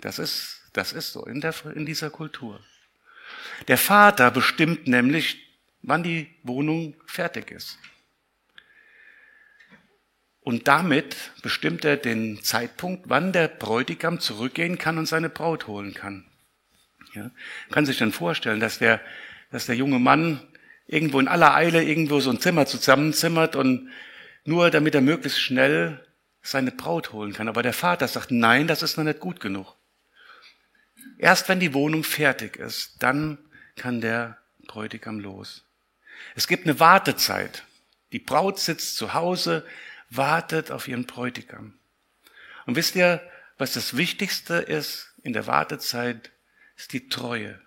Das 0.00 0.18
ist, 0.18 0.62
das 0.74 0.92
ist 0.92 1.12
so 1.12 1.24
in, 1.24 1.40
der, 1.40 1.54
in 1.74 1.86
dieser 1.86 2.10
Kultur. 2.10 2.60
Der 3.66 3.78
Vater 3.78 4.30
bestimmt 4.30 4.86
nämlich, 4.86 5.38
wann 5.82 6.02
die 6.02 6.34
Wohnung 6.42 6.94
fertig 7.06 7.50
ist. 7.50 7.78
Und 10.48 10.66
damit 10.66 11.14
bestimmt 11.42 11.84
er 11.84 11.98
den 11.98 12.42
Zeitpunkt, 12.42 13.10
wann 13.10 13.34
der 13.34 13.48
Bräutigam 13.48 14.18
zurückgehen 14.18 14.78
kann 14.78 14.96
und 14.96 15.04
seine 15.04 15.28
Braut 15.28 15.66
holen 15.66 15.92
kann. 15.92 16.24
Ja? 17.12 17.30
Kann 17.70 17.84
sich 17.84 17.98
dann 17.98 18.12
vorstellen, 18.12 18.58
dass 18.58 18.78
der 18.78 18.98
dass 19.50 19.66
der 19.66 19.76
junge 19.76 19.98
Mann 19.98 20.40
irgendwo 20.86 21.20
in 21.20 21.28
aller 21.28 21.54
Eile 21.54 21.82
irgendwo 21.82 22.20
so 22.20 22.30
ein 22.30 22.40
Zimmer 22.40 22.64
zusammenzimmert 22.64 23.56
und 23.56 23.90
nur 24.46 24.70
damit 24.70 24.94
er 24.94 25.02
möglichst 25.02 25.38
schnell 25.38 26.02
seine 26.40 26.72
Braut 26.72 27.12
holen 27.12 27.34
kann. 27.34 27.48
Aber 27.48 27.62
der 27.62 27.74
Vater 27.74 28.08
sagt, 28.08 28.30
nein, 28.30 28.66
das 28.66 28.82
ist 28.82 28.96
noch 28.96 29.04
nicht 29.04 29.20
gut 29.20 29.40
genug. 29.40 29.76
Erst 31.18 31.50
wenn 31.50 31.60
die 31.60 31.74
Wohnung 31.74 32.04
fertig 32.04 32.56
ist, 32.56 33.02
dann 33.02 33.36
kann 33.76 34.00
der 34.00 34.38
Bräutigam 34.66 35.20
los. 35.20 35.66
Es 36.36 36.48
gibt 36.48 36.64
eine 36.64 36.80
Wartezeit. 36.80 37.64
Die 38.12 38.18
Braut 38.18 38.58
sitzt 38.58 38.96
zu 38.96 39.12
Hause, 39.12 39.66
wartet 40.10 40.70
auf 40.70 40.88
ihren 40.88 41.06
Bräutigam. 41.06 41.74
Und 42.66 42.76
wisst 42.76 42.96
ihr, 42.96 43.20
was 43.56 43.72
das 43.72 43.96
Wichtigste 43.96 44.54
ist 44.54 45.12
in 45.22 45.32
der 45.32 45.46
Wartezeit, 45.46 46.30
ist 46.76 46.92
die 46.92 47.08
Treue. 47.08 47.60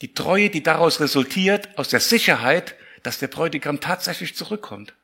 Die 0.00 0.14
Treue, 0.14 0.50
die 0.50 0.62
daraus 0.62 1.00
resultiert, 1.00 1.76
aus 1.76 1.88
der 1.88 2.00
Sicherheit, 2.00 2.74
dass 3.02 3.18
der 3.18 3.28
Bräutigam 3.28 3.80
tatsächlich 3.80 4.34
zurückkommt. 4.34 4.94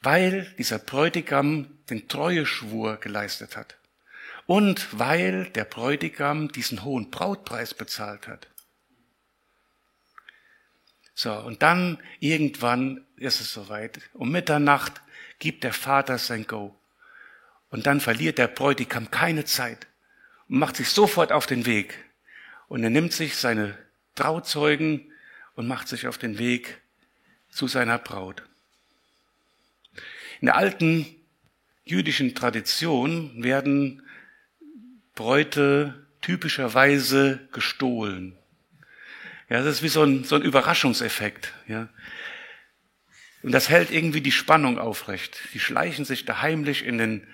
Weil 0.00 0.52
dieser 0.58 0.78
Bräutigam 0.78 1.78
den 1.90 2.08
Treueschwur 2.08 2.96
geleistet 2.96 3.56
hat. 3.56 3.76
Und 4.46 4.98
weil 4.98 5.46
der 5.50 5.64
Bräutigam 5.64 6.52
diesen 6.52 6.84
hohen 6.84 7.10
Brautpreis 7.10 7.74
bezahlt 7.74 8.28
hat. 8.28 8.48
So, 11.14 11.32
und 11.32 11.62
dann 11.62 11.98
irgendwann 12.20 13.04
ist 13.16 13.40
es 13.40 13.52
soweit. 13.52 14.00
Um 14.14 14.30
Mitternacht 14.30 15.00
gibt 15.38 15.64
der 15.64 15.72
Vater 15.72 16.18
sein 16.18 16.46
Go. 16.46 16.74
Und 17.70 17.86
dann 17.86 18.00
verliert 18.00 18.38
der 18.38 18.48
Bräutigam 18.48 19.10
keine 19.10 19.44
Zeit 19.44 19.86
und 20.48 20.58
macht 20.58 20.76
sich 20.76 20.88
sofort 20.88 21.32
auf 21.32 21.46
den 21.46 21.66
Weg 21.66 22.04
und 22.68 22.82
er 22.82 22.90
nimmt 22.90 23.12
sich 23.12 23.36
seine 23.36 23.76
Trauzeugen 24.14 25.12
und 25.54 25.68
macht 25.68 25.88
sich 25.88 26.06
auf 26.06 26.18
den 26.18 26.38
Weg 26.38 26.80
zu 27.50 27.68
seiner 27.68 27.98
Braut. 27.98 28.42
In 30.40 30.46
der 30.46 30.56
alten 30.56 31.06
jüdischen 31.84 32.34
Tradition 32.34 33.42
werden 33.42 34.02
Bräute 35.14 36.06
typischerweise 36.20 37.48
gestohlen. 37.52 38.36
Ja, 39.48 39.62
das 39.62 39.76
ist 39.76 39.82
wie 39.82 39.88
so 39.88 40.02
ein, 40.02 40.24
so 40.24 40.36
ein 40.36 40.42
Überraschungseffekt. 40.42 41.52
Ja. 41.68 41.88
Und 43.42 43.52
das 43.52 43.68
hält 43.68 43.90
irgendwie 43.90 44.22
die 44.22 44.32
Spannung 44.32 44.78
aufrecht. 44.78 45.38
Die 45.52 45.60
schleichen 45.60 46.04
sich 46.04 46.24
da 46.24 46.40
heimlich 46.40 46.84
in 46.84 46.96
den, 46.96 47.26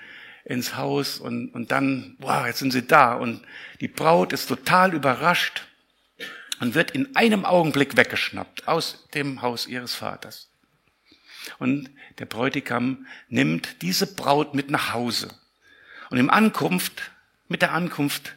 ins 0.45 0.77
Haus 0.77 1.21
und, 1.21 1.51
und 1.51 1.71
dann, 1.71 2.17
wow, 2.19 2.47
jetzt 2.47 2.59
sind 2.59 2.73
sie 2.73 2.87
da. 2.87 3.15
Und 3.15 3.43
die 3.81 3.89
Braut 3.89 4.33
ist 4.33 4.47
total 4.47 4.93
überrascht 4.93 5.67
und 6.59 6.75
wird 6.75 6.91
in 6.91 7.15
einem 7.15 7.45
Augenblick 7.45 7.97
weggeschnappt 7.97 8.67
aus 8.67 9.09
dem 9.15 9.41
Haus 9.43 9.69
ihres 9.69 9.95
Vaters. 9.95 10.51
Und 11.59 11.91
der 12.19 12.27
Bräutigam 12.27 13.07
nimmt 13.29 13.83
diese 13.83 14.13
Braut 14.13 14.55
mit 14.55 14.71
nach 14.71 14.93
Hause. 14.93 15.29
Und 16.11 16.19
im 16.19 16.29
Ankunft, 16.29 17.13
mit 17.49 17.63
der 17.63 17.73
Ankunft 17.73 18.35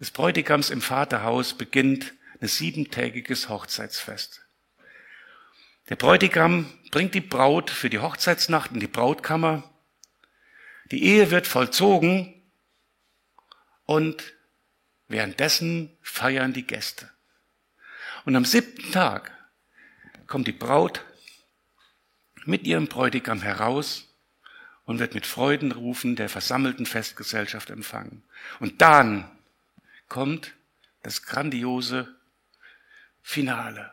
des 0.00 0.10
Bräutigams 0.10 0.70
im 0.70 0.82
Vaterhaus 0.82 1.54
beginnt 1.54 2.12
ein 2.40 2.48
siebentägiges 2.48 3.48
Hochzeitsfest. 3.48 4.42
Der 5.88 5.96
Bräutigam 5.96 6.72
bringt 6.90 7.14
die 7.14 7.20
Braut 7.20 7.70
für 7.70 7.90
die 7.90 8.00
Hochzeitsnacht 8.00 8.72
in 8.72 8.80
die 8.80 8.88
Brautkammer. 8.88 9.62
Die 10.90 11.04
Ehe 11.04 11.30
wird 11.30 11.46
vollzogen 11.46 12.42
und 13.84 14.34
währenddessen 15.08 15.96
feiern 16.02 16.52
die 16.52 16.66
Gäste. 16.66 17.10
Und 18.24 18.34
am 18.34 18.44
siebten 18.44 18.90
Tag 18.90 19.32
kommt 20.26 20.48
die 20.48 20.52
Braut 20.52 21.04
mit 22.44 22.64
ihrem 22.64 22.88
Bräutigam 22.88 23.42
heraus 23.42 24.08
und 24.84 24.98
wird 24.98 25.14
mit 25.14 25.26
Freudenrufen 25.26 26.16
der 26.16 26.28
versammelten 26.28 26.86
Festgesellschaft 26.86 27.70
empfangen. 27.70 28.24
Und 28.58 28.82
dann 28.82 29.30
kommt 30.08 30.52
das 31.02 31.22
grandiose 31.22 32.16
Finale, 33.28 33.92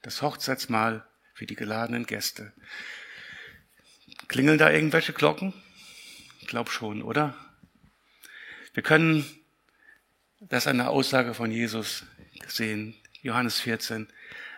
das 0.00 0.22
Hochzeitsmahl 0.22 1.06
für 1.34 1.44
die 1.44 1.56
geladenen 1.56 2.06
Gäste. 2.06 2.54
Klingeln 4.28 4.56
da 4.56 4.70
irgendwelche 4.70 5.12
Glocken? 5.12 5.52
Ich 6.40 6.46
glaube 6.46 6.70
schon, 6.70 7.02
oder? 7.02 7.36
Wir 8.72 8.82
können 8.82 9.26
das 10.40 10.66
eine 10.66 10.88
Aussage 10.88 11.34
von 11.34 11.52
Jesus 11.52 12.06
sehen, 12.48 12.94
Johannes 13.20 13.60
14. 13.60 14.08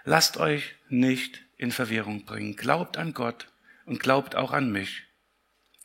Lasst 0.04 0.36
euch 0.36 0.76
nicht 0.88 1.42
in 1.56 1.72
Verwirrung 1.72 2.24
bringen. 2.24 2.54
Glaubt 2.54 2.96
an 2.96 3.14
Gott 3.14 3.48
und 3.84 3.98
glaubt 3.98 4.36
auch 4.36 4.52
an 4.52 4.70
mich. 4.70 5.02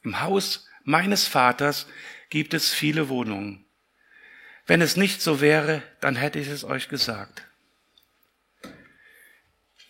Im 0.04 0.22
Haus 0.22 0.68
meines 0.84 1.28
Vaters 1.28 1.88
gibt 2.30 2.54
es 2.54 2.72
viele 2.72 3.10
Wohnungen. 3.10 3.66
Wenn 4.68 4.82
es 4.82 4.98
nicht 4.98 5.20
so 5.20 5.42
wäre, 5.42 5.82
dann 6.00 6.16
hätte 6.16 6.38
ich 6.38 6.48
es 6.48 6.64
euch 6.64 6.90
gesagt. 6.90 7.49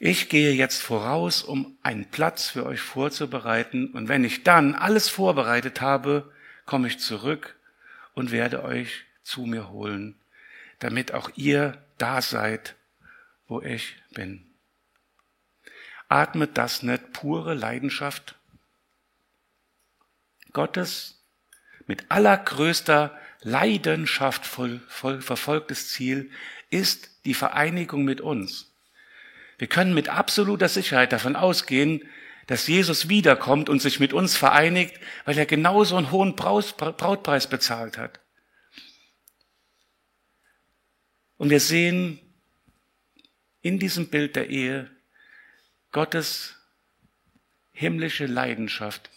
Ich 0.01 0.29
gehe 0.29 0.53
jetzt 0.53 0.81
voraus, 0.81 1.43
um 1.43 1.77
einen 1.83 2.09
Platz 2.09 2.47
für 2.47 2.65
euch 2.65 2.79
vorzubereiten, 2.79 3.91
und 3.91 4.07
wenn 4.07 4.23
ich 4.23 4.43
dann 4.43 4.73
alles 4.73 5.09
vorbereitet 5.09 5.81
habe, 5.81 6.31
komme 6.65 6.87
ich 6.87 6.99
zurück 6.99 7.57
und 8.13 8.31
werde 8.31 8.63
euch 8.63 9.03
zu 9.23 9.45
mir 9.45 9.69
holen, 9.69 10.15
damit 10.79 11.13
auch 11.13 11.31
ihr 11.35 11.83
da 11.97 12.21
seid, 12.21 12.75
wo 13.49 13.61
ich 13.61 13.97
bin. 14.11 14.45
Atmet 16.07 16.57
das 16.57 16.81
nicht 16.81 17.11
pure 17.11 17.53
Leidenschaft? 17.53 18.35
Gottes 20.53 21.21
mit 21.87 22.09
allergrößter 22.09 23.19
Leidenschaft 23.41 24.45
voll, 24.45 24.79
voll 24.87 25.21
verfolgtes 25.21 25.89
Ziel 25.89 26.31
ist 26.69 27.25
die 27.25 27.33
Vereinigung 27.33 28.05
mit 28.05 28.21
uns. 28.21 28.68
Wir 29.59 29.67
können 29.67 29.93
mit 29.93 30.07
absoluter 30.07 30.69
Sicherheit 30.69 31.11
davon 31.11 31.35
ausgehen, 31.35 32.01
dass 32.47 32.65
Jesus 32.65 33.09
wiederkommt 33.09 33.69
und 33.69 33.81
sich 33.81 33.99
mit 33.99 34.13
uns 34.13 34.35
vereinigt, 34.35 34.99
weil 35.25 35.37
er 35.37 35.45
genauso 35.45 35.97
einen 35.97 36.11
hohen 36.11 36.35
Brautpreis 36.35 37.47
bezahlt 37.47 37.97
hat. 37.97 38.21
Und 41.37 41.49
wir 41.49 41.59
sehen 41.59 42.19
in 43.61 43.79
diesem 43.79 44.07
Bild 44.07 44.35
der 44.35 44.49
Ehe 44.49 44.89
Gottes 45.91 46.55
himmlische 47.71 48.25
Leidenschaft 48.25 49.09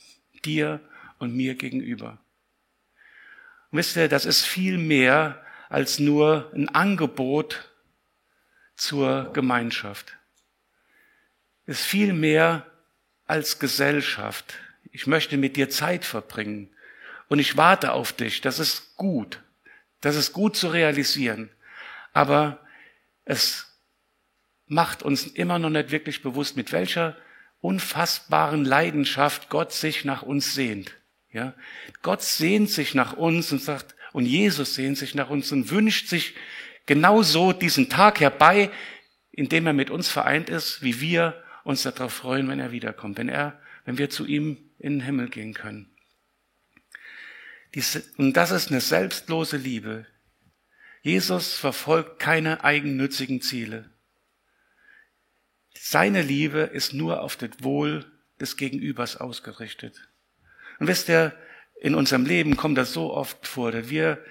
dir 0.45 0.81
und 1.19 1.35
mir 1.35 1.55
gegenüber. 1.55 2.19
Und 3.71 3.79
wisst 3.79 3.97
ihr, 3.97 4.09
das 4.09 4.27
ist 4.27 4.45
viel 4.45 4.77
mehr 4.77 5.41
als 5.69 6.01
nur 6.01 6.51
ein 6.53 6.69
Angebot 6.69 7.71
zur 8.77 9.33
Gemeinschaft. 9.33 10.19
Ist 11.73 11.87
viel 11.87 12.13
mehr 12.13 12.67
als 13.25 13.59
Gesellschaft. 13.59 14.57
Ich 14.91 15.07
möchte 15.07 15.39
mit 15.39 15.57
dir 15.57 15.71
Zeit 15.71 16.05
verbringen 16.05 16.69
und 17.29 17.39
ich 17.39 17.57
warte 17.57 17.93
auf 17.93 18.13
dich. 18.13 18.43
Das 18.43 18.59
ist 18.59 18.95
gut. 18.97 19.41
Das 20.03 20.15
ist 20.15 20.35
gut 20.35 20.55
zu 20.55 20.69
realisieren. 20.69 21.49
Aber 22.13 22.61
es 23.25 23.73
macht 24.67 25.03
uns 25.03 25.27
immer 25.27 25.59
noch 25.59 25.71
nicht 25.71 25.91
wirklich 25.91 26.21
bewusst, 26.21 26.59
mit 26.59 26.73
welcher 26.73 27.17
unfassbaren 27.63 28.67
Leidenschaft 28.67 29.49
Gott 29.49 29.73
sich 29.73 30.05
nach 30.05 30.21
uns 30.21 30.53
sehnt. 30.53 30.93
Ja? 31.33 31.55
Gott 32.03 32.21
sehnt 32.21 32.69
sich 32.69 32.95
nach 32.95 33.15
uns 33.15 33.51
und 33.51 33.63
sagt, 33.63 33.95
und 34.13 34.27
Jesus 34.27 34.75
sehnt 34.75 34.99
sich 34.99 35.15
nach 35.15 35.31
uns 35.31 35.51
und 35.53 35.71
wünscht 35.71 36.09
sich 36.09 36.35
genauso 36.85 37.55
diesen 37.55 37.89
Tag 37.89 38.21
herbei, 38.21 38.71
in 39.31 39.49
dem 39.49 39.67
er 39.67 39.73
mit 39.73 39.89
uns 39.89 40.11
vereint 40.11 40.51
ist, 40.51 40.83
wie 40.83 41.01
wir 41.01 41.42
uns 41.65 41.83
darauf 41.83 42.13
freuen, 42.13 42.49
wenn 42.49 42.61
er 42.61 42.73
wiederkommt, 42.73 43.19
wenn 43.19 43.29
er, 43.29 43.61
wenn 43.85 43.99
wir 43.99 44.11
zu 44.11 44.27
ihm 44.27 44.59
in 44.79 44.95
den 44.95 45.01
Himmel 45.03 45.29
gehen 45.29 45.55
können. 45.55 45.91
Und 48.19 48.37
das 48.37 48.51
ist 48.51 48.71
eine 48.71 48.81
selbstlose 48.81 49.57
Liebe. 49.57 50.07
Jesus 51.03 51.55
verfolgt 51.55 52.19
keine 52.19 52.65
eigennützigen 52.65 53.41
Ziele. 53.41 53.91
Seine 55.75 56.23
Liebe 56.23 56.61
ist 56.61 56.93
nur 56.93 57.23
auf 57.23 57.37
das 57.37 57.51
Wohl 57.61 58.05
des 58.41 58.57
Gegenübers 58.57 59.17
ausgerichtet. 59.17 60.09
Und 60.79 60.87
wisst 60.87 61.09
ihr, 61.09 61.35
in 61.81 61.95
unserem 61.95 62.25
Leben 62.25 62.57
kommt 62.57 62.79
das 62.79 62.93
so 62.93 63.13
oft 63.13 63.47
vor, 63.47 63.73
dass 63.73 63.89
wir 63.89 64.25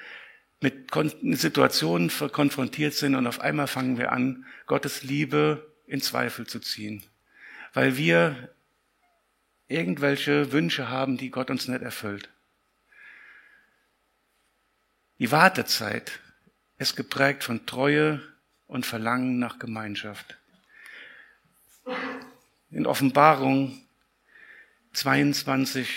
mit 0.61 0.91
Situationen 1.38 2.09
konfrontiert 2.32 2.93
sind 2.93 3.15
und 3.15 3.27
auf 3.27 3.41
einmal 3.41 3.67
fangen 3.67 3.97
wir 3.97 4.11
an, 4.11 4.45
Gottes 4.67 5.03
Liebe 5.03 5.75
in 5.88 6.01
Zweifel 6.01 6.45
zu 6.47 6.59
ziehen, 6.59 7.03
weil 7.74 7.97
wir 7.97 8.49
irgendwelche 9.67 10.51
Wünsche 10.51 10.89
haben, 10.89 11.17
die 11.17 11.32
Gott 11.32 11.49
uns 11.49 11.67
nicht 11.67 11.82
erfüllt. 11.82 12.30
Die 15.19 15.32
Wartezeit 15.32 16.19
ist 16.78 16.95
geprägt 16.95 17.43
von 17.43 17.65
Treue 17.65 18.22
und 18.67 18.86
Verlangen 18.86 19.39
nach 19.39 19.59
Gemeinschaft. 19.59 20.38
In 22.72 22.86
Offenbarung 22.86 23.86
22 24.93 25.89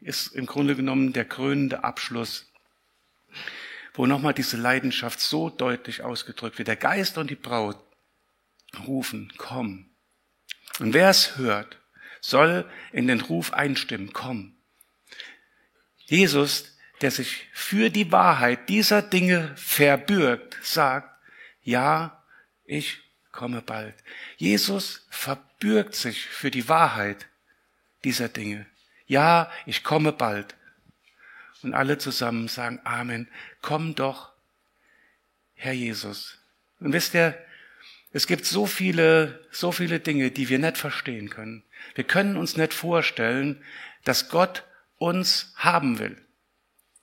ist 0.00 0.34
im 0.34 0.46
Grunde 0.46 0.74
genommen 0.74 1.12
der 1.12 1.24
krönende 1.24 1.84
Abschluss, 1.84 2.50
wo 3.94 4.06
nochmal 4.06 4.34
diese 4.34 4.56
Leidenschaft 4.56 5.20
so 5.20 5.48
deutlich 5.48 6.02
ausgedrückt 6.02 6.58
wird. 6.58 6.68
Der 6.68 6.76
Geist 6.76 7.18
und 7.18 7.30
die 7.30 7.36
Braut 7.36 7.78
rufen, 8.86 9.32
komm. 9.36 9.91
Und 10.78 10.94
wer 10.94 11.10
es 11.10 11.36
hört, 11.36 11.78
soll 12.20 12.68
in 12.92 13.06
den 13.08 13.20
Ruf 13.20 13.52
einstimmen, 13.52 14.12
komm. 14.12 14.54
Jesus, 15.98 16.76
der 17.00 17.10
sich 17.10 17.48
für 17.52 17.90
die 17.90 18.12
Wahrheit 18.12 18.68
dieser 18.68 19.02
Dinge 19.02 19.52
verbürgt, 19.56 20.56
sagt, 20.62 21.10
ja, 21.62 22.22
ich 22.64 23.00
komme 23.32 23.62
bald. 23.62 23.94
Jesus 24.36 25.06
verbürgt 25.10 25.94
sich 25.94 26.26
für 26.26 26.50
die 26.50 26.68
Wahrheit 26.68 27.26
dieser 28.04 28.28
Dinge. 28.28 28.66
Ja, 29.06 29.50
ich 29.66 29.84
komme 29.84 30.12
bald. 30.12 30.54
Und 31.62 31.74
alle 31.74 31.98
zusammen 31.98 32.48
sagen 32.48 32.80
Amen. 32.84 33.28
Komm 33.60 33.94
doch, 33.94 34.32
Herr 35.54 35.72
Jesus. 35.72 36.38
Und 36.80 36.92
wisst 36.92 37.14
ihr, 37.14 37.38
es 38.12 38.26
gibt 38.26 38.44
so 38.44 38.66
viele, 38.66 39.46
so 39.50 39.72
viele 39.72 40.00
Dinge, 40.00 40.30
die 40.30 40.48
wir 40.48 40.58
nicht 40.58 40.76
verstehen 40.76 41.30
können. 41.30 41.64
Wir 41.94 42.04
können 42.04 42.36
uns 42.36 42.56
nicht 42.56 42.74
vorstellen, 42.74 43.62
dass 44.04 44.28
Gott 44.28 44.64
uns 44.98 45.52
haben 45.56 45.98
will. 45.98 46.16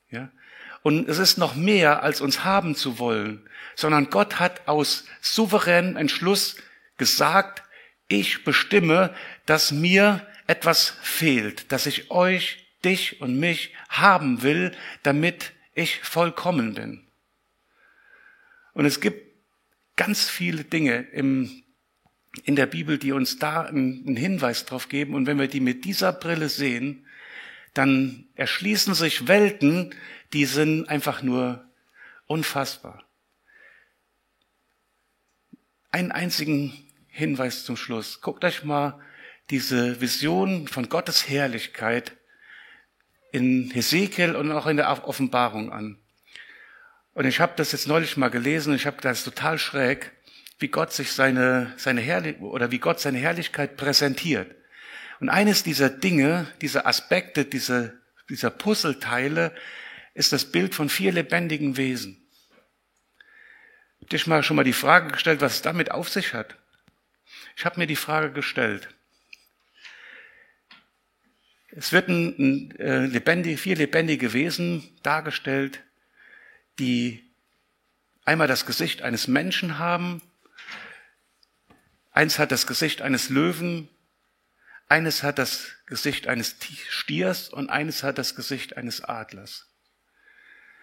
Ja? 0.09 0.29
Und 0.83 1.09
es 1.09 1.17
ist 1.17 1.37
noch 1.37 1.55
mehr, 1.55 2.03
als 2.03 2.21
uns 2.21 2.43
haben 2.43 2.75
zu 2.75 2.99
wollen, 2.99 3.49
sondern 3.75 4.09
Gott 4.09 4.39
hat 4.39 4.67
aus 4.67 5.05
souveränem 5.21 5.97
Entschluss 5.97 6.57
gesagt, 6.97 7.63
ich 8.07 8.43
bestimme, 8.43 9.13
dass 9.45 9.71
mir 9.71 10.25
etwas 10.47 10.95
fehlt, 11.01 11.71
dass 11.71 11.85
ich 11.85 12.11
euch, 12.11 12.65
dich 12.83 13.21
und 13.21 13.39
mich 13.39 13.73
haben 13.89 14.41
will, 14.41 14.71
damit 15.03 15.51
ich 15.73 15.99
vollkommen 15.99 16.73
bin. 16.73 17.07
Und 18.73 18.85
es 18.85 19.01
gibt 19.01 19.28
ganz 19.99 20.29
viele 20.29 20.63
Dinge 20.63 21.01
im, 21.11 21.61
in 22.45 22.55
der 22.55 22.67
Bibel, 22.67 22.97
die 22.97 23.11
uns 23.11 23.37
da 23.37 23.63
einen, 23.63 24.15
Hinweis 24.15 24.63
drauf 24.63 24.87
geben. 24.87 25.13
Und 25.13 25.25
wenn 25.27 25.37
wir 25.37 25.49
die 25.49 25.59
mit 25.59 25.83
dieser 25.83 26.13
Brille 26.13 26.47
sehen, 26.47 27.05
dann 27.73 28.29
erschließen 28.35 28.93
sich 28.93 29.27
Welten, 29.27 29.93
die 30.31 30.45
sind 30.45 30.87
einfach 30.87 31.21
nur 31.21 31.69
unfassbar. 32.27 33.03
Einen 35.91 36.13
einzigen 36.13 36.71
Hinweis 37.07 37.65
zum 37.65 37.75
Schluss. 37.75 38.21
Guckt 38.21 38.45
euch 38.45 38.63
mal 38.63 39.01
diese 39.49 39.99
Vision 39.99 40.69
von 40.69 40.87
Gottes 40.87 41.27
Herrlichkeit 41.27 42.15
in 43.33 43.69
Hesekiel 43.71 44.37
und 44.37 44.49
auch 44.53 44.67
in 44.67 44.77
der 44.77 45.05
Offenbarung 45.05 45.73
an. 45.73 45.99
Und 47.19 47.25
ich 47.25 47.41
habe 47.41 47.51
das 47.57 47.73
jetzt 47.73 47.85
neulich 47.85 48.15
mal 48.15 48.29
gelesen 48.29 48.73
ich 48.73 48.85
habe 48.85 49.01
das 49.01 49.25
total 49.25 49.59
schräg, 49.59 50.13
wie 50.57 50.69
Gott 50.69 50.93
sich 50.93 51.11
seine, 51.11 51.73
seine 51.75 51.99
Herrlich 51.99 52.39
oder 52.39 52.71
wie 52.71 52.79
Gott 52.79 53.01
seine 53.01 53.17
Herrlichkeit 53.17 53.75
präsentiert. 53.75 54.55
Und 55.19 55.27
eines 55.27 55.61
dieser 55.63 55.89
Dinge, 55.89 56.47
dieser 56.61 56.87
Aspekte, 56.87 57.43
diese, 57.43 57.99
dieser 58.29 58.49
Puzzleteile 58.49 59.53
ist 60.13 60.31
das 60.31 60.45
Bild 60.45 60.73
von 60.73 60.87
vier 60.87 61.11
lebendigen 61.11 61.75
Wesen. 61.75 62.25
Dich 64.09 64.25
mal 64.25 64.41
schon 64.41 64.55
mal 64.55 64.63
die 64.63 64.71
Frage 64.71 65.11
gestellt, 65.11 65.41
was 65.41 65.55
es 65.55 65.61
damit 65.61 65.91
auf 65.91 66.07
sich 66.07 66.33
hat. 66.33 66.55
Ich 67.57 67.65
habe 67.65 67.81
mir 67.81 67.87
die 67.87 67.97
Frage 67.97 68.31
gestellt. 68.31 68.87
Es 71.71 71.91
wird 71.91 72.07
ein, 72.07 72.35
ein, 72.39 72.79
äh, 72.79 73.05
lebendig, 73.07 73.59
vier 73.59 73.75
lebendige 73.75 74.31
Wesen 74.31 74.97
dargestellt, 75.03 75.83
die 76.79 77.23
einmal 78.25 78.47
das 78.47 78.65
Gesicht 78.65 79.01
eines 79.01 79.27
Menschen 79.27 79.77
haben, 79.77 80.21
eins 82.11 82.39
hat 82.39 82.51
das 82.51 82.67
Gesicht 82.67 83.01
eines 83.01 83.29
Löwen, 83.29 83.89
eines 84.87 85.23
hat 85.23 85.37
das 85.37 85.75
Gesicht 85.85 86.27
eines 86.27 86.55
Stiers 86.89 87.49
und 87.49 87.69
eines 87.69 88.03
hat 88.03 88.17
das 88.17 88.35
Gesicht 88.35 88.77
eines 88.77 89.01
Adlers. 89.01 89.67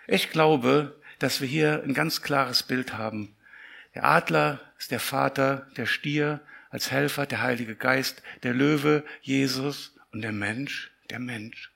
Ich 0.07 0.31
glaube, 0.31 1.01
dass 1.19 1.41
wir 1.41 1.49
hier 1.49 1.83
ein 1.83 1.95
ganz 1.95 2.23
klares 2.23 2.63
Bild 2.63 2.95
haben. 2.95 3.37
Der 3.95 4.05
Adler 4.05 4.61
ist 4.79 4.91
der 4.91 5.01
Vater, 5.01 5.69
der 5.77 5.87
Stier 5.87 6.41
als 6.71 6.91
Helfer, 6.91 7.27
der 7.27 7.43
Heilige 7.43 7.75
Geist, 7.75 8.23
der 8.43 8.55
Löwe, 8.55 9.05
Jesus 9.23 9.95
und 10.13 10.23
der 10.23 10.33
Mensch, 10.33 10.93
der 11.11 11.19
Mensch. 11.19 11.73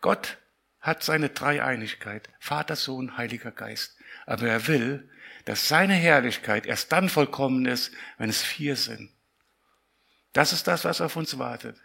Gott 0.00 0.38
hat 0.80 1.02
seine 1.02 1.28
Dreieinigkeit, 1.28 2.28
Vater, 2.38 2.76
Sohn, 2.76 3.16
Heiliger 3.16 3.50
Geist. 3.50 3.96
Aber 4.26 4.48
er 4.48 4.66
will, 4.66 5.08
dass 5.44 5.68
seine 5.68 5.94
Herrlichkeit 5.94 6.66
erst 6.66 6.92
dann 6.92 7.08
vollkommen 7.08 7.66
ist, 7.66 7.92
wenn 8.18 8.30
es 8.30 8.42
vier 8.42 8.76
sind. 8.76 9.10
Das 10.32 10.52
ist 10.52 10.66
das, 10.66 10.84
was 10.84 11.00
auf 11.00 11.16
uns 11.16 11.38
wartet. 11.38 11.76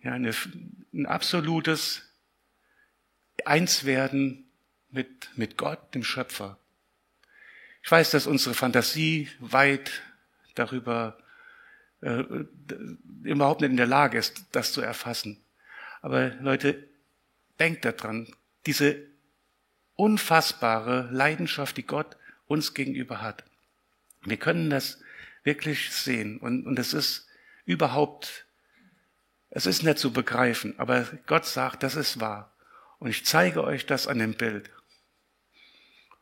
Ja, 0.00 0.12
eine, 0.12 0.32
ein 0.92 1.06
absolutes 1.06 2.02
Einswerden 3.44 4.48
mit, 4.90 5.30
mit 5.36 5.56
Gott, 5.56 5.94
dem 5.94 6.04
Schöpfer. 6.04 6.58
Ich 7.82 7.90
weiß, 7.90 8.10
dass 8.10 8.26
unsere 8.26 8.54
Fantasie 8.54 9.28
weit 9.40 10.02
darüber 10.54 11.18
äh, 12.00 12.22
überhaupt 13.22 13.60
nicht 13.60 13.70
in 13.70 13.76
der 13.76 13.86
Lage 13.86 14.18
ist, 14.18 14.44
das 14.52 14.72
zu 14.72 14.80
erfassen. 14.80 15.42
Aber 16.00 16.30
Leute, 16.40 16.88
denkt 17.58 17.84
daran, 17.84 18.28
diese 18.66 19.06
unfassbare 19.94 21.08
Leidenschaft, 21.10 21.76
die 21.76 21.86
Gott 21.86 22.16
uns 22.46 22.74
gegenüber 22.74 23.20
hat. 23.20 23.44
Wir 24.22 24.36
können 24.36 24.70
das 24.70 25.00
wirklich 25.42 25.90
sehen 25.90 26.38
und, 26.38 26.66
und 26.66 26.78
es 26.78 26.92
ist 26.92 27.26
überhaupt, 27.64 28.46
es 29.50 29.66
ist 29.66 29.82
nicht 29.82 29.98
zu 29.98 30.12
begreifen, 30.12 30.78
aber 30.78 31.06
Gott 31.26 31.46
sagt, 31.46 31.82
das 31.82 31.96
ist 31.96 32.20
wahr. 32.20 32.54
Und 32.98 33.08
ich 33.10 33.24
zeige 33.24 33.64
euch 33.64 33.86
das 33.86 34.06
an 34.06 34.18
dem 34.18 34.34
Bild. 34.34 34.70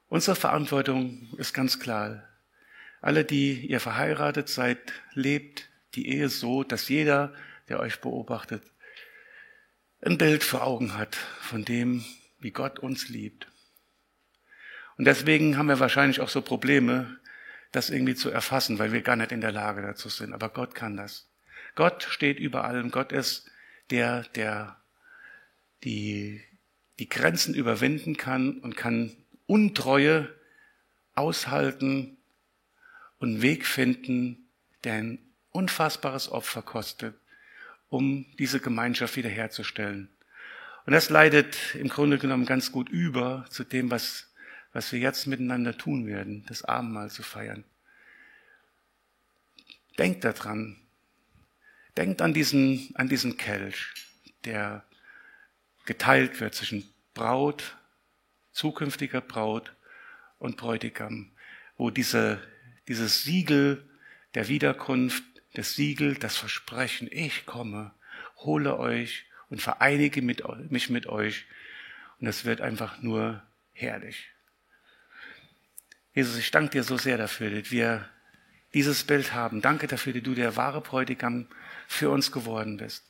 Unsere 0.08 0.36
Verantwortung 0.36 1.28
ist 1.36 1.52
ganz 1.52 1.80
klar. 1.80 2.22
Alle, 3.00 3.24
die 3.24 3.66
ihr 3.66 3.80
verheiratet 3.80 4.48
seid, 4.48 4.78
lebt 5.12 5.68
die 5.94 6.08
Ehe 6.08 6.28
so, 6.28 6.62
dass 6.64 6.88
jeder, 6.88 7.34
der 7.68 7.80
euch 7.80 8.00
beobachtet, 8.00 8.62
ein 10.00 10.18
Bild 10.18 10.44
vor 10.44 10.64
Augen 10.64 10.96
hat 10.96 11.16
von 11.40 11.64
dem, 11.64 12.04
wie 12.38 12.50
Gott 12.50 12.78
uns 12.78 13.08
liebt. 13.08 13.48
Und 14.96 15.04
deswegen 15.04 15.58
haben 15.58 15.68
wir 15.68 15.80
wahrscheinlich 15.80 16.20
auch 16.20 16.28
so 16.28 16.42
Probleme, 16.42 17.18
das 17.72 17.90
irgendwie 17.90 18.14
zu 18.14 18.30
erfassen, 18.30 18.78
weil 18.78 18.92
wir 18.92 19.02
gar 19.02 19.16
nicht 19.16 19.32
in 19.32 19.40
der 19.40 19.52
Lage 19.52 19.82
dazu 19.82 20.08
sind. 20.08 20.32
Aber 20.32 20.48
Gott 20.48 20.74
kann 20.74 20.96
das. 20.96 21.28
Gott 21.74 22.04
steht 22.04 22.38
über 22.38 22.64
allem. 22.64 22.90
Gott 22.90 23.12
ist 23.12 23.50
der, 23.90 24.22
der 24.34 24.80
die, 25.84 26.42
die 26.98 27.08
Grenzen 27.08 27.54
überwinden 27.54 28.16
kann 28.16 28.58
und 28.60 28.76
kann 28.76 29.16
Untreue 29.46 30.34
aushalten 31.14 32.16
und 33.18 33.28
einen 33.28 33.42
Weg 33.42 33.66
finden, 33.66 34.48
der 34.84 34.94
ein 34.94 35.18
unfassbares 35.50 36.30
Opfer 36.30 36.62
kostet, 36.62 37.14
um 37.88 38.26
diese 38.38 38.60
Gemeinschaft 38.60 39.16
wiederherzustellen. 39.16 40.08
Und 40.86 40.92
das 40.92 41.10
leidet 41.10 41.74
im 41.74 41.88
Grunde 41.88 42.18
genommen 42.18 42.46
ganz 42.46 42.70
gut 42.70 42.88
über 42.88 43.44
zu 43.50 43.64
dem, 43.64 43.90
was, 43.90 44.32
was 44.72 44.92
wir 44.92 45.00
jetzt 45.00 45.26
miteinander 45.26 45.76
tun 45.76 46.06
werden, 46.06 46.44
das 46.48 46.64
Abendmahl 46.64 47.10
zu 47.10 47.22
feiern. 47.22 47.64
Denkt 49.98 50.24
daran. 50.24 50.76
Denkt 51.96 52.20
an 52.20 52.34
diesen, 52.34 52.90
an 52.94 53.08
diesen 53.08 53.36
Kelch, 53.36 53.86
der 54.44 54.84
geteilt 55.86 56.40
wird 56.40 56.54
zwischen 56.54 56.92
Braut, 57.14 57.76
zukünftiger 58.52 59.22
Braut 59.22 59.74
und 60.38 60.56
Bräutigam, 60.56 61.32
wo 61.78 61.90
diese, 61.90 62.40
dieses 62.86 63.22
Siegel 63.22 63.88
der 64.34 64.48
Wiederkunft 64.48 65.24
das 65.56 65.74
Siegel, 65.74 66.14
das 66.14 66.36
Versprechen, 66.36 67.08
ich 67.10 67.46
komme, 67.46 67.92
hole 68.36 68.78
euch 68.78 69.24
und 69.48 69.62
vereinige 69.62 70.20
mit, 70.20 70.42
mich 70.70 70.90
mit 70.90 71.06
euch. 71.06 71.46
Und 72.20 72.26
es 72.26 72.44
wird 72.44 72.60
einfach 72.60 73.00
nur 73.00 73.42
herrlich. 73.72 74.28
Jesus, 76.14 76.36
ich 76.36 76.50
danke 76.50 76.70
dir 76.70 76.82
so 76.82 76.98
sehr 76.98 77.16
dafür, 77.16 77.50
dass 77.50 77.70
wir 77.70 78.08
dieses 78.74 79.04
Bild 79.04 79.32
haben. 79.32 79.62
Danke 79.62 79.86
dafür, 79.86 80.12
dass 80.12 80.22
du 80.22 80.34
der 80.34 80.56
wahre 80.56 80.82
Bräutigam 80.82 81.46
für 81.88 82.10
uns 82.10 82.32
geworden 82.32 82.76
bist. 82.76 83.04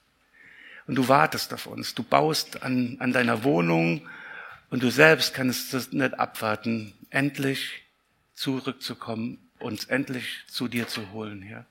Und 0.87 0.95
du 0.95 1.09
wartest 1.09 1.53
auf 1.53 1.67
uns. 1.67 1.95
Du 1.95 2.05
baust 2.05 2.63
an, 2.63 2.97
an 3.01 3.13
deiner 3.13 3.43
Wohnung 3.43 4.09
und 4.71 4.85
du 4.85 4.91
selbst 4.91 5.35
kannst 5.35 5.75
es 5.75 5.93
nicht 5.93 6.19
abwarten, 6.19 6.95
endlich 7.11 7.83
zurückzukommen, 8.35 9.39
uns 9.59 9.87
endlich 9.87 10.45
zu 10.47 10.69
dir 10.69 10.87
zu 10.87 11.11
holen, 11.11 11.43
Herr. 11.43 11.67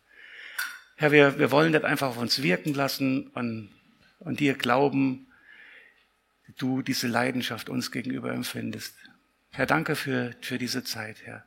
Herr, 0.96 1.12
wir, 1.12 1.38
wir 1.40 1.52
wollen 1.52 1.74
das 1.74 1.84
einfach 1.84 2.08
auf 2.08 2.18
uns 2.18 2.42
wirken 2.42 2.74
lassen 2.74 3.28
und, 3.28 3.70
und 4.20 4.40
dir 4.40 4.54
glauben, 4.54 5.28
du 6.58 6.82
diese 6.82 7.08
Leidenschaft 7.08 7.70
uns 7.70 7.92
gegenüber 7.92 8.32
empfindest. 8.32 8.96
Herr, 9.52 9.66
danke 9.66 9.96
für, 9.96 10.34
für 10.42 10.58
diese 10.58 10.84
Zeit, 10.84 11.18
Herr. 11.24 11.46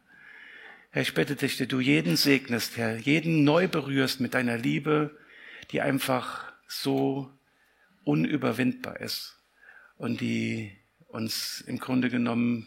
Herr, 0.91 1.03
ich 1.03 1.15
bitte 1.15 1.37
dich, 1.37 1.57
dass 1.57 1.69
du 1.69 1.81
jeden 1.81 2.17
segnest, 2.17 2.77
Herr, 2.77 2.97
jeden 2.97 3.45
neu 3.45 3.69
berührst 3.69 4.21
mit 4.21 4.35
deiner 4.35 4.59
Liebe, 4.59 5.17
die 5.71 5.81
einfach 5.81 6.53
so 6.67 7.31
unüberwindbar 8.05 9.01
ist 9.01 9.39
und 9.97 10.21
die 10.21 10.77
uns 11.09 11.63
im 11.67 11.79
Grunde 11.79 12.11
genommen 12.11 12.67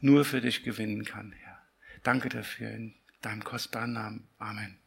nur 0.00 0.24
für 0.24 0.40
dich 0.40 0.62
gewinnen 0.62 1.04
kann, 1.04 1.32
Herr. 1.32 1.58
Danke 2.02 2.28
dafür 2.28 2.70
in 2.70 2.94
deinem 3.20 3.44
kostbaren 3.44 3.92
Namen. 3.92 4.28
Amen. 4.38 4.78